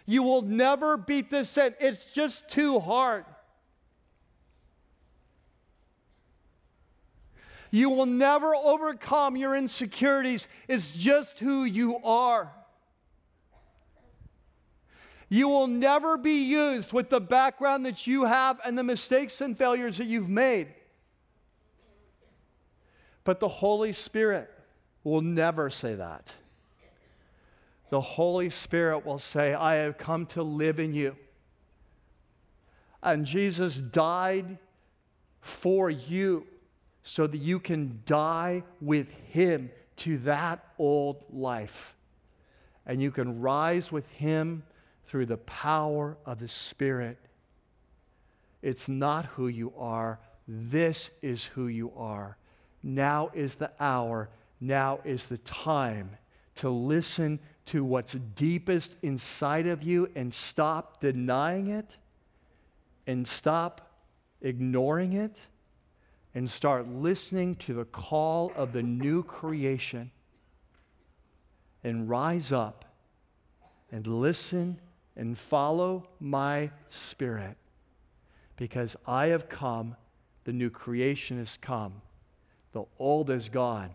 You 0.07 0.25
will 0.25 0.43
never 0.43 0.97
beat 0.97 1.31
this 1.31 1.49
sin. 1.49 1.75
It's 1.79 2.13
just 2.13 2.49
too 2.49 2.81
hard. 2.81 3.25
You 7.71 7.91
will 7.91 8.07
never 8.07 8.55
overcome 8.55 9.37
your 9.37 9.57
insecurities. 9.57 10.49
It's 10.69 10.91
just 10.91 11.39
who 11.39 11.63
you 11.63 11.99
are. 12.05 12.53
You 15.33 15.49
will 15.49 15.67
never 15.67 16.19
be 16.19 16.45
used 16.45 16.93
with 16.93 17.09
the 17.09 17.19
background 17.19 17.87
that 17.87 18.07
you 18.07 18.27
have 18.27 18.61
and 18.67 18.77
the 18.77 18.83
mistakes 18.83 19.41
and 19.41 19.57
failures 19.57 19.97
that 19.97 20.05
you've 20.05 20.29
made. 20.29 20.69
But 23.25 23.41
the 23.41 23.49
Holy 23.49 23.93
Spirit 23.93 24.51
will 25.03 25.23
never 25.23 25.71
say 25.71 25.95
that. 25.95 26.35
The 27.89 28.03
Holy 28.03 28.51
Spirit 28.51 29.07
will 29.07 29.19
say, 29.19 29.55
I 29.55 29.77
have 29.77 29.97
come 29.97 30.27
to 30.27 30.43
live 30.43 30.79
in 30.79 30.93
you. 30.93 31.17
And 33.03 33.25
Jesus 33.25 33.77
died 33.77 34.59
for 35.41 35.89
you 35.89 36.47
so 37.05 37.27
that 37.27 37.39
you 37.39 37.59
can 37.59 38.03
die 38.05 38.65
with 38.83 39.09
him 39.31 39.71
to 39.97 40.19
that 40.19 40.63
old 40.79 41.25
life. 41.33 41.97
And 42.85 43.01
you 43.01 43.11
can 43.11 43.41
rise 43.41 43.91
with 43.91 44.07
him 44.11 44.65
through 45.13 45.27
the 45.27 45.37
power 45.37 46.17
of 46.25 46.39
the 46.39 46.49
Spirit. 46.49 47.19
It's 48.63 48.89
not 48.89 49.27
who 49.27 49.47
you 49.47 49.71
are, 49.77 50.19
this 50.49 51.11
is 51.21 51.45
who 51.45 51.67
you 51.67 51.93
are. 51.99 52.39
Now 52.83 53.31
is 53.35 53.57
the 53.57 53.71
hour, 53.79 54.31
now 54.59 55.01
is 55.05 55.27
the 55.27 55.37
time 55.37 56.17
to 56.55 56.71
listen 56.71 57.41
to 57.67 57.85
what's 57.85 58.15
deepest 58.15 58.97
inside 59.03 59.67
of 59.67 59.83
you 59.83 60.11
and 60.15 60.33
stop 60.33 60.99
denying 61.03 61.69
it 61.69 61.99
and 63.07 63.29
stop 63.29 63.91
ignoring 64.41 65.13
it 65.13 65.39
and 66.35 66.49
start 66.49 66.89
listening 66.89 67.55
to 67.57 67.75
the 67.75 67.85
call 67.85 68.51
of 68.57 68.73
the 68.73 68.83
new 68.83 69.23
creation 69.23 70.11
and 71.85 72.09
rise 72.09 72.51
up 72.51 72.87
and 73.91 74.07
listen 74.07 74.79
and 75.17 75.37
follow 75.37 76.09
my 76.21 76.71
spirit 76.89 77.57
because 78.57 78.97
I 79.07 79.29
have 79.29 79.49
come, 79.49 79.97
the 80.45 80.53
new 80.53 80.71
creation 80.71 81.39
has 81.39 81.57
come, 81.61 82.03
the 82.73 82.85
old 82.99 83.31
is 83.31 83.49
gone, 83.49 83.91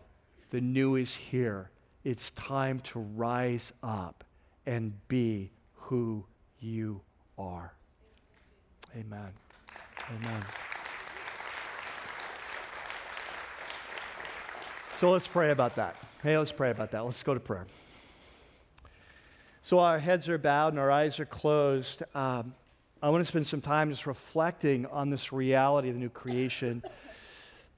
the 0.49 0.61
new 0.61 0.95
is 0.95 1.15
here. 1.15 1.71
It's 2.03 2.31
time 2.31 2.79
to 2.81 2.99
rise 2.99 3.73
up 3.83 4.23
and 4.65 4.93
be 5.07 5.51
who 5.73 6.25
you 6.59 7.01
are. 7.37 7.73
Amen. 8.95 9.31
Amen. 10.09 10.43
So 14.97 15.11
let's 15.11 15.27
pray 15.27 15.51
about 15.51 15.75
that. 15.75 15.95
Hey, 16.23 16.37
let's 16.37 16.51
pray 16.51 16.71
about 16.71 16.91
that. 16.91 17.05
Let's 17.05 17.21
go 17.21 17.33
to 17.33 17.39
prayer. 17.39 17.67
So 19.67 19.79
our 19.79 19.99
heads 19.99 20.29
are 20.29 20.37
bowed 20.37 20.71
and 20.71 20.79
our 20.79 20.89
eyes 20.89 21.19
are 21.19 21.25
closed. 21.25 22.01
Um, 22.15 22.55
I 23.03 23.09
want 23.09 23.19
to 23.19 23.25
spend 23.25 23.47
some 23.47 23.59
time 23.59 23.89
just 23.89 24.07
reflecting 24.07 24.85
on 24.85 25.09
this 25.09 25.33
reality 25.33 25.89
of 25.89 25.95
the 25.95 25.99
new 25.99 26.09
creation. 26.09 26.81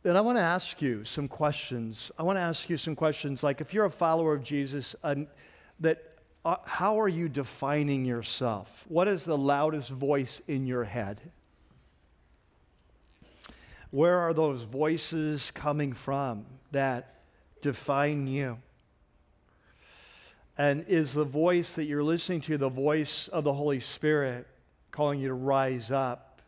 And 0.04 0.16
I 0.16 0.22
want 0.22 0.38
to 0.38 0.44
ask 0.44 0.84
you 0.84 1.04
some 1.04 1.28
questions. 1.28 2.12
I 2.18 2.24
want 2.24 2.38
to 2.38 2.42
ask 2.42 2.70
you 2.70 2.78
some 2.78 2.96
questions 2.96 3.42
like 3.42 3.60
if 3.60 3.74
you're 3.74 3.86
a 3.86 3.92
follower 3.92 4.34
of 4.34 4.44
Jesus, 4.44 4.96
uh, 5.04 5.16
that 5.80 6.14
uh, 6.46 6.58
how 6.64 7.02
are 7.02 7.10
you 7.10 7.28
defining 7.28 8.06
yourself? 8.06 8.86
What 8.88 9.08
is 9.08 9.26
the 9.26 9.38
loudest 9.38 9.90
voice 9.90 10.44
in 10.48 10.68
your 10.68 10.84
head? 10.84 11.20
Where 13.90 14.20
are 14.20 14.34
those 14.34 14.62
voices 14.62 15.50
coming 15.52 15.94
from 15.94 16.46
that 16.72 17.16
define 17.62 18.28
you? 18.28 18.60
And 20.60 20.86
is 20.90 21.14
the 21.14 21.24
voice 21.24 21.76
that 21.76 21.86
you're 21.86 22.04
listening 22.04 22.42
to 22.42 22.58
the 22.58 22.68
voice 22.68 23.30
of 23.30 23.46
the 23.46 23.54
Holy 23.54 23.80
Spirit 23.80 24.46
calling 24.92 25.22
you 25.22 25.30
to 25.30 25.34
rise 25.34 25.90
up? 25.90 26.42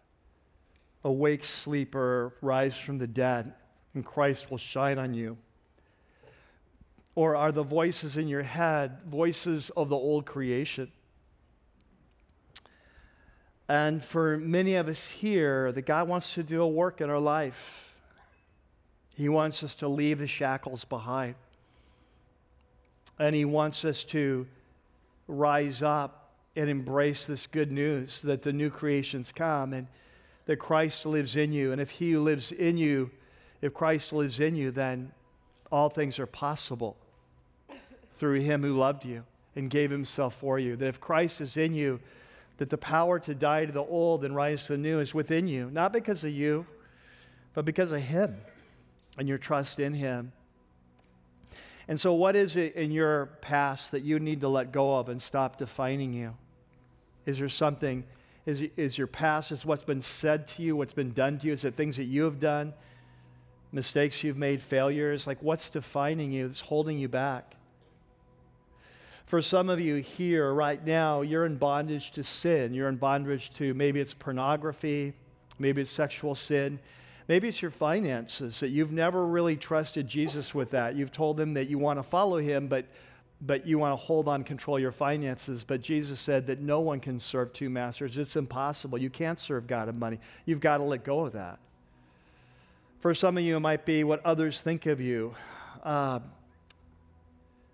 Awake, 1.06 1.46
sleeper, 1.46 2.34
rise 2.42 2.78
from 2.78 2.98
the 2.98 3.08
dead, 3.08 3.54
and 3.94 4.06
Christ 4.06 4.52
will 4.52 4.58
shine 4.58 5.00
on 5.00 5.14
you. 5.14 5.38
Or 7.16 7.38
are 7.38 7.54
the 7.54 7.64
voices 7.64 8.18
in 8.18 8.28
your 8.28 8.44
head 8.44 8.98
voices 9.08 9.70
of 9.78 9.88
the 9.88 9.96
old 9.96 10.26
creation? 10.26 10.92
And 13.70 14.04
for 14.04 14.38
many 14.38 14.76
of 14.76 14.90
us 14.90 15.10
here, 15.10 15.72
that 15.72 15.84
God 15.84 16.10
wants 16.10 16.34
to 16.34 16.44
do 16.44 16.62
a 16.62 16.68
work 16.68 17.00
in 17.00 17.10
our 17.10 17.18
life. 17.18 17.94
He 19.16 19.30
wants 19.30 19.64
us 19.64 19.74
to 19.76 19.88
leave 19.88 20.20
the 20.20 20.28
shackles 20.28 20.84
behind. 20.84 21.36
And 23.22 23.36
He 23.36 23.46
wants 23.46 23.86
us 23.86 24.04
to 24.06 24.48
rise 25.28 25.84
up 25.84 26.32
and 26.56 26.72
embrace 26.72 27.28
this 27.28 27.46
good 27.46 27.72
news 27.72 28.24
that 28.24 28.42
the 28.42 28.52
new 28.52 28.72
creation's 28.72 29.32
come 29.32 29.74
and 29.74 29.86
that 30.48 30.58
Christ 30.58 31.06
lives 31.06 31.36
in 31.36 31.52
you. 31.52 31.72
And 31.72 31.80
if 31.80 31.92
He 31.92 32.18
lives 32.18 32.52
in 32.52 32.80
you, 32.80 33.12
if 33.62 33.76
Christ 33.76 34.12
lives 34.12 34.40
in 34.40 34.56
you, 34.56 34.72
then 34.72 35.12
all 35.72 35.88
things 35.88 36.18
are 36.18 36.26
possible 36.26 36.98
through 38.18 38.40
Him 38.40 38.64
who 38.64 38.74
loved 38.74 39.06
you 39.06 39.24
and 39.56 39.70
gave 39.70 39.92
Himself 39.92 40.34
for 40.34 40.58
you. 40.58 40.76
That 40.76 40.88
if 40.88 41.00
Christ 41.00 41.42
is 41.42 41.58
in 41.58 41.76
you, 41.76 42.00
that 42.58 42.72
the 42.72 42.78
power 42.78 43.20
to 43.20 43.36
die 43.36 43.68
to 43.68 43.72
the 43.72 43.86
old 43.86 44.26
and 44.26 44.36
rise 44.36 44.66
to 44.66 44.74
the 44.74 44.80
new 44.80 45.00
is 45.00 45.14
within 45.14 45.48
you, 45.48 45.70
not 45.70 45.94
because 45.94 46.24
of 46.24 46.32
you, 46.32 46.66
but 47.54 47.66
because 47.66 47.92
of 47.92 48.02
Him 48.02 48.38
and 49.20 49.30
your 49.30 49.38
trust 49.38 49.80
in 49.80 49.94
Him. 49.94 50.32
And 51.88 52.00
so, 52.00 52.14
what 52.14 52.36
is 52.36 52.56
it 52.56 52.76
in 52.76 52.92
your 52.92 53.28
past 53.42 53.92
that 53.92 54.04
you 54.04 54.20
need 54.20 54.42
to 54.42 54.48
let 54.48 54.72
go 54.72 54.96
of 54.98 55.10
and 55.10 55.22
stop 55.22 55.58
defining 55.58 56.14
you? 56.14 56.36
Is 57.26 57.40
there 57.40 57.50
something? 57.50 58.04
Is, 58.46 58.64
is 58.76 58.98
your 58.98 59.08
past, 59.08 59.52
is 59.52 59.66
what's 59.66 59.84
been 59.84 60.02
said 60.02 60.48
to 60.50 60.64
you, 60.64 60.76
what's 60.76 60.94
been 60.94 61.12
done 61.12 61.38
to 61.40 61.48
you? 61.48 61.54
Is 61.54 61.64
it 61.64 61.76
things 61.76 61.98
that 61.98 62.06
you 62.06 62.24
have 62.24 62.40
done, 62.40 62.74
mistakes 63.72 64.24
you've 64.24 64.38
made, 64.38 64.62
failures? 64.62 65.28
Like, 65.28 65.42
what's 65.42 65.70
defining 65.70 66.32
you 66.32 66.48
that's 66.48 66.62
holding 66.62 66.98
you 66.98 67.08
back? 67.08 67.56
For 69.26 69.42
some 69.42 69.70
of 69.70 69.80
you 69.80 69.98
here 69.98 70.54
right 70.54 70.86
now, 70.86 71.22
you're 71.22 71.46
in 71.46 71.56
bondage 71.56 72.12
to 72.12 72.24
sin. 72.24 72.74
You're 72.74 72.90
in 72.90 72.98
bondage 72.98 73.54
to 73.54 73.74
maybe 73.74 74.02
it's 74.02 74.14
pornography, 74.14 75.14
maybe 75.58 75.82
it's 75.82 75.92
sexual 75.92 76.36
sin, 76.36 76.80
maybe 77.32 77.48
it's 77.48 77.62
your 77.62 77.72
finances 77.72 78.60
that 78.60 78.70
you've 78.70 78.92
never 78.92 79.26
really 79.26 79.56
trusted 79.56 80.08
Jesus 80.08 80.54
with 80.54 80.72
that. 80.72 80.96
You've 80.96 81.12
told 81.12 81.40
him 81.40 81.54
that 81.54 81.70
you 81.70 81.78
want 81.78 81.98
to 82.00 82.04
follow 82.04 82.38
him, 82.38 82.68
but 82.68 82.86
but 83.44 83.66
you 83.66 83.80
want 83.80 83.94
to 83.94 83.96
hold 83.96 84.28
on 84.28 84.44
control 84.44 84.78
your 84.78 84.92
finances 84.92 85.64
but 85.64 85.82
jesus 85.82 86.20
said 86.20 86.46
that 86.46 86.62
no 86.62 86.80
one 86.80 87.00
can 87.00 87.20
serve 87.20 87.52
two 87.54 87.72
masters 87.72 88.16
it's 88.16 88.36
impossible 88.36 89.00
you 89.00 89.10
can't 89.10 89.40
serve 89.40 89.66
god 89.66 89.90
and 89.90 90.00
money 90.00 90.20
you've 90.46 90.60
got 90.60 90.78
to 90.78 90.84
let 90.84 91.04
go 91.04 91.22
of 91.22 91.34
that 91.34 91.58
for 93.00 93.16
some 93.16 93.40
of 93.40 93.44
you 93.44 93.58
it 93.58 93.60
might 93.60 93.84
be 93.84 94.04
what 94.04 94.24
others 94.24 94.62
think 94.62 94.86
of 94.86 95.02
you 95.02 95.34
uh, 95.84 96.20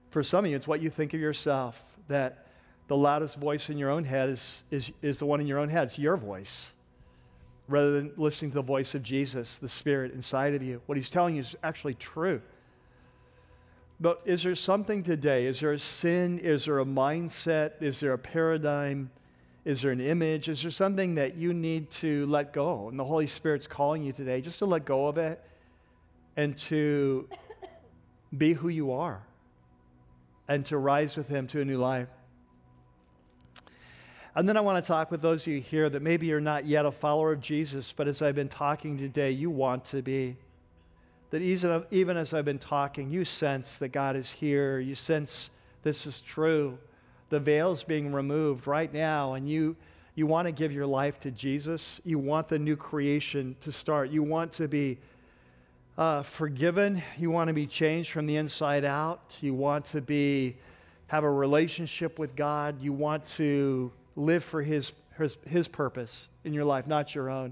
for 0.10 0.24
some 0.24 0.46
of 0.46 0.52
you, 0.52 0.58
it's 0.58 0.68
what 0.68 0.82
you 0.82 0.90
think 0.90 1.14
of 1.14 1.20
yourself, 1.20 1.84
that 2.08 2.48
the 2.88 2.96
loudest 2.96 3.38
voice 3.38 3.70
in 3.70 3.78
your 3.78 3.90
own 3.90 4.04
head 4.04 4.30
is, 4.30 4.64
is, 4.72 4.92
is 5.02 5.20
the 5.20 5.26
one 5.26 5.42
in 5.42 5.48
your 5.48 5.60
own 5.60 5.70
head. 5.70 5.84
It's 5.84 6.00
your 6.00 6.18
voice. 6.18 6.72
Rather 7.68 7.92
than 7.92 8.14
listening 8.16 8.52
to 8.52 8.56
the 8.56 8.62
voice 8.62 8.96
of 8.96 9.04
Jesus, 9.04 9.58
the 9.58 9.68
Spirit 9.68 10.14
inside 10.14 10.56
of 10.56 10.64
you. 10.64 10.82
What 10.86 10.98
He's 10.98 11.10
telling 11.10 11.36
you 11.36 11.42
is 11.42 11.56
actually 11.64 11.96
true. 11.96 12.42
But 14.00 14.22
is 14.26 14.44
there 14.44 14.56
something 14.56 15.04
today? 15.04 15.48
Is 15.48 15.60
there 15.60 15.74
a 15.74 15.80
sin? 15.80 16.40
Is 16.40 16.66
there 16.66 16.80
a 16.80 16.86
mindset? 16.86 17.82
Is 17.82 18.00
there 18.00 18.14
a 18.14 18.18
paradigm? 18.18 19.10
Is 19.66 19.82
there 19.82 19.92
an 19.92 20.00
image? 20.00 20.48
Is 20.48 20.62
there 20.62 20.72
something 20.72 21.16
that 21.16 21.36
you 21.36 21.54
need 21.54 21.90
to 21.92 22.26
let 22.28 22.54
go? 22.54 22.88
And 22.90 22.98
the 22.98 23.04
Holy 23.04 23.28
Spirit's 23.28 23.68
calling 23.68 24.04
you 24.04 24.14
today 24.14 24.40
just 24.40 24.60
to 24.60 24.66
let 24.66 24.86
go 24.86 25.08
of 25.08 25.18
it 25.18 25.44
and 26.38 26.56
to 26.58 27.28
be 28.38 28.54
who 28.54 28.70
you 28.70 28.92
are 28.92 29.24
and 30.48 30.66
to 30.68 30.78
rise 30.78 31.18
with 31.18 31.28
Him 31.28 31.48
to 31.48 31.60
a 31.60 31.66
new 31.66 31.78
life. 31.78 32.08
And 34.38 34.48
then 34.48 34.56
I 34.56 34.62
want 34.62 34.86
to 34.86 34.88
talk 34.88 35.10
with 35.10 35.24
those 35.24 35.42
of 35.42 35.48
you 35.48 35.62
here 35.62 35.90
that 35.90 36.04
maybe 36.04 36.28
you're 36.28 36.40
not 36.40 36.68
yet 36.68 36.86
a 36.86 36.92
follower 36.92 37.32
of 37.32 37.42
Jesus, 37.42 37.92
but 37.92 38.08
as 38.08 38.22
I've 38.22 38.36
been 38.36 38.50
talking 38.50 38.96
today, 38.96 39.32
you 39.32 39.50
want 39.50 39.86
to 39.86 40.04
be. 40.04 40.36
That 41.32 41.42
even 41.42 42.18
as 42.18 42.36
I've 42.36 42.46
been 42.46 42.60
talking, 42.60 43.10
you 43.10 43.26
sense 43.26 43.80
that 43.80 43.88
God 43.88 44.16
is 44.16 44.30
here. 44.30 44.78
You 44.78 44.94
sense 44.94 45.50
this 45.82 46.06
is 46.06 46.22
true. 46.22 46.78
The 47.30 47.40
veil 47.40 47.74
is 47.74 47.84
being 47.84 48.14
removed 48.14 48.68
right 48.68 48.94
now, 48.94 49.34
and 49.34 49.50
you, 49.50 49.76
you 50.14 50.28
want 50.28 50.46
to 50.46 50.52
give 50.52 50.72
your 50.72 50.86
life 50.86 51.20
to 51.22 51.32
Jesus. 51.32 52.00
You 52.06 52.20
want 52.20 52.48
the 52.48 52.60
new 52.60 52.76
creation 52.76 53.56
to 53.62 53.72
start. 53.72 54.12
You 54.12 54.22
want 54.22 54.52
to 54.52 54.68
be 54.68 55.00
uh, 55.98 56.22
forgiven. 56.22 57.02
You 57.18 57.32
want 57.32 57.48
to 57.48 57.56
be 57.56 57.66
changed 57.66 58.12
from 58.12 58.28
the 58.28 58.36
inside 58.36 58.86
out. 58.86 59.36
You 59.42 59.56
want 59.56 59.86
to 59.86 60.02
be 60.02 60.58
have 61.08 61.24
a 61.24 61.32
relationship 61.32 62.20
with 62.20 62.36
God. 62.36 62.80
You 62.84 62.94
want 62.94 63.26
to 63.38 63.92
live 64.18 64.44
for 64.44 64.62
His 64.62 64.92
His, 65.18 65.38
his 65.48 65.68
purpose 65.68 66.30
in 66.44 66.54
your 66.54 66.66
life, 66.66 66.88
not 66.88 67.16
your 67.16 67.30
own. 67.30 67.46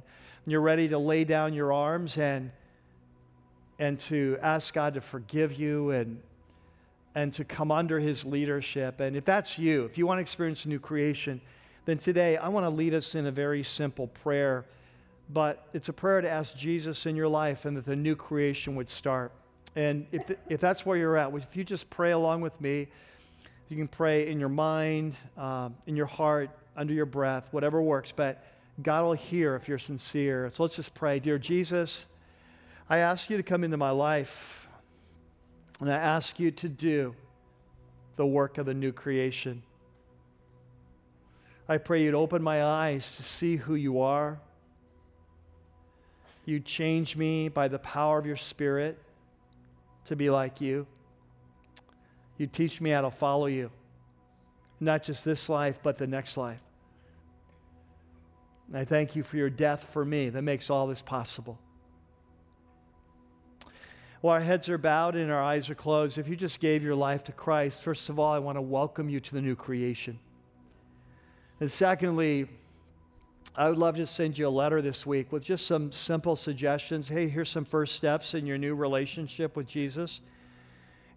And 0.43 0.51
you're 0.51 0.61
ready 0.61 0.89
to 0.89 0.97
lay 0.97 1.23
down 1.23 1.53
your 1.53 1.71
arms 1.71 2.17
and 2.17 2.51
and 3.79 3.99
to 3.99 4.37
ask 4.41 4.73
God 4.73 4.93
to 4.93 5.01
forgive 5.01 5.53
you 5.53 5.91
and 5.91 6.21
and 7.13 7.31
to 7.33 7.45
come 7.45 7.71
under 7.71 7.99
His 7.99 8.25
leadership. 8.25 8.99
And 8.99 9.15
if 9.15 9.23
that's 9.23 9.57
you, 9.57 9.85
if 9.85 9.97
you 9.97 10.05
want 10.05 10.17
to 10.17 10.21
experience 10.21 10.65
a 10.65 10.69
new 10.69 10.79
creation, 10.79 11.39
then 11.85 11.97
today 11.97 12.35
I 12.35 12.49
want 12.49 12.65
to 12.65 12.69
lead 12.69 12.93
us 12.93 13.15
in 13.15 13.25
a 13.25 13.31
very 13.31 13.63
simple 13.63 14.07
prayer 14.07 14.65
but 15.29 15.67
it's 15.73 15.89
a 15.89 15.93
prayer 15.93 16.21
to 16.21 16.29
ask 16.29 16.55
Jesus 16.55 17.05
in 17.05 17.15
your 17.15 17.27
life 17.27 17.65
and 17.65 17.75
that 17.77 17.85
the 17.85 17.95
new 17.95 18.15
creation 18.15 18.75
would 18.75 18.89
start. 18.89 19.31
And 19.75 20.05
if, 20.11 20.31
if 20.49 20.61
that's 20.61 20.85
where 20.85 20.97
you're 20.97 21.17
at, 21.17 21.33
if 21.33 21.55
you 21.55 21.63
just 21.63 21.89
pray 21.89 22.11
along 22.11 22.41
with 22.41 22.59
me, 22.61 22.87
you 23.69 23.77
can 23.77 23.87
pray 23.87 24.27
in 24.29 24.39
your 24.39 24.49
mind, 24.49 25.15
um, 25.37 25.75
in 25.87 25.95
your 25.95 26.05
heart, 26.05 26.49
under 26.77 26.93
your 26.93 27.05
breath, 27.05 27.51
whatever 27.51 27.81
works. 27.81 28.11
But 28.11 28.43
God 28.81 29.03
will 29.03 29.13
hear 29.13 29.55
if 29.55 29.67
you're 29.67 29.79
sincere. 29.79 30.49
So 30.53 30.63
let's 30.63 30.75
just 30.75 30.93
pray. 30.93 31.19
Dear 31.19 31.37
Jesus, 31.39 32.07
I 32.89 32.99
ask 32.99 33.29
you 33.29 33.37
to 33.37 33.43
come 33.43 33.63
into 33.63 33.77
my 33.77 33.89
life, 33.89 34.67
and 35.79 35.91
I 35.91 35.95
ask 35.95 36.39
you 36.39 36.51
to 36.51 36.69
do 36.69 37.15
the 38.15 38.25
work 38.25 38.57
of 38.57 38.65
the 38.65 38.73
new 38.73 38.91
creation. 38.91 39.63
I 41.67 41.77
pray 41.77 42.03
you'd 42.03 42.13
open 42.13 42.43
my 42.43 42.63
eyes 42.63 43.15
to 43.17 43.23
see 43.23 43.55
who 43.55 43.73
you 43.73 44.01
are. 44.01 44.39
You 46.45 46.59
change 46.59 47.17
me 47.17 47.49
by 47.49 47.67
the 47.67 47.79
power 47.79 48.19
of 48.19 48.27
your 48.27 48.37
Spirit 48.37 48.99
to 50.05 50.15
be 50.15 50.29
like 50.29 50.61
you. 50.61 50.85
You 52.37 52.47
teach 52.47 52.81
me 52.81 52.89
how 52.89 53.01
to 53.01 53.11
follow 53.11 53.45
you, 53.45 53.71
not 54.79 55.03
just 55.03 55.23
this 55.23 55.47
life, 55.47 55.79
but 55.81 55.97
the 55.97 56.07
next 56.07 56.37
life. 56.37 56.61
And 58.67 58.77
I 58.77 58.85
thank 58.85 59.15
you 59.15 59.23
for 59.23 59.37
your 59.37 59.49
death 59.49 59.83
for 59.93 60.03
me 60.03 60.29
that 60.29 60.41
makes 60.41 60.69
all 60.69 60.87
this 60.87 61.01
possible. 61.01 61.59
While 64.21 64.35
our 64.35 64.41
heads 64.41 64.69
are 64.69 64.77
bowed 64.77 65.15
and 65.15 65.31
our 65.31 65.41
eyes 65.41 65.69
are 65.69 65.75
closed, 65.75 66.17
if 66.17 66.27
you 66.27 66.35
just 66.35 66.59
gave 66.59 66.83
your 66.83 66.95
life 66.95 67.23
to 67.25 67.31
Christ, 67.31 67.83
first 67.83 68.09
of 68.09 68.17
all, 68.17 68.31
I 68.33 68.39
want 68.39 68.57
to 68.57 68.61
welcome 68.61 69.07
you 69.07 69.19
to 69.19 69.35
the 69.35 69.41
new 69.41 69.55
creation. 69.55 70.19
And 71.59 71.69
secondly, 71.69 72.47
I 73.55 73.69
would 73.69 73.77
love 73.77 73.95
to 73.97 74.07
send 74.07 74.37
you 74.37 74.47
a 74.47 74.49
letter 74.49 74.81
this 74.81 75.05
week 75.05 75.31
with 75.31 75.43
just 75.43 75.67
some 75.67 75.91
simple 75.91 76.35
suggestions. 76.35 77.07
Hey, 77.07 77.29
here's 77.29 77.49
some 77.49 77.65
first 77.65 77.95
steps 77.95 78.33
in 78.33 78.45
your 78.45 78.57
new 78.57 78.73
relationship 78.73 79.55
with 79.55 79.67
Jesus. 79.67 80.21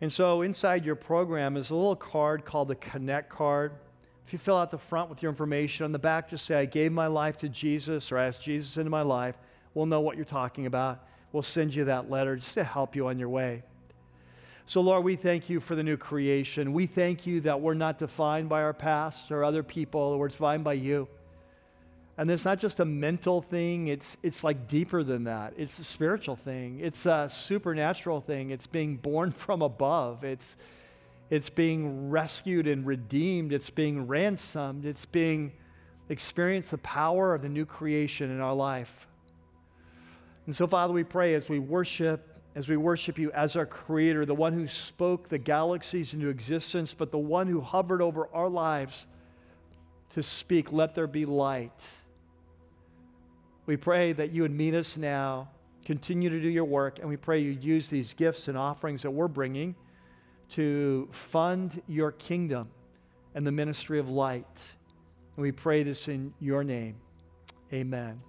And 0.01 0.12
so 0.12 0.42
inside 0.42 0.84
your 0.84 0.94
program 0.94 1.57
is 1.57 1.70
a 1.70 1.74
little 1.74 1.96
card 1.96 2.44
called 2.44 2.68
the 2.68 2.76
Connect 2.76 3.28
card. 3.28 3.72
If 4.26 4.32
you 4.32 4.38
fill 4.38 4.57
out 4.57 4.70
the 4.70 4.78
front 4.78 5.11
with 5.11 5.22
your 5.22 5.30
information, 5.30 5.84
on 5.84 5.92
the 5.92 5.99
back 5.99 6.30
just 6.30 6.46
say, 6.46 6.55
I 6.55 6.66
gave 6.66 6.92
my 6.92 7.07
life 7.07 7.38
to 7.38 7.49
Jesus 7.49 8.12
or 8.12 8.18
I 8.18 8.26
asked 8.26 8.42
Jesus 8.42 8.76
into 8.76 8.90
my 8.90 9.03
life, 9.03 9.36
we'll 9.74 9.86
know 9.86 10.01
what 10.01 10.16
you're 10.16 10.24
talking 10.24 10.66
about. 10.66 11.05
We'll 11.32 11.42
send 11.42 11.74
you 11.74 11.84
that 11.86 12.11
letter 12.11 12.36
just 12.36 12.55
to 12.55 12.64
help 12.64 12.94
you 12.94 13.09
on 13.09 13.18
your 13.18 13.28
way. 13.28 13.62
So, 14.66 14.82
Lord, 14.82 15.03
we 15.03 15.16
thank 15.16 15.49
you 15.49 15.61
for 15.61 15.74
the 15.74 15.82
new 15.82 15.96
creation. 15.96 16.74
We 16.74 16.86
thank 16.86 17.26
you 17.26 17.40
that 17.40 17.61
we're 17.61 17.74
not 17.74 17.99
defined 17.99 18.51
by 18.51 18.62
our 18.62 18.74
past 18.74 19.30
or 19.30 19.42
other 19.42 19.62
people, 19.62 20.18
we're 20.18 20.28
defined 20.28 20.62
by 20.62 20.74
you. 20.74 21.09
And 22.19 22.29
it's 22.33 22.45
not 22.45 22.59
just 22.59 22.81
a 22.81 22.85
mental 22.85 23.41
thing, 23.41 23.87
it's, 23.87 24.16
it's 24.25 24.43
like 24.43 24.66
deeper 24.66 25.05
than 25.05 25.25
that. 25.25 25.55
It's 25.57 25.79
a 25.79 25.85
spiritual 25.85 26.35
thing, 26.35 26.81
it's 26.81 27.07
a 27.07 27.29
supernatural 27.31 28.21
thing. 28.21 28.51
It's 28.51 28.66
being 28.66 28.97
born 28.97 29.31
from 29.45 29.62
above, 29.62 30.25
it's, 30.25 30.57
it's 31.31 31.49
being 31.49 32.11
rescued 32.11 32.66
and 32.66 32.85
redeemed, 32.85 33.53
it's 33.53 33.71
being 33.71 34.09
ransomed, 34.09 34.85
it's 34.85 35.07
being 35.07 35.53
experienced 36.09 36.73
the 36.73 36.79
power 36.79 37.35
of 37.35 37.43
the 37.43 37.49
new 37.49 37.64
creation 37.64 38.33
in 38.33 38.41
our 38.41 38.55
life. 38.55 39.07
And 40.47 40.57
so, 40.57 40.66
Father, 40.66 40.95
we 40.95 41.05
pray 41.05 41.35
as 41.35 41.49
we 41.49 41.61
worship, 41.61 42.35
as 42.57 42.69
we 42.69 42.77
worship 42.77 43.16
you 43.19 43.31
as 43.31 43.55
our 43.55 43.66
Creator, 43.66 44.27
the 44.27 44.35
one 44.35 44.55
who 44.55 44.66
spoke 44.66 45.29
the 45.29 45.39
galaxies 45.39 46.14
into 46.14 46.31
existence, 46.31 46.95
but 46.95 47.12
the 47.12 47.19
one 47.19 47.47
who 47.47 47.61
hovered 47.61 48.03
over 48.03 48.29
our 48.33 48.49
lives 48.49 49.07
to 50.11 50.23
speak, 50.23 50.73
let 50.73 50.97
there 50.97 51.07
be 51.07 51.25
light. 51.25 51.85
We 53.69 53.77
pray 53.77 54.14
that 54.14 54.33
you 54.33 54.41
would 54.41 54.51
meet 54.51 54.73
us 54.73 54.97
now, 54.97 55.51
continue 55.85 56.31
to 56.31 56.41
do 56.41 56.49
your 56.49 56.64
work, 56.64 57.01
and 57.01 57.07
we 57.07 57.19
pray 57.19 57.41
you 57.41 57.51
use 57.51 57.91
these 57.91 58.14
gifts 58.14 58.49
and 58.49 58.57
offerings 58.57 59.03
that 59.03 59.11
we're 59.11 59.29
bringing 59.29 59.75
to 60.53 61.07
fund 61.12 61.83
your 61.87 62.12
kingdom 62.12 62.71
and 63.35 63.47
the 63.47 63.53
ministry 63.53 63.99
of 63.99 64.09
light. 64.09 64.47
And 65.37 65.43
we 65.43 65.53
pray 65.53 65.83
this 65.83 66.09
in 66.09 66.33
your 66.41 66.64
name. 66.64 66.95
Amen. 67.71 68.23